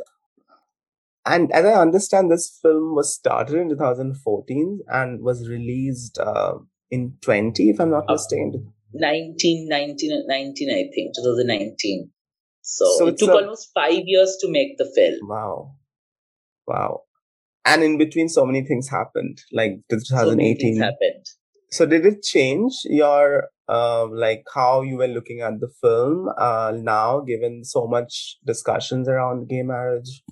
And 1.28 1.52
as 1.52 1.66
I 1.66 1.74
understand, 1.74 2.32
this 2.32 2.60
film 2.62 2.94
was 2.94 3.14
started 3.14 3.56
in 3.56 3.70
2014 3.70 4.82
and 4.88 5.22
was 5.22 5.50
released 5.50 6.20
uh, 6.20 6.54
in 6.92 7.18
20, 7.22 7.70
if 7.72 7.80
I'm 7.80 7.90
not 7.90 8.08
uh, 8.08 8.14
mistaken. 8.14 8.74
19, 8.94 9.68
19, 9.68 10.26
19, 10.28 10.70
I 10.70 10.84
think, 10.94 11.16
2019. 11.16 12.12
So, 12.68 12.86
so 12.98 13.08
it 13.08 13.18
took 13.20 13.30
a, 13.30 13.34
almost 13.34 13.70
five 13.76 14.02
years 14.06 14.38
to 14.42 14.50
make 14.50 14.78
the 14.80 14.92
film. 14.96 15.30
Wow. 15.30 15.76
Wow. 16.68 17.02
And 17.64 17.84
in 17.84 18.00
between, 18.00 18.28
so 18.28 18.44
many 18.44 18.66
things 18.66 18.90
happened, 18.90 19.38
like 19.54 19.82
2018. 19.90 20.78
So 20.78 20.84
happened. 20.84 21.26
So 21.70 21.86
did 21.86 22.06
it 22.08 22.24
change 22.24 22.74
your, 22.86 23.50
uh, 23.70 24.08
like 24.08 24.46
how 24.54 24.82
you 24.82 24.98
were 24.98 25.08
looking 25.08 25.42
at 25.42 25.60
the 25.60 25.70
film 25.80 26.28
uh, 26.40 26.74
now, 26.76 27.20
given 27.20 27.64
so 27.64 27.86
much 27.86 28.38
discussions 28.46 29.08
around 29.08 29.48
gay 29.48 29.62
marriage? 29.62 30.24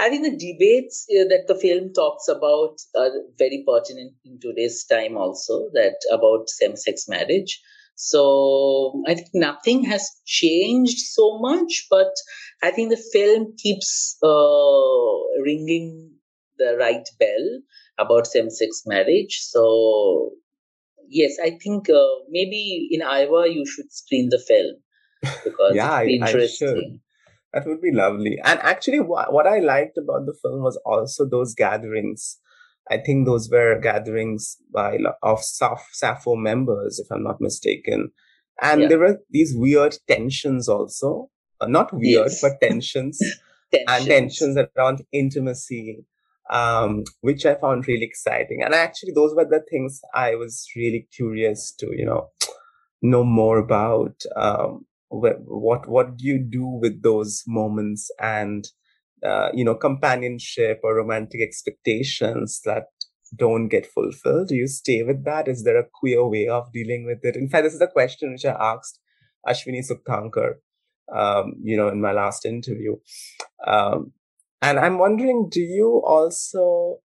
I 0.00 0.08
think 0.08 0.24
the 0.24 0.36
debates 0.36 1.06
uh, 1.10 1.28
that 1.28 1.44
the 1.46 1.54
film 1.54 1.92
talks 1.92 2.26
about 2.26 2.74
are 2.96 3.10
very 3.38 3.64
pertinent 3.64 4.14
in 4.24 4.40
today's 4.40 4.84
time 4.84 5.16
also, 5.16 5.68
that 5.74 5.94
about 6.12 6.48
same-sex 6.48 7.06
marriage. 7.08 7.60
So 7.96 9.02
I 9.06 9.14
think 9.14 9.30
nothing 9.34 9.84
has 9.84 10.10
changed 10.26 10.98
so 10.98 11.38
much, 11.38 11.86
but 11.90 12.12
I 12.62 12.70
think 12.70 12.90
the 12.90 13.02
film 13.12 13.54
keeps 13.56 14.16
uh, 14.22 15.42
ringing 15.42 16.12
the 16.58 16.76
right 16.78 17.06
bell 17.18 17.60
about 17.98 18.26
same-sex 18.26 18.82
marriage. 18.86 19.38
So 19.40 20.32
yes, 21.08 21.36
I 21.42 21.58
think 21.62 21.88
uh, 21.88 22.02
maybe 22.28 22.88
in 22.90 23.02
Iowa 23.02 23.48
you 23.48 23.64
should 23.66 23.92
screen 23.92 24.28
the 24.30 24.42
film 24.46 24.76
because 25.44 25.74
yeah. 25.74 25.90
I, 25.90 26.18
I 26.22 26.32
That 27.52 27.66
would 27.66 27.80
be 27.80 27.92
lovely. 27.92 28.40
And 28.42 28.58
actually, 28.60 28.98
what, 28.98 29.32
what 29.32 29.46
I 29.46 29.60
liked 29.60 29.96
about 29.96 30.26
the 30.26 30.34
film 30.42 30.62
was 30.62 30.76
also 30.84 31.24
those 31.24 31.54
gatherings. 31.54 32.38
I 32.90 32.98
think 32.98 33.26
those 33.26 33.48
were 33.50 33.78
gatherings 33.80 34.58
by 34.72 34.98
of 35.22 35.40
Sappho 35.42 36.36
members, 36.36 36.98
if 36.98 37.10
I'm 37.10 37.22
not 37.22 37.40
mistaken. 37.40 38.10
And 38.60 38.82
yeah. 38.82 38.88
there 38.88 38.98
were 38.98 39.20
these 39.30 39.54
weird 39.56 39.96
tensions 40.08 40.68
also. 40.68 41.30
Uh, 41.60 41.66
not 41.66 41.92
weird, 41.92 42.26
yes. 42.26 42.40
but 42.42 42.60
tensions. 42.60 43.18
tensions. 43.72 43.88
And 43.88 44.06
tensions 44.06 44.58
around 44.76 45.02
intimacy, 45.12 46.04
um, 46.50 47.04
which 47.20 47.46
I 47.46 47.54
found 47.54 47.88
really 47.88 48.04
exciting. 48.04 48.62
And 48.62 48.74
actually, 48.74 49.12
those 49.12 49.34
were 49.34 49.44
the 49.44 49.64
things 49.70 50.00
I 50.14 50.34
was 50.34 50.66
really 50.76 51.08
curious 51.14 51.72
to, 51.78 51.88
you 51.96 52.04
know, 52.04 52.28
know 53.02 53.24
more 53.24 53.58
about. 53.58 54.22
Um, 54.36 54.86
what 55.08 55.88
what 55.88 56.16
do 56.16 56.26
you 56.26 56.38
do 56.38 56.66
with 56.66 57.02
those 57.02 57.44
moments 57.46 58.10
and 58.20 58.66
uh, 59.24 59.48
you 59.54 59.64
know 59.64 59.74
companionship 59.74 60.80
or 60.82 60.94
romantic 60.94 61.40
expectations 61.40 62.60
that 62.64 62.84
don't 63.36 63.68
get 63.68 63.86
fulfilled? 63.86 64.48
Do 64.48 64.54
you 64.54 64.66
stay 64.66 65.02
with 65.02 65.24
that? 65.24 65.48
Is 65.48 65.64
there 65.64 65.78
a 65.78 65.88
queer 65.92 66.26
way 66.26 66.48
of 66.48 66.72
dealing 66.72 67.04
with 67.04 67.24
it? 67.24 67.36
In 67.36 67.48
fact 67.48 67.64
this 67.64 67.74
is 67.74 67.80
a 67.80 67.88
question 67.88 68.32
which 68.32 68.44
i 68.44 68.56
asked 68.72 69.00
ashwini 69.46 69.82
sukthankar 69.88 70.54
um, 71.14 71.54
you 71.62 71.76
know 71.76 71.88
in 71.88 72.00
my 72.00 72.12
last 72.12 72.46
interview. 72.46 72.96
Um, 73.66 74.12
and 74.62 74.78
i'm 74.78 74.98
wondering 74.98 75.48
do 75.50 75.60
you 75.60 76.02
also 76.04 77.00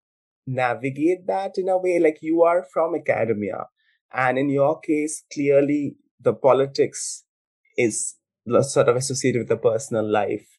navigate 0.48 1.26
that 1.28 1.58
in 1.58 1.70
a 1.70 1.78
way? 1.78 2.00
Like 2.00 2.20
you 2.22 2.44
are 2.44 2.66
from 2.74 2.96
academia 2.96 3.66
and 4.14 4.38
in 4.38 4.50
your 4.50 4.80
case 4.80 5.24
clearly 5.34 5.98
the 6.20 6.34
politics 6.34 7.24
is 7.78 8.16
sort 8.62 8.88
of 8.90 8.96
associated 8.96 9.40
with 9.40 9.50
the 9.50 9.58
personal 9.58 10.10
life. 10.10 10.55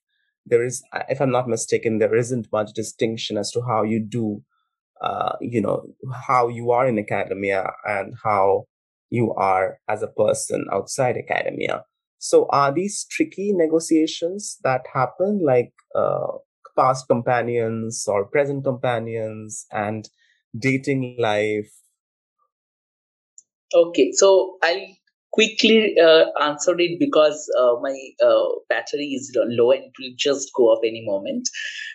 There 0.46 0.64
is, 0.64 0.82
if 1.08 1.20
I'm 1.20 1.30
not 1.30 1.48
mistaken, 1.48 1.98
there 1.98 2.14
isn't 2.14 2.48
much 2.52 2.72
distinction 2.72 3.36
as 3.36 3.50
to 3.52 3.62
how 3.62 3.82
you 3.82 4.00
do, 4.00 4.42
uh, 5.00 5.36
you 5.40 5.60
know, 5.60 5.84
how 6.28 6.48
you 6.48 6.70
are 6.70 6.86
in 6.86 6.98
academia 6.98 7.70
and 7.84 8.14
how 8.24 8.64
you 9.10 9.32
are 9.34 9.78
as 9.88 10.02
a 10.02 10.08
person 10.08 10.66
outside 10.72 11.16
academia. 11.16 11.84
So, 12.18 12.46
are 12.50 12.72
these 12.72 13.06
tricky 13.10 13.52
negotiations 13.52 14.58
that 14.64 14.82
happen, 14.92 15.42
like 15.44 15.72
uh, 15.94 16.26
past 16.76 17.08
companions 17.08 18.06
or 18.08 18.26
present 18.26 18.64
companions 18.64 19.66
and 19.72 20.08
dating 20.58 21.16
life? 21.18 21.70
Okay, 23.74 24.12
so 24.12 24.58
I'll 24.62 24.86
quickly 25.36 25.94
uh, 26.02 26.26
answered 26.42 26.80
it 26.80 26.98
because 26.98 27.48
uh, 27.60 27.74
my 27.82 27.96
uh, 28.24 28.46
battery 28.70 29.08
is 29.18 29.32
low 29.36 29.70
and 29.72 29.84
it 29.84 29.92
will 30.00 30.14
just 30.18 30.50
go 30.56 30.64
off 30.64 30.80
any 30.84 31.04
moment. 31.06 31.48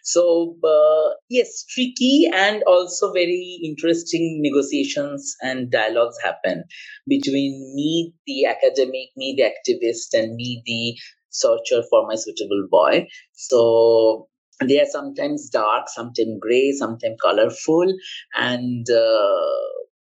So, 0.04 0.56
uh, 0.64 1.16
yes, 1.30 1.66
tricky 1.66 2.30
and 2.34 2.64
also 2.64 3.12
very 3.14 3.60
interesting 3.64 4.40
negotiations 4.42 5.36
and 5.42 5.72
dialogues 5.72 6.18
happen 6.24 6.64
between 7.08 7.74
me, 7.76 8.14
the 8.28 8.46
academic, 8.46 9.10
me, 9.18 9.36
the 9.38 9.44
activist, 9.52 10.14
and 10.14 10.36
me, 10.36 10.64
the 10.66 10.98
searcher 11.30 11.84
for 11.90 12.08
my 12.08 12.16
suitable 12.16 12.68
boy. 12.70 13.08
So, 13.34 14.28
they 14.64 14.80
are 14.80 14.86
sometimes 14.86 15.50
dark, 15.50 15.90
sometimes 15.90 16.38
gray, 16.40 16.72
sometimes 16.72 17.18
colorful, 17.22 17.92
and 18.36 18.88
uh, 18.90 19.50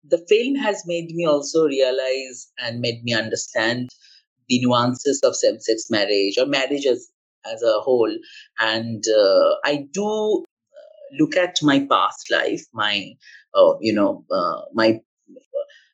the 0.09 0.23
film 0.29 0.55
has 0.55 0.83
made 0.85 1.11
me 1.11 1.25
also 1.25 1.65
realize 1.65 2.51
and 2.59 2.79
made 2.79 3.03
me 3.03 3.13
understand 3.13 3.89
the 4.47 4.59
nuances 4.61 5.21
of 5.23 5.35
same-sex 5.35 5.89
marriage 5.89 6.37
or 6.37 6.45
marriage 6.45 6.85
as, 6.85 7.09
as 7.45 7.61
a 7.63 7.79
whole. 7.79 8.13
And 8.59 9.03
uh, 9.07 9.55
i 9.65 9.85
do 9.91 10.43
uh, 10.43 11.15
look 11.19 11.35
at 11.35 11.57
my 11.61 11.85
past 11.89 12.31
life 12.31 12.63
my 12.73 13.11
uh, 13.53 13.73
you 13.81 13.93
know 13.93 14.25
uh, 14.31 14.61
my 14.73 14.99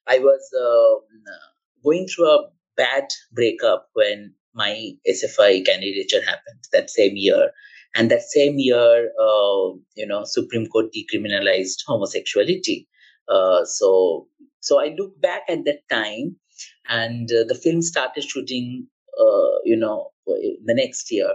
i 0.07 0.19
was 0.19 0.49
um, 0.61 1.01
going 1.83 2.07
through 2.07 2.29
a 2.29 2.49
bad 2.77 3.07
breakup 3.31 3.89
when 3.93 4.33
my 4.53 4.91
sfi 5.09 5.65
candidature 5.65 6.21
happened 6.21 6.63
that 6.71 6.89
same 6.89 7.15
year. 7.15 7.51
And 7.95 8.09
that 8.09 8.23
same 8.23 8.55
year 8.57 9.11
uh, 9.21 9.69
you 9.95 10.07
know 10.07 10.23
supreme 10.25 10.67
court 10.67 10.87
decriminalized 10.95 11.83
homosexuality 11.85 12.87
uh, 13.29 13.65
so 13.65 14.27
so 14.59 14.79
I 14.79 14.95
look 14.97 15.19
back 15.19 15.43
at 15.49 15.65
that 15.65 15.87
time, 15.89 16.37
and 16.87 17.29
uh, 17.31 17.43
the 17.47 17.55
film 17.55 17.81
started 17.81 18.23
shooting. 18.23 18.87
Uh, 19.19 19.59
you 19.63 19.75
know, 19.75 20.09
the 20.25 20.73
next 20.73 21.11
year. 21.11 21.29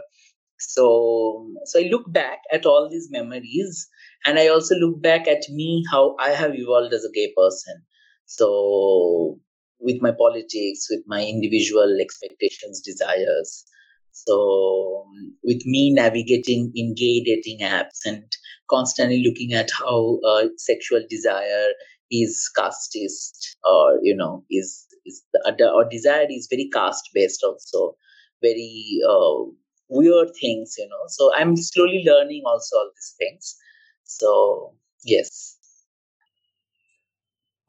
So 0.59 1.53
so 1.64 1.80
I 1.80 1.84
look 1.84 2.11
back 2.12 2.41
at 2.53 2.66
all 2.66 2.89
these 2.91 3.09
memories, 3.11 3.89
and 4.24 4.39
I 4.39 4.49
also 4.49 4.74
look 4.76 5.01
back 5.03 5.28
at 5.28 5.49
me 5.51 5.84
how 5.91 6.16
I 6.18 6.30
have 6.30 6.55
evolved 6.55 6.93
as 6.95 7.05
a 7.05 7.12
gay 7.12 7.32
person. 7.36 7.82
So 8.26 9.41
with 9.80 10.03
my 10.03 10.12
politics, 10.12 10.89
with 10.91 11.05
my 11.07 11.24
individual 11.24 11.99
expectations, 12.01 12.80
desires. 12.80 13.64
So 14.12 15.07
with 15.45 15.64
me 15.64 15.93
navigating 15.95 16.72
in 16.74 16.95
gay 16.95 17.22
dating 17.22 17.61
apps 17.61 18.01
and 18.05 18.24
constantly 18.71 19.23
looking 19.25 19.53
at 19.53 19.71
how 19.79 20.19
uh, 20.27 20.49
sexual 20.57 21.03
desire 21.09 21.69
is 22.11 22.51
casteist 22.57 23.57
or 23.64 23.99
you 24.03 24.16
know 24.16 24.45
is 24.51 24.87
is 25.05 25.23
the, 25.33 25.71
or 25.71 25.89
desire 25.89 26.27
is 26.31 26.49
very 26.51 26.69
caste 26.73 27.11
based 27.14 27.45
also. 27.45 27.97
Very 28.41 29.01
uh, 29.09 29.51
weird 29.89 30.29
things 30.41 30.77
you 30.79 30.89
know. 30.89 31.05
So 31.09 31.35
i'm 31.35 31.57
slowly 31.57 32.05
learning 32.07 32.43
also 32.47 32.77
all 32.77 32.91
these 32.95 33.14
things. 33.19 33.57
So 34.05 34.75
yes. 35.05 35.57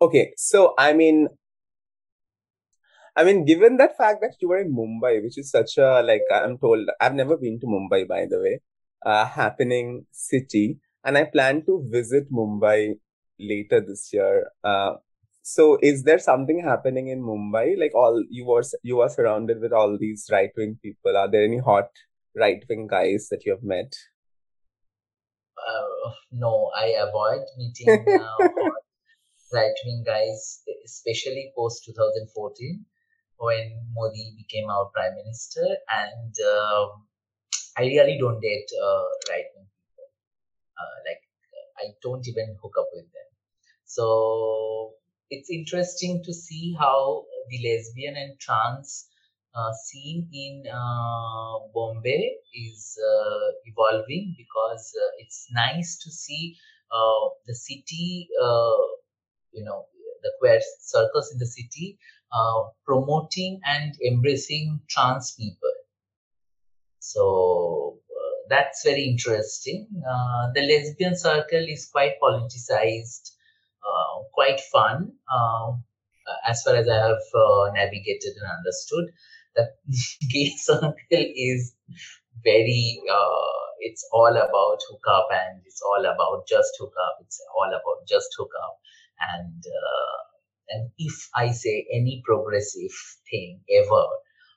Okay. 0.02 0.34
So 0.38 0.74
i 0.78 0.94
mean 0.94 1.28
I 3.16 3.26
mean, 3.26 3.44
given 3.44 3.76
that 3.78 3.98
fact 3.98 4.22
that 4.22 4.36
you 4.40 4.48
were 4.48 4.60
in 4.60 4.74
Mumbai, 4.74 5.22
which 5.22 5.38
is 5.38 5.52
such 5.52 5.78
a 5.78 6.02
like 6.02 6.22
I'm 6.32 6.58
told, 6.58 6.88
I've 7.02 7.16
never 7.16 7.36
been 7.36 7.60
to 7.60 7.66
Mumbai 7.68 8.08
by 8.08 8.26
the 8.30 8.40
way, 8.40 8.62
uh, 9.06 9.26
happening 9.26 10.06
city, 10.12 10.80
and 11.04 11.18
I 11.18 11.26
plan 11.26 11.66
to 11.66 11.84
visit 11.90 12.32
Mumbai 12.32 12.96
later 13.40 13.82
this 13.82 14.10
year. 14.14 14.48
Uh, 14.64 14.96
so, 15.42 15.80
is 15.82 16.04
there 16.04 16.20
something 16.20 16.62
happening 16.64 17.08
in 17.08 17.24
Mumbai? 17.24 17.78
Like 17.80 17.96
all 17.96 18.24
you 18.30 18.46
were 18.46 18.64
you 18.84 19.00
are 19.02 19.10
surrounded 19.10 19.60
with 19.62 19.74
all 19.74 19.98
these 19.98 20.28
right 20.32 20.52
wing 20.56 20.78
people. 20.82 21.18
Are 21.18 21.30
there 21.30 21.44
any 21.44 21.58
hot 21.58 21.90
right 22.36 22.64
wing 22.70 22.88
guys 22.88 23.30
that 23.32 23.46
you 23.46 23.54
have 23.54 23.64
met? 23.64 23.94
Uh, 25.58 26.12
no, 26.32 26.72
I 26.76 26.96
avoid 27.00 27.46
meeting 27.58 28.06
uh, 28.22 28.48
right 29.54 29.74
wing 29.86 30.04
guys, 30.06 30.62
especially 30.86 31.52
post 31.56 31.84
2014 31.86 32.86
when 33.38 33.72
Modi 33.96 34.36
became 34.38 34.70
our 34.70 34.86
prime 34.94 35.16
minister, 35.16 35.66
and 35.90 36.34
um, 36.56 37.08
I 37.78 37.84
really 37.84 38.18
don't 38.20 38.42
date 38.42 38.70
uh, 38.84 39.06
right 39.30 39.46
wing. 39.56 39.68
Uh, 40.80 40.96
like 41.08 41.22
I 41.78 41.94
don't 42.02 42.28
even 42.28 42.56
hook 42.62 42.74
up 42.80 42.90
with 42.94 43.06
them. 43.06 43.30
So 43.86 44.94
it's 45.30 45.50
interesting 45.50 46.24
to 46.24 46.34
see 46.34 46.76
how 46.80 47.26
the 47.50 47.58
lesbian 47.68 48.16
and 48.16 48.40
trans 48.40 49.08
uh, 49.56 49.74
scene 49.74 50.28
in 50.32 50.64
uh, 50.72 51.60
Bombay 51.74 52.36
is 52.54 52.98
uh, 53.00 53.52
evolving 53.66 54.36
because 54.38 54.94
uh, 54.96 55.12
it's 55.18 55.48
nice 55.52 55.98
to 56.04 56.12
see 56.12 56.56
uh, 56.92 57.30
the 57.48 57.56
city, 57.56 58.30
uh, 58.42 58.86
you 59.52 59.64
know, 59.64 59.86
the 60.24 60.32
queer 60.40 60.60
circles 60.82 61.32
in 61.32 61.40
the 61.40 61.46
city 61.46 61.98
promoting 62.86 63.60
and 63.66 63.96
embracing 64.06 64.80
trans 64.90 65.34
people. 65.40 65.74
So 67.00 67.99
that's 68.50 68.84
very 68.84 69.04
interesting. 69.06 69.88
the 70.56 70.62
lesbian 70.62 71.18
circle 71.18 71.66
is 71.68 71.90
quite 71.92 72.14
politicized 72.22 73.32
uh, 73.90 74.24
quite 74.34 74.60
fun 74.72 75.14
uh, 75.34 75.72
as 76.48 76.62
far 76.64 76.76
as 76.76 76.88
I 76.88 76.96
have 76.96 77.26
uh, 77.34 77.72
navigated 77.74 78.34
and 78.42 78.58
understood. 78.58 79.06
The 79.56 79.70
gay 80.32 80.50
circle 80.58 80.94
is 81.12 81.74
very 82.44 83.02
it's 83.82 84.08
all 84.12 84.36
about 84.36 84.80
hookup 84.90 85.30
and 85.32 85.62
it's 85.66 85.82
all 85.82 86.02
about 86.06 86.46
just 86.48 86.72
hookup. 86.80 87.18
It's 87.22 87.40
all 87.56 87.70
about 87.70 88.08
just 88.08 88.28
hookup. 88.38 88.78
And 89.34 89.64
uh, 89.66 90.18
and 90.70 90.92
if 90.98 91.30
I 91.36 91.52
say 91.52 91.88
any 91.92 92.22
progressive 92.26 92.96
thing 93.30 93.62
ever, 93.74 94.06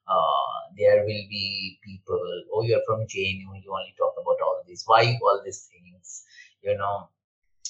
uh, 0.09 0.53
there 0.77 1.01
will 1.01 1.25
be 1.31 1.79
people, 1.85 2.21
oh, 2.55 2.63
you're 2.63 2.83
from 2.87 3.01
JNU, 3.03 3.47
you 3.63 3.73
only 3.73 3.95
talk 3.99 4.15
about 4.21 4.41
all 4.43 4.63
this. 4.67 4.85
Why 4.87 5.19
all 5.23 5.43
these 5.45 5.69
things? 5.71 6.25
You 6.63 6.77
know, 6.77 7.09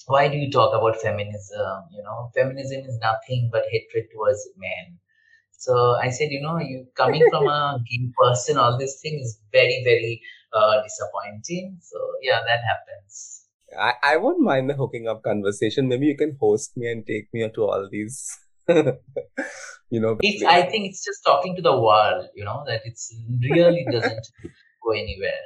why 0.07 0.29
do 0.29 0.37
you 0.37 0.51
talk 0.51 0.75
about 0.75 1.01
feminism? 1.01 1.85
You 1.91 2.03
know, 2.03 2.31
feminism 2.35 2.81
is 2.81 2.99
nothing 3.01 3.51
but 3.53 3.65
hatred 3.71 4.07
towards 4.13 4.49
men. 4.57 4.99
So 5.53 5.97
I 6.03 6.11
said, 6.11 6.31
you 6.31 6.41
know, 6.41 6.59
you 6.59 6.89
coming 6.97 7.25
from 7.31 7.47
a 7.47 7.79
gay 7.91 8.11
person, 8.19 8.59
all 8.59 8.79
this 8.79 9.01
thing 9.01 9.21
is 9.21 9.39
very, 9.53 9.83
very 9.85 10.21
uh, 10.53 10.83
disappointing. 10.83 11.79
So 11.81 11.99
yeah, 12.21 12.41
that 12.47 12.61
happens. 12.67 13.45
I, 13.79 13.95
I 14.03 14.17
won't 14.17 14.41
mind 14.41 14.69
the 14.69 14.75
hooking 14.75 15.09
up 15.09 15.23
conversation. 15.23 15.89
Maybe 15.89 16.07
you 16.07 16.17
can 16.17 16.37
host 16.39 16.77
me 16.77 16.91
and 16.91 17.07
take 17.07 17.33
me 17.33 17.49
to 17.49 17.63
all 17.63 17.89
these. 17.91 18.39
you 19.91 20.01
know, 20.01 20.17
it's, 20.21 20.43
I 20.45 20.63
think 20.63 20.89
it's 20.89 21.05
just 21.05 21.21
talking 21.25 21.57
to 21.57 21.63
the 21.63 21.77
world. 21.77 22.27
You 22.35 22.45
know 22.45 22.65
that 22.67 22.83
it's 22.85 23.15
really 23.41 23.87
doesn't 23.93 24.27
go 24.85 24.93
anywhere. 24.93 25.43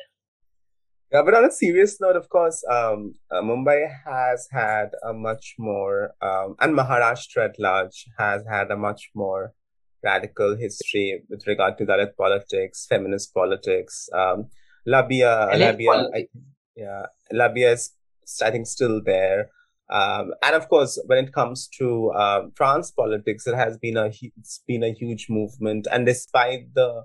Yeah, 1.13 1.23
but 1.25 1.35
on 1.35 1.45
a 1.45 1.53
serious 1.53 2.01
note, 2.01 2.17
of 2.17 2.29
course, 2.29 2.65
um, 2.69 3.15
uh, 3.31 3.41
Mumbai 3.41 3.87
has 4.05 4.49
had 4.51 4.91
a 5.05 5.13
much 5.13 5.55
more, 5.57 6.11
um, 6.21 6.57
and 6.61 6.77
Maharashtra 6.77 7.51
at 7.51 7.61
large 7.61 8.07
has 8.19 8.43
had 8.51 8.73
a 8.73 8.77
much 8.77 9.11
more 9.15 9.53
radical 10.03 10.57
history 10.57 11.23
with 11.31 11.47
regard 11.47 11.79
to 11.79 11.87
Dalit 11.87 12.17
politics, 12.17 12.87
feminist 12.89 13.33
politics. 13.33 14.09
Um, 14.13 14.49
Labia, 14.85 15.49
Labia, 15.57 16.09
I, 16.15 16.27
yeah, 16.77 17.07
Labia 17.33 17.73
is, 17.73 17.93
I 18.43 18.51
think, 18.51 18.67
still 18.67 19.01
there. 19.03 19.51
Um, 19.89 20.33
and 20.43 20.55
of 20.57 20.69
course, 20.69 21.01
when 21.07 21.25
it 21.25 21.33
comes 21.33 21.69
to 21.79 22.11
uh, 22.11 22.43
trans 22.57 22.91
politics, 22.91 23.47
it 23.47 23.55
has 23.55 23.79
been 23.79 23.97
a 23.97 24.07
it's 24.37 24.63
been 24.67 24.83
a 24.83 24.93
huge 24.93 25.29
movement, 25.29 25.87
and 25.93 26.05
despite 26.07 26.75
the 26.75 27.05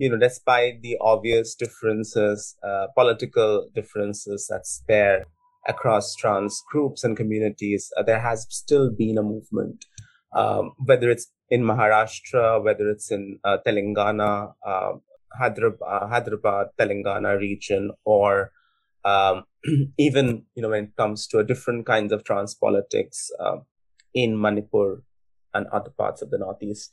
you 0.00 0.08
know, 0.08 0.16
despite 0.16 0.80
the 0.80 0.96
obvious 1.00 1.54
differences, 1.54 2.56
uh, 2.66 2.86
political 2.96 3.68
differences 3.74 4.46
that's 4.48 4.82
there 4.88 5.26
across 5.68 6.16
trans 6.16 6.62
groups 6.70 7.04
and 7.04 7.16
communities, 7.16 7.92
uh, 7.98 8.02
there 8.02 8.18
has 8.20 8.46
still 8.48 8.90
been 8.90 9.18
a 9.18 9.22
movement, 9.22 9.84
um, 10.32 10.72
whether 10.86 11.10
it's 11.10 11.30
in 11.50 11.62
Maharashtra, 11.62 12.64
whether 12.64 12.88
it's 12.88 13.10
in 13.10 13.40
uh, 13.44 13.58
Telangana, 13.66 14.54
um, 14.66 15.02
Hyderabad, 15.38 15.86
uh, 15.86 16.06
Hyderabad, 16.08 16.68
Telangana 16.78 17.38
region, 17.38 17.90
or 18.06 18.52
um, 19.04 19.44
even 19.98 20.44
you 20.54 20.62
know 20.62 20.70
when 20.70 20.84
it 20.84 20.96
comes 20.96 21.26
to 21.28 21.42
different 21.44 21.86
kinds 21.86 22.12
of 22.12 22.24
trans 22.24 22.54
politics 22.54 23.30
um, 23.40 23.62
in 24.14 24.40
Manipur 24.40 25.02
and 25.54 25.66
other 25.68 25.90
parts 25.90 26.22
of 26.22 26.30
the 26.30 26.38
Northeast. 26.38 26.92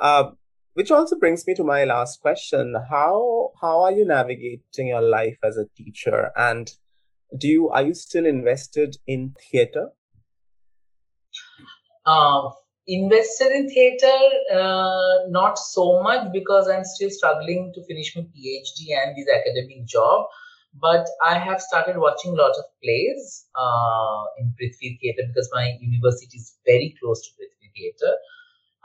Uh, 0.00 0.30
which 0.74 0.90
also 0.90 1.16
brings 1.16 1.46
me 1.46 1.54
to 1.54 1.64
my 1.64 1.84
last 1.84 2.20
question. 2.20 2.76
How 2.90 3.52
how 3.60 3.80
are 3.82 3.92
you 3.92 4.04
navigating 4.04 4.88
your 4.88 5.00
life 5.00 5.38
as 5.42 5.56
a 5.56 5.66
teacher? 5.76 6.30
And 6.36 6.70
do 7.36 7.48
you 7.48 7.70
are 7.70 7.82
you 7.82 7.94
still 7.94 8.26
invested 8.26 8.96
in 9.06 9.34
theater? 9.50 9.88
Um, 12.04 12.52
invested 12.86 13.52
in 13.52 13.68
theater 13.68 14.18
uh, 14.52 15.28
not 15.28 15.58
so 15.58 16.02
much 16.02 16.32
because 16.32 16.68
i'm 16.68 16.84
still 16.84 17.10
struggling 17.10 17.72
to 17.74 17.82
finish 17.84 18.14
my 18.14 18.22
phd 18.22 18.78
and 18.96 19.16
this 19.16 19.28
academic 19.28 19.84
job 19.86 20.26
but 20.80 21.06
i 21.24 21.38
have 21.38 21.60
started 21.60 21.96
watching 21.96 22.32
a 22.32 22.40
lot 22.42 22.54
of 22.62 22.64
plays 22.82 23.46
uh, 23.54 24.22
in 24.38 24.52
prithvi 24.58 24.98
theater 25.00 25.22
because 25.28 25.50
my 25.52 25.66
university 25.80 26.38
is 26.38 26.56
very 26.66 26.94
close 27.00 27.22
to 27.26 27.30
prithvi 27.36 27.70
theater 27.76 28.12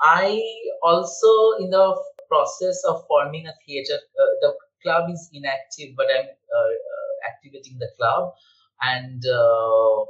I 0.01 0.41
also, 0.81 1.63
in 1.63 1.69
the 1.69 1.95
process 2.27 2.83
of 2.87 3.05
forming 3.07 3.45
a 3.45 3.53
theater, 3.65 3.93
uh, 3.93 4.25
the 4.41 4.53
club 4.81 5.11
is 5.11 5.29
inactive, 5.31 5.95
but 5.95 6.07
I'm 6.09 6.25
uh, 6.25 6.59
uh 6.59 7.29
activating 7.29 7.77
the 7.77 7.89
club 7.97 8.33
and 8.81 9.23
uh, 9.23 10.05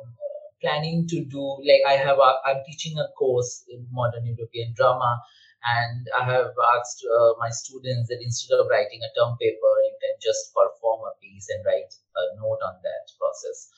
planning 0.61 1.07
to 1.09 1.25
do 1.25 1.57
like 1.67 1.81
I 1.85 1.97
have. 1.97 2.19
A, 2.19 2.35
I'm 2.45 2.63
teaching 2.65 2.97
a 2.99 3.07
course 3.19 3.65
in 3.69 3.85
modern 3.91 4.25
European 4.25 4.73
drama, 4.73 5.21
and 5.63 6.07
I 6.17 6.25
have 6.25 6.53
asked 6.77 7.05
uh, 7.05 7.33
my 7.39 7.49
students 7.49 8.09
that 8.09 8.21
instead 8.21 8.57
of 8.57 8.67
writing 8.69 8.99
a 9.05 9.13
term 9.13 9.37
paper, 9.37 9.73
you 9.85 9.95
can 10.01 10.17
just 10.21 10.53
perform 10.53 11.05
a 11.05 11.13
piece 11.21 11.47
and 11.49 11.65
write 11.65 11.93
a 12.17 12.23
note 12.41 12.61
on 12.65 12.81
that 12.81 13.05
process. 13.19 13.69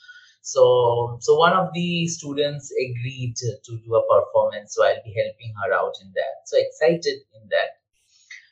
So, 0.41 1.17
so 1.21 1.36
one 1.36 1.53
of 1.53 1.73
the 1.73 2.07
students 2.07 2.71
agreed 2.71 3.36
to 3.38 3.55
do 3.63 3.95
a 3.95 4.03
performance, 4.03 4.75
so 4.75 4.84
I'll 4.84 5.03
be 5.03 5.15
helping 5.15 5.53
her 5.63 5.73
out 5.73 5.95
in 6.01 6.11
that. 6.15 6.43
So 6.45 6.57
excited 6.59 7.23
in 7.36 7.47
that. 7.49 7.79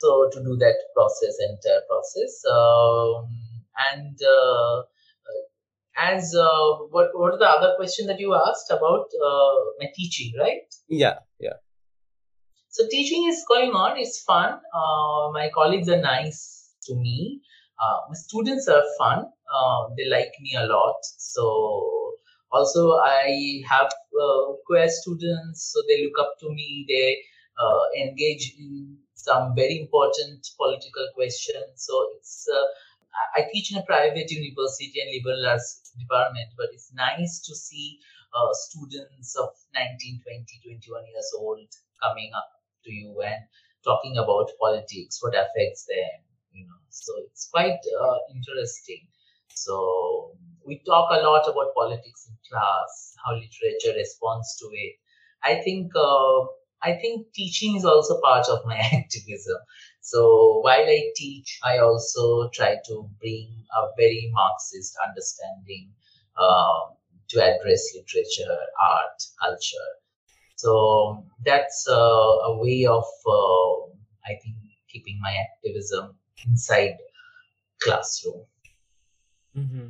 So 0.00 0.28
to 0.32 0.38
do 0.42 0.56
that 0.56 0.76
process, 0.94 1.36
entire 1.40 1.82
process, 1.88 2.42
um, 2.50 3.28
and 3.92 4.18
uh, 4.18 4.82
as 5.96 6.34
uh, 6.34 6.88
what 6.90 7.10
what 7.14 7.34
are 7.34 7.38
the 7.38 7.48
other 7.48 7.74
question 7.76 8.06
that 8.06 8.18
you 8.18 8.34
asked 8.34 8.70
about 8.70 9.06
uh, 9.14 9.54
my 9.78 9.86
teaching, 9.94 10.32
right? 10.38 10.66
Yeah, 10.88 10.98
yeah. 10.98 11.18
So 12.72 12.88
teaching 12.90 13.28
is 13.28 13.44
going 13.46 13.72
on. 13.72 13.98
It's 13.98 14.22
fun. 14.22 14.58
Uh, 14.74 15.30
my 15.30 15.50
colleagues 15.54 15.90
are 15.90 16.00
nice 16.00 16.72
to 16.84 16.94
me. 16.94 17.42
Uh, 17.78 18.08
my 18.08 18.14
students 18.14 18.66
are 18.66 18.82
fun. 18.96 19.26
Uh, 19.54 19.88
they 19.94 20.08
like 20.08 20.32
me 20.40 20.56
a 20.56 20.64
lot. 20.64 20.96
So 21.18 22.14
also 22.50 22.92
I 22.96 23.60
have 23.68 23.92
uh, 24.18 24.54
queer 24.64 24.88
students, 24.88 25.70
so 25.70 25.82
they 25.86 26.02
look 26.02 26.18
up 26.18 26.38
to 26.40 26.48
me. 26.48 26.86
They 26.88 27.18
uh, 27.60 28.08
engage 28.08 28.54
in 28.58 28.96
some 29.12 29.54
very 29.54 29.78
important 29.78 30.48
political 30.56 31.08
questions. 31.14 31.76
So 31.76 31.92
it's 32.16 32.48
uh, 32.48 32.64
I 33.36 33.48
teach 33.52 33.70
in 33.70 33.80
a 33.80 33.82
private 33.82 34.30
university 34.30 34.98
and 34.98 35.12
liberal 35.12 35.46
arts 35.46 35.92
department, 36.00 36.48
but 36.56 36.68
it's 36.72 36.90
nice 36.94 37.40
to 37.40 37.54
see 37.54 37.98
students 38.52 39.36
of 39.36 39.50
19, 39.74 40.22
20, 40.24 40.46
21 40.64 41.04
years 41.12 41.32
old 41.36 41.68
coming 42.00 42.30
up 42.34 42.61
to 42.84 42.92
you 42.92 43.20
and 43.24 43.42
talking 43.84 44.16
about 44.16 44.50
politics, 44.60 45.18
what 45.22 45.34
affects 45.34 45.86
them, 45.86 46.22
you 46.52 46.66
know. 46.66 46.80
So 46.90 47.12
it's 47.26 47.48
quite 47.50 47.80
uh, 48.00 48.18
interesting. 48.34 49.08
So 49.54 50.36
we 50.66 50.82
talk 50.86 51.10
a 51.10 51.22
lot 51.22 51.48
about 51.48 51.74
politics 51.74 52.28
in 52.28 52.36
class, 52.50 53.14
how 53.24 53.34
literature 53.34 53.96
responds 53.96 54.56
to 54.60 54.66
it. 54.72 54.94
I 55.44 55.56
think 55.62 55.92
uh, 55.96 56.40
I 56.82 56.94
think 57.00 57.32
teaching 57.32 57.76
is 57.76 57.84
also 57.84 58.20
part 58.20 58.48
of 58.48 58.64
my 58.66 58.76
activism. 58.92 59.58
So 60.00 60.60
while 60.62 60.86
I 60.88 61.12
teach, 61.16 61.58
I 61.64 61.78
also 61.78 62.48
try 62.50 62.76
to 62.86 63.10
bring 63.20 63.64
a 63.76 63.86
very 63.96 64.30
Marxist 64.32 64.96
understanding 65.06 65.92
uh, 66.36 66.90
to 67.30 67.42
address 67.42 67.94
literature, 67.94 68.58
art, 68.80 69.22
culture. 69.40 69.88
So 70.62 71.24
that's 71.44 71.88
uh, 71.88 72.50
a 72.50 72.56
way 72.56 72.86
of, 72.86 73.08
uh, 73.26 73.72
I 74.30 74.38
think, 74.40 74.54
keeping 74.88 75.18
my 75.20 75.34
activism 75.44 76.14
inside 76.46 76.98
classroom. 77.80 78.44
Mm-hmm. 79.58 79.88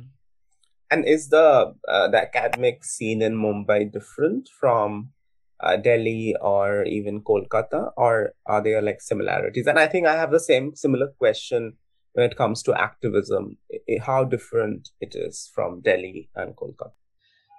And 0.89 1.05
is 1.05 1.29
the 1.29 1.75
uh, 1.87 2.07
the 2.07 2.21
academic 2.21 2.83
scene 2.83 3.21
in 3.21 3.35
Mumbai 3.35 3.91
different 3.91 4.49
from 4.59 5.11
uh, 5.59 5.77
Delhi 5.77 6.35
or 6.41 6.83
even 6.85 7.21
Kolkata, 7.21 7.91
or 7.95 8.33
are 8.47 8.63
there 8.63 8.81
like 8.81 9.01
similarities? 9.01 9.67
And 9.67 9.77
I 9.77 9.87
think 9.87 10.07
I 10.07 10.15
have 10.15 10.31
the 10.31 10.39
same 10.39 10.75
similar 10.75 11.09
question 11.19 11.73
when 12.13 12.25
it 12.25 12.35
comes 12.35 12.63
to 12.63 12.73
activism. 12.73 13.57
How 14.01 14.23
different 14.23 14.89
it 14.99 15.13
is 15.13 15.51
from 15.53 15.81
Delhi 15.81 16.29
and 16.35 16.55
Kolkata? 16.55 17.02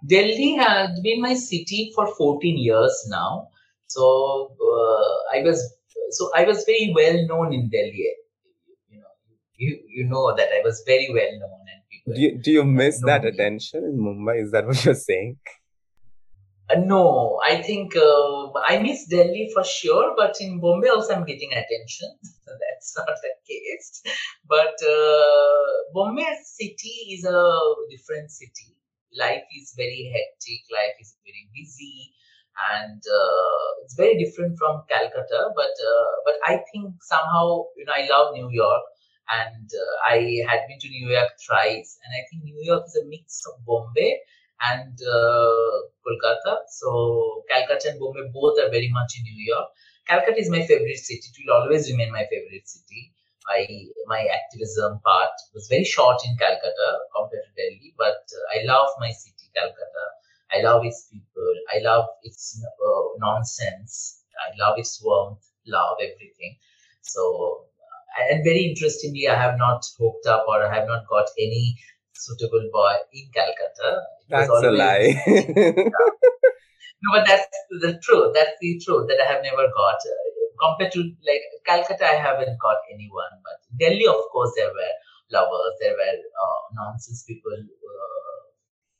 Delhi 0.06 0.54
has 0.56 1.00
been 1.00 1.20
my 1.20 1.34
city 1.34 1.92
for 1.94 2.06
14 2.14 2.58
years 2.58 3.06
now. 3.08 3.48
So 3.86 4.56
uh, 4.60 5.36
I 5.36 5.42
was 5.42 5.58
so 6.10 6.30
I 6.34 6.44
was 6.44 6.64
very 6.64 6.92
well 6.94 7.26
known 7.26 7.52
in 7.52 7.68
Delhi 7.70 8.10
you 8.88 9.00
know, 9.00 9.14
you 9.56 9.80
you 9.88 10.04
know 10.08 10.34
that 10.36 10.48
I 10.48 10.60
was 10.64 10.82
very 10.86 11.08
well 11.12 11.32
known 11.40 11.60
and 11.72 11.82
people. 11.90 12.14
Do 12.14 12.20
you, 12.20 12.38
do 12.42 12.50
you 12.52 12.64
miss 12.64 13.00
that 13.06 13.22
me. 13.22 13.30
attention 13.30 13.84
in 13.84 13.98
Mumbai? 13.98 14.42
Is 14.42 14.50
that 14.52 14.66
what 14.66 14.84
you're 14.84 14.94
saying? 14.94 15.38
Uh, 16.70 16.80
no, 16.80 17.40
I 17.46 17.60
think 17.62 17.94
uh, 17.94 18.52
I 18.66 18.78
miss 18.82 19.06
Delhi 19.06 19.50
for 19.52 19.64
sure, 19.64 20.14
but 20.16 20.40
in 20.40 20.60
Bombay 20.60 20.88
also 20.88 21.14
I'm 21.14 21.24
getting 21.24 21.52
attention. 21.52 22.10
So 22.44 22.52
that's 22.52 22.94
not 22.98 23.16
the 23.22 23.32
case. 23.48 24.02
But 24.46 24.76
uh, 24.86 25.92
Bombay 25.94 26.26
city 26.44 27.14
is 27.14 27.24
a 27.24 27.58
different 27.90 28.30
city. 28.30 28.76
Life 29.16 29.44
is 29.56 29.74
very 29.76 30.10
hectic. 30.14 30.60
Life 30.72 30.96
is 31.00 31.16
very 31.24 31.48
busy, 31.54 32.12
and 32.74 33.00
uh, 33.02 33.66
it's 33.82 33.94
very 33.94 34.16
different 34.22 34.58
from 34.58 34.82
Calcutta. 34.88 35.50
But 35.54 35.74
uh, 35.92 36.12
but 36.24 36.36
I 36.46 36.62
think 36.72 36.94
somehow 37.02 37.64
you 37.76 37.84
know 37.86 37.94
I 37.94 38.06
love 38.08 38.34
New 38.34 38.50
York 38.50 38.84
and 39.30 39.68
uh, 39.72 39.94
I 40.14 40.44
had 40.48 40.66
been 40.68 40.78
to 40.80 40.88
New 40.88 41.08
York 41.10 41.30
thrice, 41.46 41.98
and 42.04 42.10
I 42.12 42.22
think 42.28 42.44
New 42.44 42.60
York 42.62 42.84
is 42.86 42.96
a 42.96 43.06
mix 43.06 43.42
of 43.46 43.64
Bombay 43.64 44.20
and 44.72 44.94
uh, 45.00 45.76
Kolkata. 46.04 46.58
So 46.68 47.42
Calcutta 47.48 47.90
and 47.90 48.00
Bombay 48.00 48.28
both 48.32 48.58
are 48.60 48.70
very 48.70 48.90
much 48.92 49.14
in 49.18 49.24
New 49.24 49.40
York. 49.52 49.68
Calcutta 50.08 50.38
is 50.40 50.50
my 50.50 50.62
favorite 50.66 50.98
city. 50.98 51.22
It 51.24 51.36
will 51.46 51.54
always 51.54 51.90
remain 51.90 52.12
my 52.12 52.24
favorite 52.30 52.68
city. 52.68 53.12
I 53.48 53.66
my 54.06 54.26
activism 54.32 55.00
part 55.04 55.34
was 55.54 55.68
very 55.68 55.84
short 55.84 56.20
in 56.26 56.36
Calcutta 56.36 56.88
compared 57.14 57.44
to 57.44 57.52
Delhi, 57.56 57.94
but 57.98 58.24
uh, 58.32 58.58
I 58.58 58.64
love 58.64 58.88
my 58.98 59.10
city, 59.10 59.50
Calcutta. 59.54 60.06
I 60.52 60.62
love 60.62 60.84
its 60.84 61.08
people. 61.10 61.52
I 61.74 61.80
love 61.80 62.06
its 62.22 62.62
uh, 62.64 63.02
nonsense. 63.18 64.22
I 64.34 64.54
love 64.58 64.78
its 64.78 65.02
warmth, 65.02 65.44
love 65.66 65.96
everything. 66.00 66.56
So 67.02 67.66
and 68.30 68.44
very 68.44 68.64
interestingly, 68.64 69.28
I 69.28 69.34
have 69.34 69.58
not 69.58 69.84
hooked 69.98 70.26
up 70.26 70.44
or 70.48 70.64
I 70.64 70.74
have 70.74 70.86
not 70.86 71.06
got 71.08 71.26
any 71.38 71.76
suitable 72.12 72.68
boy 72.72 72.94
in 73.12 73.30
Calcutta. 73.34 74.02
That's 74.28 74.48
always, 74.48 74.64
a 74.64 74.70
lie. 74.70 75.22
no, 75.26 77.08
but 77.12 77.26
that's 77.26 77.46
the 77.70 77.98
truth. 78.02 78.32
That's 78.34 78.56
the 78.60 78.80
truth 78.84 79.08
that 79.08 79.20
I 79.20 79.32
have 79.32 79.42
never 79.42 79.66
got. 79.66 79.98
Uh, 80.64 80.76
compared 80.76 80.92
to 80.92 81.00
like 81.26 81.42
Calcutta, 81.66 82.06
I 82.06 82.16
haven't 82.16 82.58
got 82.60 82.76
anyone. 82.92 83.40
But 83.44 83.78
Delhi, 83.78 84.06
of 84.06 84.22
course, 84.32 84.52
there 84.56 84.68
were 84.68 84.94
lovers. 85.32 85.74
There 85.80 85.92
were 85.92 86.18
uh, 86.18 86.60
nonsense 86.74 87.24
people 87.24 87.52
uh, 87.52 88.40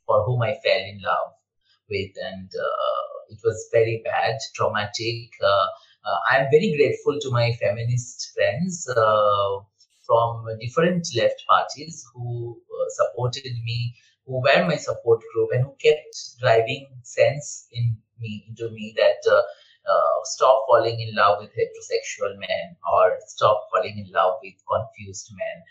for 0.07 0.25
whom 0.25 0.43
I 0.43 0.55
fell 0.65 0.79
in 0.79 1.01
love 1.03 1.33
with, 1.91 2.13
and 2.23 2.51
uh, 2.55 3.07
it 3.31 3.39
was 3.45 3.69
very 3.73 4.03
bad, 4.05 4.39
traumatic. 4.55 5.31
Uh, 5.43 5.67
uh, 6.07 6.19
I 6.31 6.39
am 6.39 6.49
very 6.51 6.75
grateful 6.77 7.19
to 7.21 7.31
my 7.31 7.53
feminist 7.53 8.33
friends 8.35 8.87
from 10.07 10.45
different 10.61 11.07
left 11.17 11.43
parties 11.49 12.05
who 12.15 12.61
supported 12.91 13.53
me, 13.65 13.95
who 14.27 14.43
were 14.43 14.67
my 14.67 14.77
support 14.77 15.23
group, 15.35 15.51
and 15.53 15.65
who 15.65 15.77
kept 15.83 16.41
driving 16.41 16.87
sense 17.03 17.67
in 17.73 17.97
me 18.21 18.45
into 18.49 18.71
me 18.71 18.95
that. 18.97 19.45
Uh, 19.89 20.25
stop 20.25 20.65
falling 20.67 20.99
in 20.99 21.15
love 21.15 21.39
with 21.41 21.51
heterosexual 21.51 22.39
men 22.39 22.77
or 22.91 23.19
stop 23.27 23.69
falling 23.71 23.99
in 23.99 24.11
love 24.13 24.35
with 24.43 24.55
confused 24.67 25.31
men. 25.37 25.63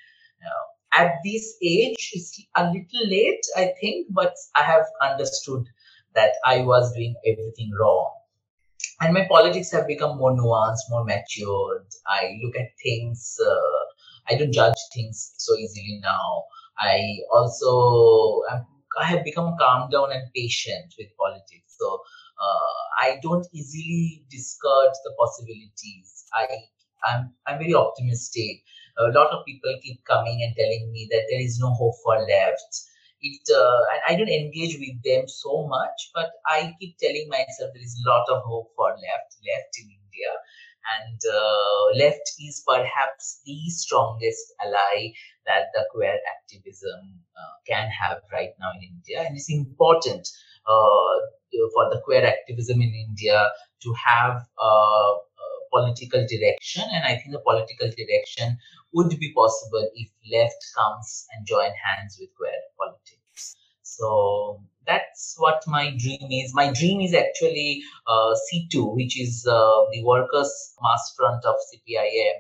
Uh, 0.45 1.03
at 1.03 1.15
this 1.23 1.55
age, 1.63 2.11
it's 2.13 2.39
a 2.55 2.65
little 2.65 3.07
late, 3.07 3.43
I 3.57 3.73
think, 3.81 4.07
but 4.11 4.35
I 4.55 4.61
have 4.61 4.85
understood 5.01 5.65
that 6.13 6.33
I 6.45 6.61
was 6.61 6.93
doing 6.93 7.15
everything 7.25 7.71
wrong. 7.79 8.11
And 9.01 9.13
my 9.13 9.25
politics 9.27 9.71
have 9.71 9.87
become 9.87 10.17
more 10.17 10.31
nuanced, 10.31 10.89
more 10.89 11.03
matured. 11.03 11.87
I 12.05 12.37
look 12.43 12.55
at 12.55 12.69
things, 12.83 13.35
uh, 13.43 14.31
I 14.33 14.37
don't 14.37 14.53
judge 14.53 14.77
things 14.93 15.33
so 15.37 15.55
easily 15.55 15.99
now. 16.03 16.43
I 16.77 17.17
also, 17.31 18.41
I 18.99 19.05
have 19.05 19.23
become 19.23 19.55
calm 19.59 19.89
down 19.89 20.11
and 20.11 20.31
patient 20.35 20.93
with 20.99 21.07
politics. 21.17 21.75
So 21.79 21.99
uh, 22.39 23.05
I 23.05 23.19
don't 23.21 23.45
easily 23.53 24.25
discard 24.29 24.91
the 25.03 25.13
possibilities. 25.17 26.25
I, 26.33 26.47
I'm, 27.05 27.33
I'm 27.47 27.59
very 27.59 27.73
optimistic. 27.73 28.63
A 28.97 29.11
lot 29.11 29.31
of 29.31 29.45
people 29.45 29.75
keep 29.81 30.03
coming 30.05 30.41
and 30.43 30.55
telling 30.55 30.91
me 30.91 31.07
that 31.11 31.25
there 31.29 31.41
is 31.41 31.59
no 31.59 31.73
hope 31.73 31.95
for 32.03 32.19
left 32.19 32.89
it 33.23 33.41
uh, 33.55 33.81
and 33.93 34.01
I 34.09 34.17
don't 34.19 34.29
engage 34.29 34.77
with 34.79 35.01
them 35.03 35.27
so 35.27 35.65
much, 35.67 36.11
but 36.13 36.31
I 36.45 36.73
keep 36.79 36.97
telling 36.97 37.27
myself 37.29 37.71
there 37.73 37.83
is 37.83 37.97
a 38.05 38.09
lot 38.09 38.25
of 38.29 38.43
hope 38.43 38.71
for 38.75 38.89
left 38.89 39.31
left 39.47 39.73
in 39.79 39.87
India, 39.87 40.31
and 40.99 41.19
uh, 41.23 41.97
left 42.03 42.35
is 42.39 42.63
perhaps 42.67 43.41
the 43.45 43.69
strongest 43.69 44.53
ally 44.63 45.13
that 45.47 45.71
the 45.73 45.85
queer 45.91 46.19
activism 46.35 47.19
uh, 47.35 47.55
can 47.67 47.89
have 47.89 48.19
right 48.31 48.51
now 48.59 48.71
in 48.75 48.83
India, 48.83 49.23
and 49.25 49.35
it's 49.37 49.51
important 49.51 50.27
for 50.65 51.89
the 51.89 52.01
queer 52.03 52.25
activism 52.25 52.81
in 52.81 52.93
India 52.93 53.49
to 53.81 53.93
have 54.05 54.45
a 54.59 55.13
political 55.71 56.25
direction, 56.29 56.83
and 56.93 57.03
I 57.03 57.15
think 57.15 57.31
the 57.31 57.39
political 57.39 57.89
direction 57.97 58.57
would 58.93 59.09
be 59.19 59.33
possible 59.33 59.89
if 59.95 60.09
left 60.31 60.63
comes 60.77 61.25
and 61.33 61.47
join 61.47 61.71
hands 61.83 62.17
with 62.19 62.29
queer 62.37 62.53
politics. 62.79 63.55
So 63.81 64.61
that's 64.85 65.35
what 65.37 65.63
my 65.67 65.95
dream 65.97 66.27
is. 66.31 66.53
My 66.53 66.71
dream 66.71 67.01
is 67.01 67.13
actually 67.13 67.81
uh, 68.07 68.35
CITU, 68.45 68.95
which 68.95 69.19
is 69.19 69.45
uh, 69.49 69.81
the 69.91 70.03
workers' 70.03 70.75
mass 70.81 71.13
front 71.17 71.43
of 71.45 71.55
CPIM, 71.55 72.37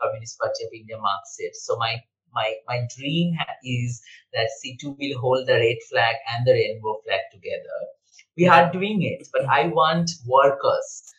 Communist 0.00 0.38
Party 0.38 0.64
of 0.64 0.70
India 0.72 0.96
Marxist. 0.98 1.64
So 1.66 1.76
my 1.76 2.02
my 2.34 2.54
my 2.66 2.80
dream 2.96 3.34
is 3.64 4.02
that 4.32 4.48
CITU 4.60 4.96
will 4.98 5.18
hold 5.20 5.46
the 5.46 5.54
red 5.54 5.76
flag 5.90 6.16
and 6.32 6.46
the 6.46 6.52
rainbow 6.52 7.00
flag 7.04 7.20
together. 7.32 7.78
We 8.36 8.48
are 8.48 8.72
doing 8.72 9.02
it, 9.02 9.28
but 9.32 9.44
I 9.46 9.68
want 9.68 10.10
workers 10.26 11.14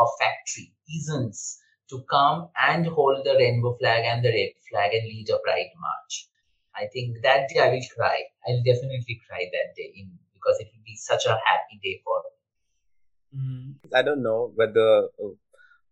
of 0.00 0.08
factory, 0.20 0.72
peasants, 0.88 1.58
to 1.90 2.02
come 2.10 2.48
and 2.68 2.86
hold 2.86 3.24
the 3.24 3.34
rainbow 3.34 3.76
flag 3.78 4.04
and 4.04 4.24
the 4.24 4.30
red 4.30 4.52
flag 4.70 4.94
and 4.94 5.04
lead 5.04 5.28
a 5.30 5.38
pride 5.44 5.72
march. 5.80 6.28
I 6.76 6.86
think 6.92 7.22
that 7.22 7.48
day 7.48 7.60
I 7.60 7.70
will 7.70 7.88
cry. 7.96 8.18
I'll 8.48 8.62
definitely 8.64 9.20
cry 9.28 9.44
that 9.52 9.74
day 9.76 9.92
in, 9.96 10.10
because 10.32 10.58
it 10.60 10.68
will 10.72 10.84
be 10.84 10.96
such 10.96 11.26
a 11.26 11.30
happy 11.30 11.78
day 11.82 12.00
for 12.04 12.22
me. 12.24 13.40
Mm-hmm. 13.40 13.94
I 13.94 14.02
don't 14.02 14.22
know 14.22 14.52
whether 14.54 15.08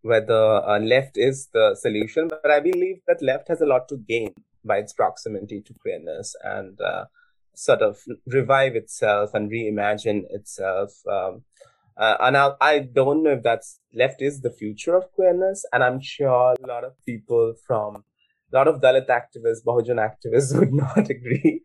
whether 0.03 0.43
uh, 0.69 0.79
left 0.81 1.17
is 1.17 1.49
the 1.53 1.77
solution, 1.79 2.29
but 2.29 2.51
I 2.51 2.59
believe 2.61 3.01
that 3.07 3.23
left 3.23 3.49
has 3.49 3.61
a 3.61 3.67
lot 3.67 3.89
to 3.91 3.97
gain 3.97 4.35
by 4.65 4.79
its 4.79 4.93
proximity 4.93 5.61
to 5.61 5.75
queerness 5.75 6.35
and 6.43 6.81
uh, 6.81 7.05
sort 7.55 7.83
of 7.83 7.99
revive 8.27 8.77
itself 8.77 9.35
and 9.35 9.51
reimagine 9.51 10.23
itself. 10.31 10.91
Um, 11.11 11.43
uh, 11.97 12.17
and 12.21 12.37
I, 12.37 12.53
I 12.61 12.79
don't 12.81 13.23
know 13.23 13.33
if 13.33 13.43
that's 13.43 13.81
left 13.93 14.23
is 14.23 14.41
the 14.41 14.51
future 14.51 14.97
of 14.97 15.13
queerness. 15.13 15.65
And 15.73 15.85
I'm 15.85 16.01
sure 16.01 16.55
a 16.63 16.67
lot 16.67 16.85
of 16.85 16.93
people 17.05 17.55
from 17.67 18.05
a 18.53 18.57
lot 18.57 18.69
of 18.69 18.81
Dalit 18.81 19.09
activists, 19.09 19.65
Bahujan 19.65 19.99
activists 19.99 20.59
would 20.59 20.73
not 20.73 21.11
agree. 21.11 21.63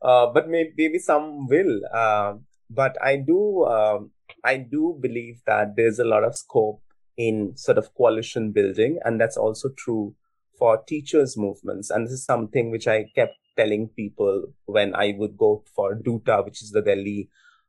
Uh, 0.00 0.26
but 0.26 0.48
maybe, 0.48 0.72
maybe 0.76 0.98
some 0.98 1.46
will. 1.46 1.80
Uh, 1.92 2.34
but 2.70 2.96
I 3.02 3.16
do, 3.16 3.64
um, 3.64 4.10
I 4.44 4.58
do 4.58 4.98
believe 5.00 5.40
that 5.46 5.74
there's 5.76 5.98
a 5.98 6.04
lot 6.04 6.24
of 6.24 6.36
scope 6.36 6.82
in 7.16 7.56
sort 7.56 7.78
of 7.78 7.94
coalition 7.94 8.52
building. 8.52 8.98
And 9.04 9.20
that's 9.20 9.36
also 9.36 9.70
true 9.70 10.14
for 10.58 10.82
teachers 10.86 11.36
movements. 11.36 11.90
And 11.90 12.06
this 12.06 12.12
is 12.12 12.24
something 12.24 12.70
which 12.70 12.86
i 12.86 13.04
kept 13.14 13.36
telling 13.56 13.88
people 13.88 14.44
when 14.66 14.94
i 14.94 15.14
would 15.18 15.36
go 15.36 15.64
for 15.74 15.96
duta 15.96 16.44
which 16.44 16.62
is 16.62 16.70
the 16.70 16.80
delhi 16.80 17.28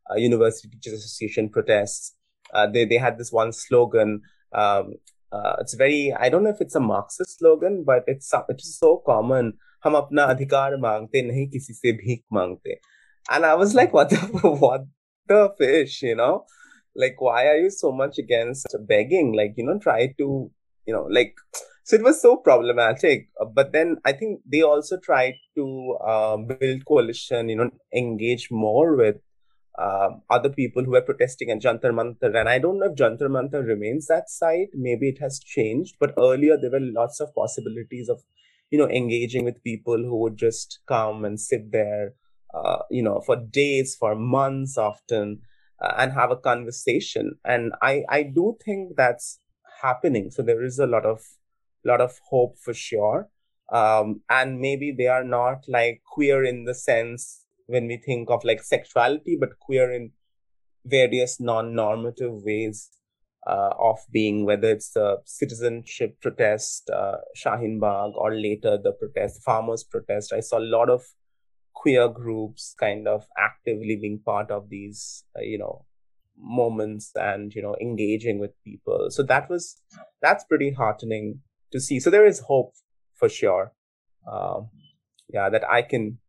uh, 0.10 0.16
university 0.16 0.70
teachers 0.70 1.00
association 1.00 1.50
protests. 1.50 2.16
Uh, 2.54 2.68
they, 2.68 2.86
they 2.86 2.98
had 2.98 3.18
this 3.18 3.32
one 3.32 3.52
slogan 3.52 4.22
um, 4.54 4.94
uh, 5.32 5.56
it's 5.60 5.76
very 5.76 6.14
i 6.20 6.30
don't 6.30 6.44
know 6.44 6.50
if 6.50 6.62
it's 6.62 6.76
a 6.76 6.80
marxist 6.80 7.40
slogan 7.40 7.84
but 7.86 8.04
it's 8.08 8.34
uh, 8.34 8.44
it's 8.50 8.78
so 8.78 9.02
common. 9.06 9.54
hum 9.84 9.96
apna 9.98 10.24
adhikar 10.32 10.70
mangte 10.86 11.20
nahi 11.26 11.44
kisi 11.52 11.74
se 11.82 11.92
bheek 12.00 12.24
mangte 12.38 12.72
and 13.36 13.46
i 13.50 13.52
was 13.60 13.76
like 13.80 13.94
what 13.98 14.10
the 14.14 14.18
what 14.64 14.88
the 15.30 15.54
fish 15.58 16.02
you 16.02 16.16
know? 16.16 16.46
Like 16.96 17.22
why 17.22 17.48
are 17.48 17.58
you 17.58 17.70
so 17.70 17.92
much 17.92 18.18
against 18.18 18.76
begging? 18.88 19.34
Like 19.34 19.54
you 19.56 19.66
know 19.66 19.80
try 19.80 20.08
to 20.18 20.52
you 20.86 20.94
know 20.94 21.08
like 21.10 21.36
so 21.90 21.96
it 21.98 22.04
was 22.04 22.22
so 22.22 22.36
problematic 22.48 23.30
but 23.56 23.72
then 23.76 23.96
i 24.06 24.12
think 24.12 24.42
they 24.46 24.62
also 24.62 24.98
tried 25.08 25.34
to 25.56 25.66
uh, 26.14 26.38
build 26.38 26.86
coalition 26.92 27.50
you 27.50 27.56
know 27.56 27.70
engage 28.02 28.48
more 28.52 28.96
with 28.96 29.16
uh, 29.80 30.10
other 30.30 30.50
people 30.50 30.84
who 30.84 30.92
were 30.92 31.02
protesting 31.02 31.50
at 31.52 31.62
Jantar 31.62 31.92
Mantar. 31.92 32.38
And 32.38 32.50
I 32.50 32.60
don't 32.60 32.80
know 32.80 32.88
if 32.88 32.96
Jantar 32.96 33.30
Mantar 33.30 33.66
remains 33.66 34.08
that 34.08 34.30
site. 34.30 34.70
Maybe 34.74 35.08
it 35.10 35.20
has 35.22 35.40
changed. 35.40 35.96
But 36.00 36.14
earlier, 36.18 36.58
there 36.58 36.72
were 36.72 36.82
lots 36.82 37.22
of 37.22 37.34
possibilities 37.34 38.10
of, 38.10 38.22
you 38.72 38.78
know, 38.78 38.90
engaging 38.90 39.46
with 39.46 39.64
people 39.64 39.98
who 39.98 40.18
would 40.18 40.38
just 40.38 40.80
come 40.86 41.24
and 41.24 41.40
sit 41.40 41.72
there, 41.72 42.14
uh, 42.54 42.80
you 42.92 43.02
know, 43.02 43.22
for 43.26 43.38
days, 43.38 43.96
for 43.98 44.16
months 44.16 44.78
often, 44.78 45.42
uh, 45.82 45.94
and 45.98 46.12
have 46.12 46.32
a 46.32 46.36
conversation. 46.36 47.36
And 47.46 47.72
I, 47.82 48.04
I 48.10 48.24
do 48.24 48.58
think 48.66 48.98
that's 48.98 49.40
happening. 49.82 50.30
So 50.30 50.44
there 50.44 50.62
is 50.62 50.78
a 50.78 50.88
lot 50.88 51.06
of, 51.06 51.22
lot 51.86 52.02
of 52.02 52.20
hope 52.30 52.58
for 52.60 52.74
sure. 52.74 53.30
Um, 53.72 54.22
and 54.30 54.60
maybe 54.60 54.94
they 54.98 55.08
are 55.08 55.24
not 55.24 55.66
like 55.68 56.02
queer 56.12 56.44
in 56.44 56.66
the 56.66 56.74
sense 56.74 57.46
when 57.68 57.88
we 57.88 57.98
think 57.98 58.30
of 58.30 58.44
like 58.44 58.64
sexuality, 58.64 59.38
but 59.40 59.60
queer 59.60 59.92
in 59.92 60.12
various 60.86 61.40
non-normative 61.40 62.42
ways 62.44 62.90
uh, 63.48 63.74
of 63.80 64.00
being, 64.12 64.46
whether 64.46 64.70
it's 64.70 64.92
the 64.92 65.18
citizenship 65.26 66.20
protest, 66.22 66.90
uh, 66.90 67.18
Shaheen 67.38 67.80
Bagh, 67.80 68.14
or 68.16 68.34
later 68.34 68.78
the 68.82 68.92
protest, 68.94 69.44
farmers 69.44 69.84
protest. 69.84 70.34
I 70.34 70.40
saw 70.40 70.58
a 70.58 70.72
lot 70.76 70.90
of 70.90 71.04
queer 71.74 72.10
groups 72.10 72.76
kind 72.80 73.08
of 73.08 73.26
actively 73.38 73.98
being 74.02 74.20
part 74.26 74.52
of 74.52 74.70
these, 74.70 75.24
uh, 75.38 75.42
you 75.42 75.58
know, 75.58 75.86
moments 76.42 77.12
and 77.16 77.54
you 77.54 77.62
know 77.62 77.76
engaging 77.82 78.40
with 78.40 78.52
people. 78.64 79.08
So 79.10 79.24
that 79.24 79.50
was 79.50 79.82
that's 80.22 80.44
pretty 80.46 80.72
heartening 80.72 81.42
to 81.72 81.80
see. 81.80 81.99
So 81.99 82.09
there 82.09 82.26
is 82.26 82.39
hope 82.39 82.74
for 83.15 83.30
sure. 83.30 83.74
Um, 84.32 84.70
yeah, 85.28 85.49
that 85.49 85.63
I 85.70 85.82
can 85.82 86.20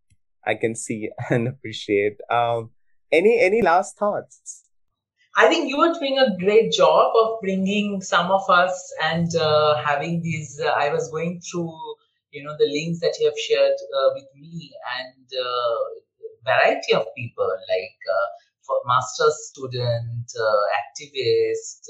I 0.46 0.54
can 0.54 0.74
see 0.74 1.10
and 1.30 1.48
appreciate. 1.48 2.18
Um, 2.30 2.70
any 3.12 3.40
any 3.40 3.62
last 3.62 3.98
thoughts? 3.98 4.64
I 5.36 5.48
think 5.48 5.68
you 5.68 5.80
are 5.80 5.94
doing 5.94 6.18
a 6.18 6.36
great 6.38 6.72
job 6.72 7.12
of 7.22 7.40
bringing 7.40 8.00
some 8.02 8.30
of 8.30 8.48
us 8.50 8.92
and 9.02 9.34
uh, 9.36 9.76
having 9.84 10.22
these. 10.22 10.60
Uh, 10.60 10.68
I 10.70 10.92
was 10.92 11.08
going 11.10 11.40
through, 11.40 11.72
you 12.32 12.42
know, 12.42 12.56
the 12.58 12.66
links 12.66 12.98
that 13.00 13.16
you 13.20 13.26
have 13.26 13.38
shared 13.38 13.78
uh, 13.78 14.10
with 14.14 14.26
me 14.34 14.72
and 14.98 15.26
uh, 15.32 16.00
variety 16.44 16.94
of 16.94 17.06
people 17.16 17.46
like 17.46 17.98
uh, 18.10 18.28
for 18.66 18.76
master's 18.86 19.36
student, 19.50 20.26
uh, 20.38 20.62
activist, 20.82 21.86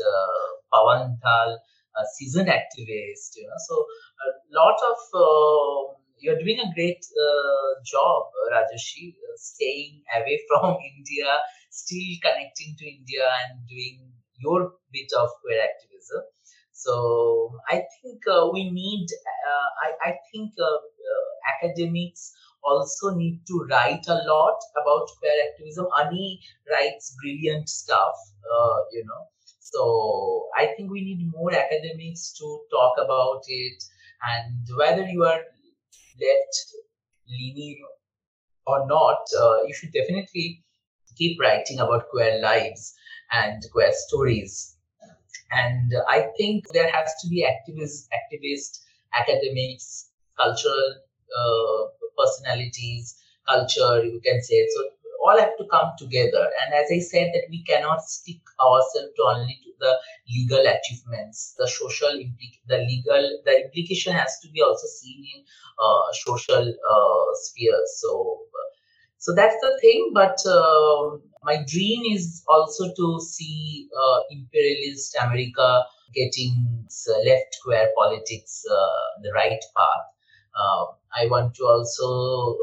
Pawan 1.95 2.07
seasoned 2.17 2.49
activist. 2.49 3.37
You 3.37 3.47
know, 3.47 3.61
so 3.69 3.75
a 4.27 4.31
lot 4.55 4.77
of 4.91 4.99
uh, 5.15 5.95
you're 6.19 6.39
doing 6.39 6.61
a 6.61 6.73
great 6.75 7.05
uh, 7.17 7.71
job, 7.85 8.23
Rajarshi, 8.53 9.15
uh, 9.15 9.37
staying 9.37 10.03
away 10.17 10.41
from 10.49 10.77
India, 10.97 11.39
still 11.71 12.11
connecting 12.23 12.77
to 12.79 12.85
India 12.89 13.27
and 13.43 13.67
doing 13.69 14.13
your 14.39 14.73
bit 14.93 15.11
of 15.19 15.29
queer 15.43 15.61
activism. 15.63 16.23
So 16.73 17.53
I 17.69 17.83
think 18.01 18.23
uh, 18.31 18.49
we 18.53 18.71
need, 18.71 19.07
uh, 19.13 19.69
I, 19.87 20.11
I 20.11 20.15
think 20.33 20.53
academics 21.63 22.33
also 22.63 23.15
need 23.15 23.41
to 23.47 23.67
write 23.71 24.07
a 24.09 24.15
lot 24.27 24.59
about 24.81 25.09
queer 25.19 25.37
activism. 25.49 25.87
Ani 26.01 26.41
writes 26.71 27.17
brilliant 27.23 27.69
stuff, 27.69 28.15
you 28.93 29.05
know. 29.05 29.29
So 29.73 30.49
I 30.57 30.67
think 30.77 30.91
we 30.91 31.03
need 31.05 31.31
more 31.33 31.53
academics 31.55 32.33
to 32.39 32.61
talk 32.71 32.95
about 32.99 33.43
it 33.49 33.83
and 34.33 34.67
whether 34.77 35.03
you 35.03 35.25
are 35.25 35.41
left 36.21 36.57
leaning 37.29 37.85
or 38.67 38.87
not, 38.87 39.21
uh, 39.41 39.63
you 39.67 39.75
should 39.75 39.93
definitely 39.93 40.65
keep 41.17 41.41
writing 41.41 41.81
about 41.81 42.09
queer 42.11 42.41
lives 42.41 42.95
and 43.33 43.63
queer 43.73 43.93
stories. 43.93 44.77
And 45.53 45.93
I 46.09 46.29
think 46.39 46.67
there 46.73 46.91
has 46.91 47.13
to 47.23 47.29
be 47.29 47.47
activists, 47.47 48.09
activists, 48.21 48.81
academics, 49.15 50.11
cultural 50.39 50.95
uh, 51.39 51.85
personalities, 52.19 53.17
culture, 53.49 54.05
you 54.05 54.21
can 54.25 54.43
say. 54.43 54.67
So 54.75 54.85
all 55.31 55.39
have 55.39 55.57
to 55.59 55.65
come 55.71 55.93
together. 55.99 56.51
And 56.61 56.75
as 56.75 56.87
I 56.93 56.99
said, 56.99 57.31
that 57.35 57.47
we 57.51 57.63
cannot 57.65 58.03
stick 58.03 58.41
ourselves 58.61 59.13
to 59.17 59.23
only 59.23 59.59
to 59.65 59.71
the 59.79 59.95
legal 60.29 60.65
achievements, 60.67 61.55
the 61.59 61.69
social, 61.69 62.13
the 62.67 62.79
legal, 62.79 63.41
the 63.45 63.65
implication 63.65 64.13
has 64.13 64.39
to 64.43 64.49
be 64.51 64.63
also 64.63 64.87
seen 64.87 65.25
in 65.35 65.43
uh, 65.43 66.13
social 66.13 66.69
uh, 66.69 67.35
spheres. 67.35 67.99
So, 68.01 68.41
so 69.19 69.35
that's 69.35 69.57
the 69.61 69.79
thing. 69.81 70.11
But 70.15 70.39
uh, 70.47 71.19
my 71.45 71.65
dream 71.67 72.03
is 72.13 72.43
also 72.49 72.93
to 72.95 73.21
see 73.21 73.89
uh, 73.97 74.19
imperialist 74.31 75.17
America 75.23 75.85
getting 76.15 76.87
left 77.25 77.57
queer 77.63 77.89
politics 77.97 78.65
uh, 78.71 79.23
the 79.23 79.33
right 79.33 79.61
path. 79.77 80.07
Uh, 80.59 80.85
I 81.17 81.27
want 81.27 81.55
to 81.55 81.65
also 81.65 82.57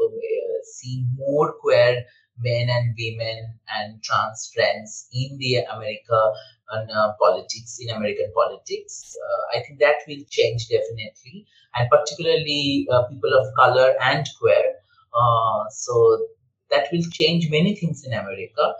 see 0.64 1.06
more 1.16 1.54
queer 1.60 2.04
men 2.42 2.68
and 2.70 2.94
women 2.98 3.58
and 3.76 4.02
trans 4.02 4.50
friends 4.54 5.08
in 5.12 5.36
the 5.38 5.56
America 5.64 6.32
and 6.70 6.90
uh, 6.90 7.12
politics 7.20 7.78
in 7.80 7.94
American 7.94 8.30
politics. 8.34 9.16
Uh, 9.16 9.58
I 9.58 9.62
think 9.62 9.78
that 9.80 9.96
will 10.06 10.22
change 10.30 10.68
definitely, 10.68 11.46
and 11.74 11.88
particularly 11.90 12.86
uh, 12.90 13.06
people 13.08 13.32
of 13.34 13.46
color 13.56 13.94
and 14.02 14.26
queer. 14.40 14.74
Uh, 15.14 15.64
so 15.70 16.26
that 16.70 16.86
will 16.92 17.02
change 17.12 17.50
many 17.50 17.74
things 17.74 18.04
in 18.04 18.12
America. 18.12 18.74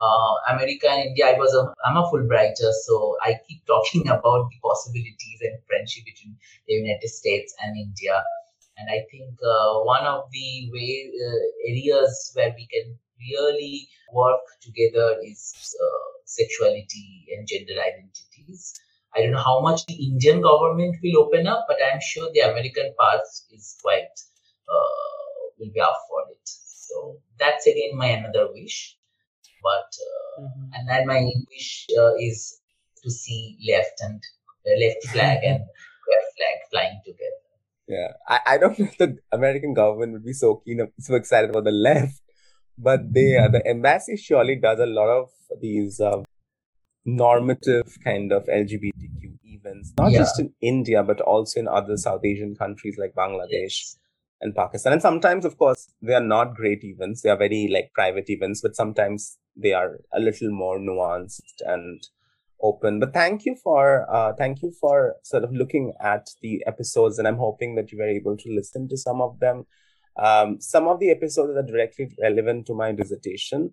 Uh, 0.00 0.54
America 0.54 0.90
and 0.90 1.08
India. 1.08 1.26
I 1.26 1.38
was 1.38 1.54
a 1.54 1.72
I'm 1.86 1.96
a 1.96 2.02
Fulbrighter, 2.10 2.72
so 2.86 3.16
I 3.22 3.38
keep 3.46 3.64
talking 3.66 4.08
about 4.16 4.48
the 4.50 4.58
possibilities 4.62 5.38
and 5.42 5.58
friendship 5.66 6.04
between 6.04 6.36
the 6.66 6.74
United 6.74 7.08
States 7.08 7.54
and 7.62 7.76
India. 7.76 8.22
And 8.76 8.90
I 8.90 9.06
think 9.10 9.38
uh, 9.38 9.80
one 9.84 10.04
of 10.04 10.24
the 10.32 10.68
way 10.72 11.12
areas 11.68 12.32
where 12.34 12.52
we 12.56 12.66
can 12.66 12.98
really 13.30 13.88
work 14.12 14.40
together 14.62 15.16
is 15.24 15.74
uh, 15.80 16.14
sexuality 16.24 17.26
and 17.36 17.46
gender 17.46 17.80
identities. 17.80 18.74
I 19.16 19.20
don't 19.20 19.32
know 19.32 19.42
how 19.42 19.60
much 19.60 19.86
the 19.86 19.94
Indian 19.94 20.40
government 20.40 20.96
will 21.02 21.24
open 21.24 21.46
up, 21.46 21.66
but 21.68 21.76
I'm 21.80 22.00
sure 22.00 22.30
the 22.32 22.40
American 22.40 22.94
part 22.98 23.22
is 23.52 23.76
quite 23.82 24.14
uh, 24.68 25.34
will 25.58 25.70
be 25.72 25.80
up 25.80 25.96
for 26.08 26.22
it. 26.30 26.44
So 26.44 27.18
that's 27.38 27.66
again 27.66 27.96
my 27.96 28.08
another 28.08 28.48
wish. 28.52 28.96
But 29.62 29.90
uh, 30.08 30.42
mm-hmm. 30.42 30.70
and 30.74 30.88
then 30.88 31.06
my 31.06 31.22
wish 31.50 31.86
uh, 31.96 32.14
is 32.18 32.60
to 33.02 33.10
see 33.10 33.56
left 33.68 34.00
and 34.00 34.20
uh, 34.66 34.76
left 34.84 35.04
flag 35.08 35.38
and 35.44 35.60
red 36.10 36.26
flag 36.36 36.56
flying 36.70 37.00
together. 37.04 37.40
Yeah, 37.86 38.12
I, 38.26 38.40
I 38.46 38.58
don't 38.58 38.78
know 38.78 38.86
if 38.86 38.96
the 38.98 39.18
American 39.30 39.74
government 39.74 40.12
would 40.14 40.24
be 40.24 40.32
so 40.32 40.62
keen, 40.64 40.80
so 40.98 41.14
excited 41.14 41.50
about 41.50 41.64
the 41.64 41.70
left 41.70 42.20
but 42.78 43.12
they 43.12 43.36
uh, 43.36 43.48
the 43.48 43.66
embassy 43.66 44.16
surely 44.16 44.56
does 44.56 44.78
a 44.78 44.86
lot 44.86 45.08
of 45.08 45.30
these 45.60 46.00
uh, 46.00 46.22
normative 47.04 47.96
kind 48.02 48.32
of 48.32 48.44
LGBTQ 48.46 49.38
events, 49.44 49.92
not 49.98 50.12
yeah. 50.12 50.18
just 50.18 50.40
in 50.40 50.52
India 50.60 51.02
but 51.02 51.20
also 51.20 51.60
in 51.60 51.68
other 51.68 51.96
South 51.96 52.24
Asian 52.24 52.54
countries 52.54 52.96
like 52.98 53.14
Bangladesh 53.14 53.50
yes. 53.52 53.98
and 54.40 54.54
Pakistan. 54.54 54.94
And 54.94 55.02
sometimes, 55.02 55.44
of 55.44 55.58
course, 55.58 55.88
they 56.02 56.14
are 56.14 56.20
not 56.20 56.54
great 56.54 56.82
events; 56.84 57.22
they 57.22 57.30
are 57.30 57.36
very 57.36 57.68
like 57.72 57.92
private 57.94 58.28
events, 58.28 58.60
but 58.60 58.76
sometimes 58.76 59.38
they 59.56 59.72
are 59.72 60.00
a 60.12 60.20
little 60.20 60.50
more 60.50 60.78
nuanced 60.78 61.60
and 61.60 62.02
open. 62.60 62.98
But 62.98 63.12
thank 63.12 63.44
you 63.44 63.56
for 63.62 64.06
uh, 64.12 64.32
thank 64.32 64.62
you 64.62 64.72
for 64.80 65.16
sort 65.22 65.44
of 65.44 65.52
looking 65.52 65.92
at 66.00 66.30
the 66.42 66.64
episodes, 66.66 67.18
and 67.18 67.28
I'm 67.28 67.38
hoping 67.38 67.76
that 67.76 67.92
you 67.92 67.98
were 67.98 68.08
able 68.08 68.36
to 68.36 68.54
listen 68.54 68.88
to 68.88 68.96
some 68.96 69.20
of 69.20 69.38
them 69.38 69.66
um, 70.16 70.60
some 70.60 70.88
of 70.88 71.00
the 71.00 71.10
episodes 71.10 71.56
are 71.56 71.62
directly 71.62 72.14
relevant 72.22 72.66
to 72.66 72.74
my 72.74 72.92
dissertation, 72.92 73.72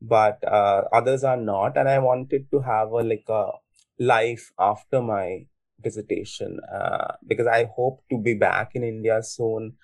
but 0.00 0.42
uh, 0.46 0.82
others 0.92 1.24
are 1.24 1.36
not. 1.36 1.76
And 1.76 1.88
I 1.88 1.98
wanted 1.98 2.50
to 2.50 2.60
have 2.60 2.88
a 2.92 3.02
like 3.02 3.24
a 3.28 3.50
life 3.98 4.52
after 4.58 5.00
my 5.00 5.46
dissertation 5.82 6.58
uh, 6.72 7.14
because 7.26 7.46
I 7.46 7.70
hope 7.76 8.02
to 8.10 8.18
be 8.18 8.34
back 8.34 8.72
in 8.74 8.84
India 8.84 9.22
soon, 9.22 9.74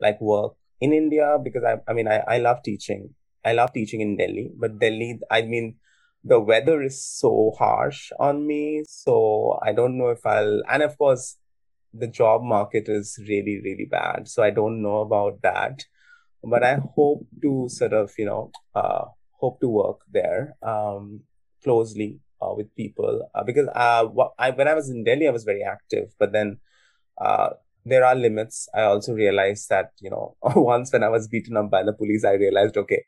like 0.00 0.20
work 0.20 0.54
in 0.80 0.92
India 0.92 1.38
because 1.42 1.64
I, 1.64 1.76
I 1.88 1.94
mean, 1.94 2.08
I, 2.08 2.22
I 2.28 2.38
love 2.38 2.62
teaching. 2.62 3.14
I 3.44 3.52
love 3.52 3.72
teaching 3.72 4.00
in 4.00 4.16
Delhi, 4.16 4.50
but 4.56 4.78
Delhi, 4.78 5.20
I 5.30 5.42
mean, 5.42 5.76
the 6.22 6.40
weather 6.40 6.82
is 6.82 7.04
so 7.04 7.52
harsh 7.58 8.10
on 8.18 8.46
me. 8.46 8.84
So 8.88 9.58
I 9.62 9.72
don't 9.72 9.98
know 9.98 10.08
if 10.08 10.24
I'll, 10.24 10.62
and 10.70 10.82
of 10.82 10.96
course, 10.96 11.36
the 11.96 12.06
job 12.08 12.42
market 12.42 12.88
is 12.88 13.18
really 13.28 13.60
really 13.64 13.86
bad. 13.90 14.28
So 14.28 14.42
i 14.42 14.50
don't 14.50 14.82
know 14.82 14.98
about 15.00 15.42
that. 15.42 15.84
But 16.42 16.62
i 16.64 16.78
hope 16.96 17.26
to 17.42 17.68
sort 17.68 17.92
of 17.92 18.12
you 18.18 18.26
know 18.26 18.52
uh, 18.74 19.04
hope 19.40 19.60
to 19.60 19.68
work 19.68 20.00
there 20.12 20.56
um, 20.62 21.20
closely 21.62 22.20
uh, 22.42 22.54
with 22.56 22.74
people. 22.76 23.28
Uh, 23.34 23.44
because 23.44 23.68
uh, 23.74 24.06
I, 24.38 24.50
when 24.50 24.68
i 24.68 24.74
was 24.74 24.90
in 24.90 25.04
delhi 25.04 25.28
i 25.28 25.30
was 25.30 25.44
very 25.44 25.62
active. 25.62 26.14
But 26.18 26.32
then 26.32 26.58
uh, 27.20 27.50
there 27.84 28.04
are 28.04 28.14
limits. 28.14 28.68
I 28.74 28.82
also 28.82 29.14
realized 29.14 29.68
that 29.70 29.92
you 30.00 30.10
know 30.10 30.36
once 30.42 30.92
when 30.92 31.02
i 31.04 31.08
was 31.08 31.28
beaten 31.28 31.56
up 31.56 31.70
by 31.70 31.82
the 31.82 31.92
police 31.92 32.24
i 32.24 32.32
realized 32.32 32.76
okay 32.76 33.04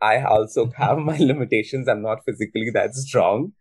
i 0.00 0.22
also 0.22 0.70
have 0.76 0.98
my 0.98 1.16
limitations. 1.32 1.88
I'm 1.88 2.02
not 2.02 2.24
physically 2.24 2.70
that 2.70 2.94
strong 2.94 3.52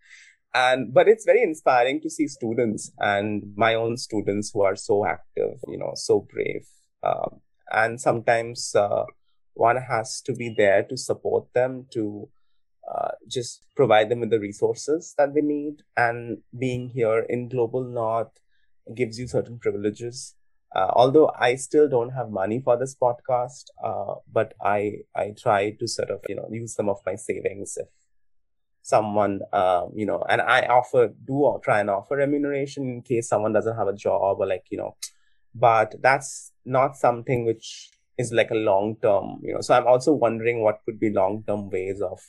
and 0.56 0.94
but 0.94 1.10
it's 1.10 1.26
very 1.26 1.44
inspiring 1.44 2.00
to 2.02 2.10
see 2.10 2.28
students 2.28 2.92
and 3.00 3.44
my 3.58 3.76
own 3.76 3.98
students 3.98 4.52
who 4.54 4.62
are 4.62 4.76
so 4.76 5.06
active 5.06 5.60
you 5.68 5.78
know 5.78 5.92
so 5.96 6.26
brave. 6.34 6.66
Um, 7.04 7.42
and 7.72 8.00
sometimes 8.00 8.74
uh, 8.74 9.04
one 9.54 9.78
has 9.78 10.22
to 10.22 10.34
be 10.34 10.54
there 10.58 10.84
to 10.84 10.98
support 10.98 11.54
them 11.54 11.88
to 11.92 12.30
uh, 12.90 13.12
just 13.28 13.66
provide 13.76 14.10
them 14.10 14.22
with 14.22 14.30
the 14.30 14.40
resources 14.40 15.14
that 15.18 15.34
they 15.34 15.42
need. 15.42 15.82
And 15.98 16.38
being 16.58 16.90
here 16.90 17.26
in 17.28 17.50
global 17.50 17.84
north 17.84 18.40
gives 18.96 19.20
you 19.20 19.28
certain 19.28 19.60
privileges. 19.60 20.36
Uh, 20.76 20.92
although 20.92 21.32
i 21.40 21.56
still 21.56 21.88
don't 21.88 22.10
have 22.10 22.30
money 22.30 22.60
for 22.62 22.76
this 22.78 22.98
podcast 23.02 23.68
uh, 23.82 24.16
but 24.34 24.54
i 24.62 24.92
i 25.16 25.32
try 25.42 25.72
to 25.72 25.88
sort 25.88 26.10
of 26.10 26.20
you 26.28 26.36
know 26.36 26.48
use 26.52 26.74
some 26.74 26.90
of 26.90 26.98
my 27.06 27.16
savings 27.16 27.78
if 27.78 27.88
someone, 28.86 29.40
um, 29.52 29.90
you 29.96 30.06
know, 30.06 30.24
and 30.30 30.40
I 30.42 30.62
offer, 30.68 31.12
do 31.26 31.60
try 31.64 31.80
and 31.80 31.90
offer 31.90 32.18
remuneration 32.18 32.84
in 32.84 33.02
case 33.02 33.28
someone 33.28 33.52
doesn't 33.52 33.76
have 33.76 33.88
a 33.88 33.96
job 33.96 34.38
or 34.40 34.46
like, 34.46 34.66
you 34.70 34.78
know, 34.78 34.96
but 35.56 35.96
that's 36.04 36.52
not 36.66 36.96
something 36.96 37.46
which 37.46 37.90
is 38.20 38.32
like 38.32 38.52
a 38.52 38.62
long 38.70 38.96
term, 39.02 39.40
you 39.42 39.56
know. 39.56 39.62
So 39.62 39.74
I'm 39.74 39.88
also 39.88 40.14
wondering 40.14 40.62
what 40.62 40.82
could 40.86 41.00
be 41.00 41.10
long 41.10 41.44
term 41.48 41.72
ways 41.72 42.00
of, 42.00 42.20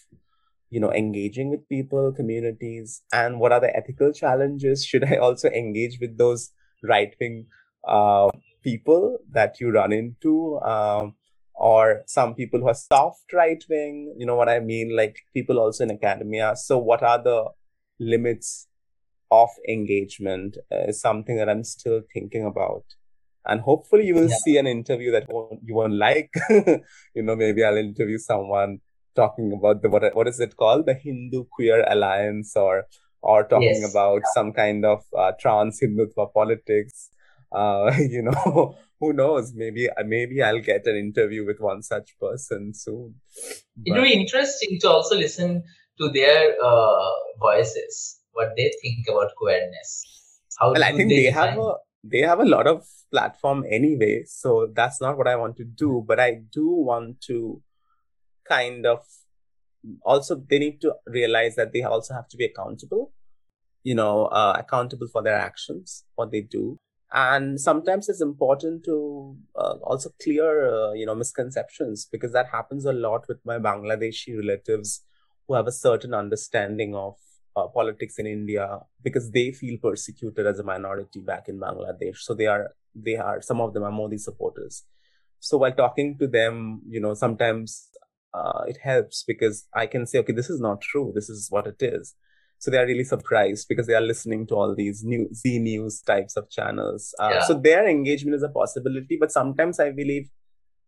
you 0.70 0.80
know, 0.80 0.90
engaging 0.90 1.50
with 1.50 1.68
people, 1.68 2.10
communities, 2.10 3.02
and 3.12 3.38
what 3.38 3.52
are 3.52 3.60
the 3.60 3.76
ethical 3.76 4.10
challenges? 4.10 4.82
Should 4.90 5.04
I 5.04 5.16
also 5.16 5.50
engage 5.50 5.98
with 6.00 6.16
those 6.16 6.52
right 6.82 7.14
wing 7.20 7.48
uh, 7.86 8.30
people 8.64 9.18
that 9.30 9.60
you 9.60 9.72
run 9.72 9.92
into? 9.92 10.58
Um, 10.60 11.16
or 11.56 12.02
some 12.06 12.34
people 12.34 12.60
who 12.60 12.68
are 12.68 12.74
soft 12.74 13.32
right 13.32 13.64
wing 13.68 14.14
you 14.18 14.26
know 14.26 14.36
what 14.36 14.48
i 14.48 14.60
mean 14.60 14.94
like 14.94 15.16
people 15.32 15.58
also 15.58 15.84
in 15.84 15.90
academia 15.90 16.54
so 16.54 16.76
what 16.78 17.02
are 17.02 17.22
the 17.22 17.44
limits 17.98 18.68
of 19.30 19.48
engagement 19.68 20.56
uh, 20.72 20.84
is 20.88 21.00
something 21.00 21.36
that 21.36 21.48
i'm 21.48 21.64
still 21.64 22.02
thinking 22.12 22.44
about 22.44 22.84
and 23.46 23.60
hopefully 23.62 24.04
you 24.04 24.14
will 24.14 24.28
yeah. 24.28 24.36
see 24.44 24.56
an 24.58 24.66
interview 24.66 25.10
that 25.10 25.26
won't, 25.28 25.60
you 25.64 25.74
won't 25.74 25.94
like 25.94 26.30
you 26.50 27.22
know 27.22 27.34
maybe 27.34 27.64
i'll 27.64 27.76
interview 27.76 28.18
someone 28.18 28.78
talking 29.14 29.52
about 29.58 29.80
the 29.80 29.88
what, 29.88 30.14
what 30.14 30.28
is 30.28 30.38
it 30.40 30.56
called 30.56 30.84
the 30.84 30.94
hindu 30.94 31.44
queer 31.50 31.84
alliance 31.88 32.54
or 32.54 32.84
or 33.22 33.44
talking 33.44 33.80
yes. 33.80 33.90
about 33.90 34.20
yeah. 34.22 34.32
some 34.34 34.52
kind 34.52 34.84
of 34.84 35.02
uh, 35.16 35.32
trans 35.40 35.80
hindutva 35.80 36.32
politics 36.34 37.08
uh, 37.52 37.92
you 37.98 38.22
know, 38.22 38.76
who 39.00 39.12
knows? 39.12 39.52
Maybe 39.54 39.88
maybe 40.04 40.42
I'll 40.42 40.60
get 40.60 40.86
an 40.86 40.96
interview 40.96 41.44
with 41.44 41.58
one 41.60 41.82
such 41.82 42.18
person 42.18 42.72
soon. 42.74 43.14
But... 43.76 43.92
It'll 43.92 44.02
be 44.02 44.12
interesting 44.12 44.78
to 44.80 44.90
also 44.90 45.16
listen 45.16 45.62
to 45.98 46.08
their 46.10 46.54
uh, 46.62 47.10
voices, 47.40 48.20
what 48.32 48.50
they 48.56 48.72
think 48.82 49.06
about 49.08 49.32
queerness. 49.36 50.40
How 50.58 50.72
well, 50.72 50.84
I 50.84 50.92
think 50.92 51.10
they, 51.10 51.24
they 51.24 51.30
have 51.30 51.58
a 51.58 51.74
they 52.04 52.20
have 52.20 52.40
a 52.40 52.44
lot 52.44 52.66
of 52.66 52.86
platform 53.10 53.64
anyway, 53.70 54.24
so 54.26 54.68
that's 54.72 55.00
not 55.00 55.18
what 55.18 55.28
I 55.28 55.36
want 55.36 55.56
to 55.56 55.64
do. 55.64 56.04
But 56.06 56.20
I 56.20 56.42
do 56.50 56.68
want 56.68 57.20
to 57.22 57.62
kind 58.48 58.86
of 58.86 59.04
also 60.02 60.36
they 60.48 60.58
need 60.58 60.80
to 60.80 60.94
realize 61.06 61.56
that 61.56 61.72
they 61.72 61.82
also 61.82 62.14
have 62.14 62.28
to 62.28 62.36
be 62.36 62.44
accountable 62.44 63.12
you 63.86 63.94
know 63.94 64.26
uh, 64.26 64.54
accountable 64.58 65.06
for 65.06 65.22
their 65.22 65.36
actions 65.36 66.04
what 66.16 66.32
they 66.32 66.40
do 66.40 66.78
and 67.12 67.60
sometimes 67.60 68.08
it's 68.08 68.20
important 68.20 68.84
to 68.84 69.36
uh, 69.56 69.74
also 69.82 70.10
clear 70.22 70.68
uh, 70.68 70.92
you 70.92 71.06
know 71.06 71.14
misconceptions 71.14 72.06
because 72.10 72.32
that 72.32 72.48
happens 72.48 72.84
a 72.84 72.92
lot 72.92 73.26
with 73.28 73.38
my 73.44 73.58
bangladeshi 73.58 74.36
relatives 74.36 75.02
who 75.46 75.54
have 75.54 75.66
a 75.66 75.72
certain 75.72 76.12
understanding 76.14 76.94
of 76.94 77.14
uh, 77.56 77.66
politics 77.68 78.18
in 78.18 78.26
india 78.26 78.80
because 79.02 79.30
they 79.30 79.52
feel 79.52 79.78
persecuted 79.82 80.46
as 80.46 80.58
a 80.58 80.64
minority 80.64 81.20
back 81.20 81.48
in 81.48 81.58
bangladesh. 81.60 82.18
So 82.18 82.34
they 82.34 82.46
are 82.46 82.74
they 82.94 83.16
are 83.16 83.40
some 83.40 83.60
of 83.60 83.72
them 83.72 83.84
are 83.84 83.92
modi 83.92 84.18
supporters. 84.18 84.84
So 85.38 85.58
while 85.58 85.72
talking 85.72 86.18
to 86.18 86.26
them 86.26 86.82
you 86.88 87.00
know 87.00 87.14
sometimes 87.14 87.88
uh, 88.34 88.64
it 88.66 88.78
helps 88.82 89.22
because 89.22 89.66
i 89.72 89.86
can 89.86 90.06
say 90.06 90.18
okay 90.18 90.32
this 90.32 90.50
is 90.50 90.60
not 90.60 90.80
true. 90.80 91.12
This 91.14 91.28
is 91.28 91.48
what 91.50 91.66
it 91.68 91.80
is 91.80 92.14
so 92.58 92.70
they 92.70 92.78
are 92.78 92.86
really 92.86 93.04
surprised 93.04 93.66
because 93.68 93.86
they 93.86 93.94
are 93.94 94.00
listening 94.00 94.46
to 94.48 94.54
all 94.54 94.74
these 94.74 95.04
new 95.04 95.28
Z 95.34 95.58
News 95.58 96.00
types 96.00 96.36
of 96.36 96.50
channels. 96.50 97.14
Uh, 97.18 97.30
yeah. 97.34 97.42
So 97.42 97.54
their 97.54 97.88
engagement 97.88 98.34
is 98.34 98.42
a 98.42 98.48
possibility, 98.48 99.16
but 99.20 99.30
sometimes 99.30 99.78
I 99.78 99.90
believe 99.90 100.28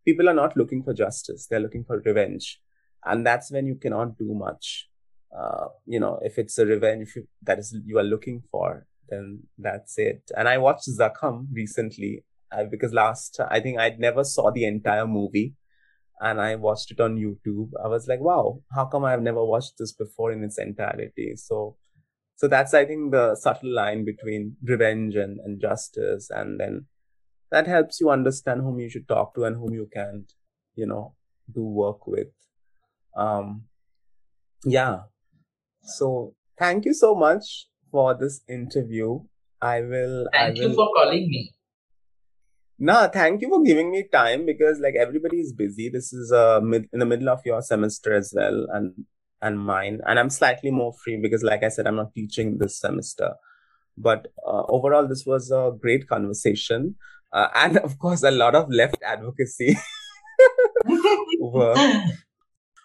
people 0.04 0.28
are 0.28 0.34
not 0.34 0.56
looking 0.56 0.82
for 0.82 0.94
justice; 0.94 1.46
they're 1.48 1.60
looking 1.60 1.84
for 1.84 2.00
revenge, 2.04 2.60
and 3.04 3.26
that's 3.26 3.50
when 3.50 3.66
you 3.66 3.76
cannot 3.76 4.18
do 4.18 4.34
much. 4.34 4.88
Uh, 5.36 5.66
you 5.86 6.00
know, 6.00 6.18
if 6.22 6.38
it's 6.38 6.58
a 6.58 6.64
revenge 6.64 7.16
that 7.42 7.58
is 7.58 7.76
you 7.84 7.98
are 7.98 8.04
looking 8.04 8.42
for, 8.50 8.86
then 9.10 9.42
that's 9.58 9.98
it. 9.98 10.22
And 10.36 10.48
I 10.48 10.58
watched 10.58 10.88
Zakhm 10.88 11.48
recently 11.52 12.24
uh, 12.50 12.64
because 12.64 12.92
last 12.92 13.40
I 13.50 13.60
think 13.60 13.78
I 13.78 13.94
never 13.98 14.24
saw 14.24 14.50
the 14.50 14.64
entire 14.64 15.06
movie 15.06 15.54
and 16.20 16.40
I 16.40 16.56
watched 16.56 16.90
it 16.90 17.00
on 17.00 17.16
YouTube. 17.16 17.70
I 17.82 17.88
was 17.88 18.06
like, 18.08 18.20
wow, 18.20 18.60
how 18.74 18.86
come 18.86 19.04
I've 19.04 19.22
never 19.22 19.44
watched 19.44 19.74
this 19.78 19.92
before 19.92 20.32
in 20.32 20.42
its 20.42 20.58
entirety? 20.58 21.34
So, 21.36 21.76
so 22.36 22.48
that's, 22.48 22.74
I 22.74 22.84
think, 22.84 23.12
the 23.12 23.36
subtle 23.36 23.74
line 23.74 24.04
between 24.04 24.56
revenge 24.62 25.14
and, 25.14 25.38
and 25.44 25.60
justice. 25.60 26.28
And 26.30 26.58
then 26.58 26.86
that 27.50 27.66
helps 27.66 28.00
you 28.00 28.10
understand 28.10 28.60
whom 28.60 28.78
you 28.78 28.90
should 28.90 29.08
talk 29.08 29.34
to 29.34 29.44
and 29.44 29.56
whom 29.56 29.72
you 29.72 29.88
can't, 29.92 30.32
you 30.74 30.86
know, 30.86 31.14
do 31.54 31.62
work 31.62 32.06
with. 32.06 32.28
Um, 33.16 33.64
yeah. 34.64 35.00
So 35.82 36.34
thank 36.58 36.84
you 36.84 36.94
so 36.94 37.14
much 37.14 37.68
for 37.90 38.14
this 38.14 38.42
interview. 38.48 39.20
I 39.60 39.80
will. 39.80 40.28
Thank 40.32 40.58
I 40.58 40.60
will, 40.60 40.70
you 40.70 40.74
for 40.74 40.88
calling 40.94 41.28
me. 41.28 41.52
No, 42.78 43.08
thank 43.12 43.42
you 43.42 43.48
for 43.48 43.62
giving 43.62 43.90
me 43.90 44.04
time 44.04 44.46
because 44.46 44.78
like 44.78 44.94
everybody 44.94 45.40
is 45.40 45.52
busy. 45.52 45.88
This 45.88 46.12
is 46.12 46.30
uh 46.32 46.60
mid- 46.62 46.88
in 46.92 47.00
the 47.00 47.06
middle 47.06 47.28
of 47.28 47.40
your 47.44 47.60
semester 47.62 48.12
as 48.14 48.32
well, 48.34 48.66
and 48.72 49.04
and 49.42 49.58
mine, 49.58 50.00
and 50.06 50.18
I'm 50.18 50.30
slightly 50.30 50.70
more 50.70 50.92
free 50.92 51.16
because, 51.16 51.42
like 51.42 51.62
I 51.62 51.68
said, 51.68 51.86
I'm 51.86 51.96
not 51.96 52.14
teaching 52.14 52.58
this 52.58 52.78
semester. 52.80 53.34
But 53.96 54.28
uh, 54.46 54.62
overall, 54.68 55.08
this 55.08 55.24
was 55.26 55.50
a 55.50 55.72
great 55.80 56.08
conversation, 56.08 56.96
uh, 57.32 57.48
and 57.54 57.78
of 57.78 57.98
course, 57.98 58.22
a 58.22 58.30
lot 58.30 58.54
of 58.54 58.70
left 58.70 59.02
advocacy 59.02 59.76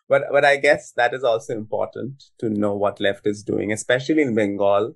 But 0.09 0.23
but 0.31 0.45
I 0.45 0.57
guess 0.57 0.91
that 0.97 1.13
is 1.13 1.23
also 1.23 1.53
important 1.53 2.23
to 2.39 2.49
know 2.49 2.73
what 2.75 2.99
left 2.99 3.25
is 3.27 3.43
doing, 3.43 3.71
especially 3.71 4.21
in 4.21 4.35
Bengal, 4.35 4.95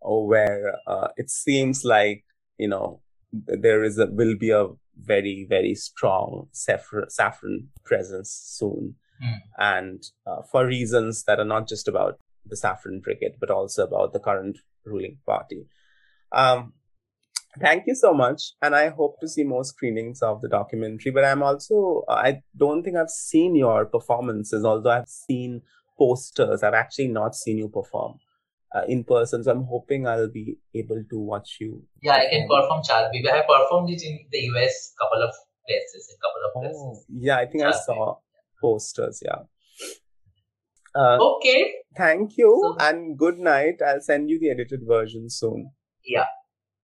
where 0.00 0.76
uh, 0.86 1.08
it 1.16 1.30
seems 1.30 1.84
like 1.84 2.24
you 2.58 2.68
know 2.68 3.00
there 3.46 3.82
is 3.82 3.98
a 3.98 4.06
will 4.06 4.36
be 4.36 4.50
a 4.50 4.66
very 4.96 5.46
very 5.48 5.74
strong 5.74 6.48
saffron, 6.52 7.10
saffron 7.10 7.68
presence 7.84 8.30
soon. 8.30 8.96
Mm. 9.22 9.40
and 9.58 10.02
uh, 10.26 10.42
for 10.50 10.66
reasons 10.66 11.22
that 11.22 11.38
are 11.38 11.44
not 11.44 11.68
just 11.68 11.86
about 11.86 12.18
the 12.46 12.56
saffron 12.56 12.98
brigade 12.98 13.34
but 13.38 13.48
also 13.48 13.84
about 13.84 14.12
the 14.12 14.18
current 14.18 14.58
ruling 14.84 15.18
party. 15.24 15.66
Um, 16.32 16.72
thank 17.60 17.84
you 17.86 17.94
so 17.94 18.12
much 18.12 18.54
and 18.60 18.74
i 18.74 18.88
hope 18.88 19.20
to 19.20 19.28
see 19.28 19.44
more 19.44 19.62
screenings 19.62 20.20
of 20.20 20.40
the 20.40 20.48
documentary 20.48 21.12
but 21.12 21.24
i'm 21.24 21.40
also 21.40 22.02
i 22.08 22.40
don't 22.56 22.82
think 22.82 22.96
i've 22.96 23.08
seen 23.08 23.54
your 23.54 23.86
performances 23.86 24.64
although 24.64 24.90
i've 24.90 25.08
seen 25.08 25.62
posters. 25.98 26.62
I've 26.62 26.74
actually 26.74 27.08
not 27.08 27.34
seen 27.34 27.58
you 27.58 27.68
perform 27.68 28.18
uh, 28.74 28.82
in 28.88 29.04
person. 29.04 29.44
So 29.44 29.52
I'm 29.52 29.64
hoping 29.64 30.06
I'll 30.06 30.30
be 30.30 30.58
able 30.74 31.02
to 31.08 31.18
watch 31.18 31.58
you. 31.60 31.82
Yeah, 32.02 32.14
I 32.14 32.26
can 32.30 32.48
perform 32.48 32.82
Charbi. 32.82 33.26
I 33.30 33.36
have 33.36 33.46
performed 33.46 33.90
it 33.90 34.02
in 34.02 34.18
the 34.30 34.38
US 34.38 34.94
couple 35.00 35.22
of 35.22 35.34
places, 35.66 36.14
a 36.14 36.18
couple 36.20 36.42
of 36.44 36.52
oh, 36.56 36.90
places. 36.90 37.06
yeah, 37.08 37.38
I 37.38 37.46
think 37.46 37.64
I 37.64 37.70
saw 37.72 38.16
posters. 38.60 39.22
Yeah. 39.24 39.42
Uh, 40.94 41.18
okay. 41.20 41.72
Thank 41.96 42.36
you 42.36 42.76
so, 42.78 42.86
and 42.86 43.18
good 43.18 43.38
night. 43.38 43.80
I'll 43.84 44.00
send 44.00 44.30
you 44.30 44.38
the 44.38 44.50
edited 44.50 44.80
version 44.86 45.30
soon. 45.30 45.70
Yeah. 46.04 46.26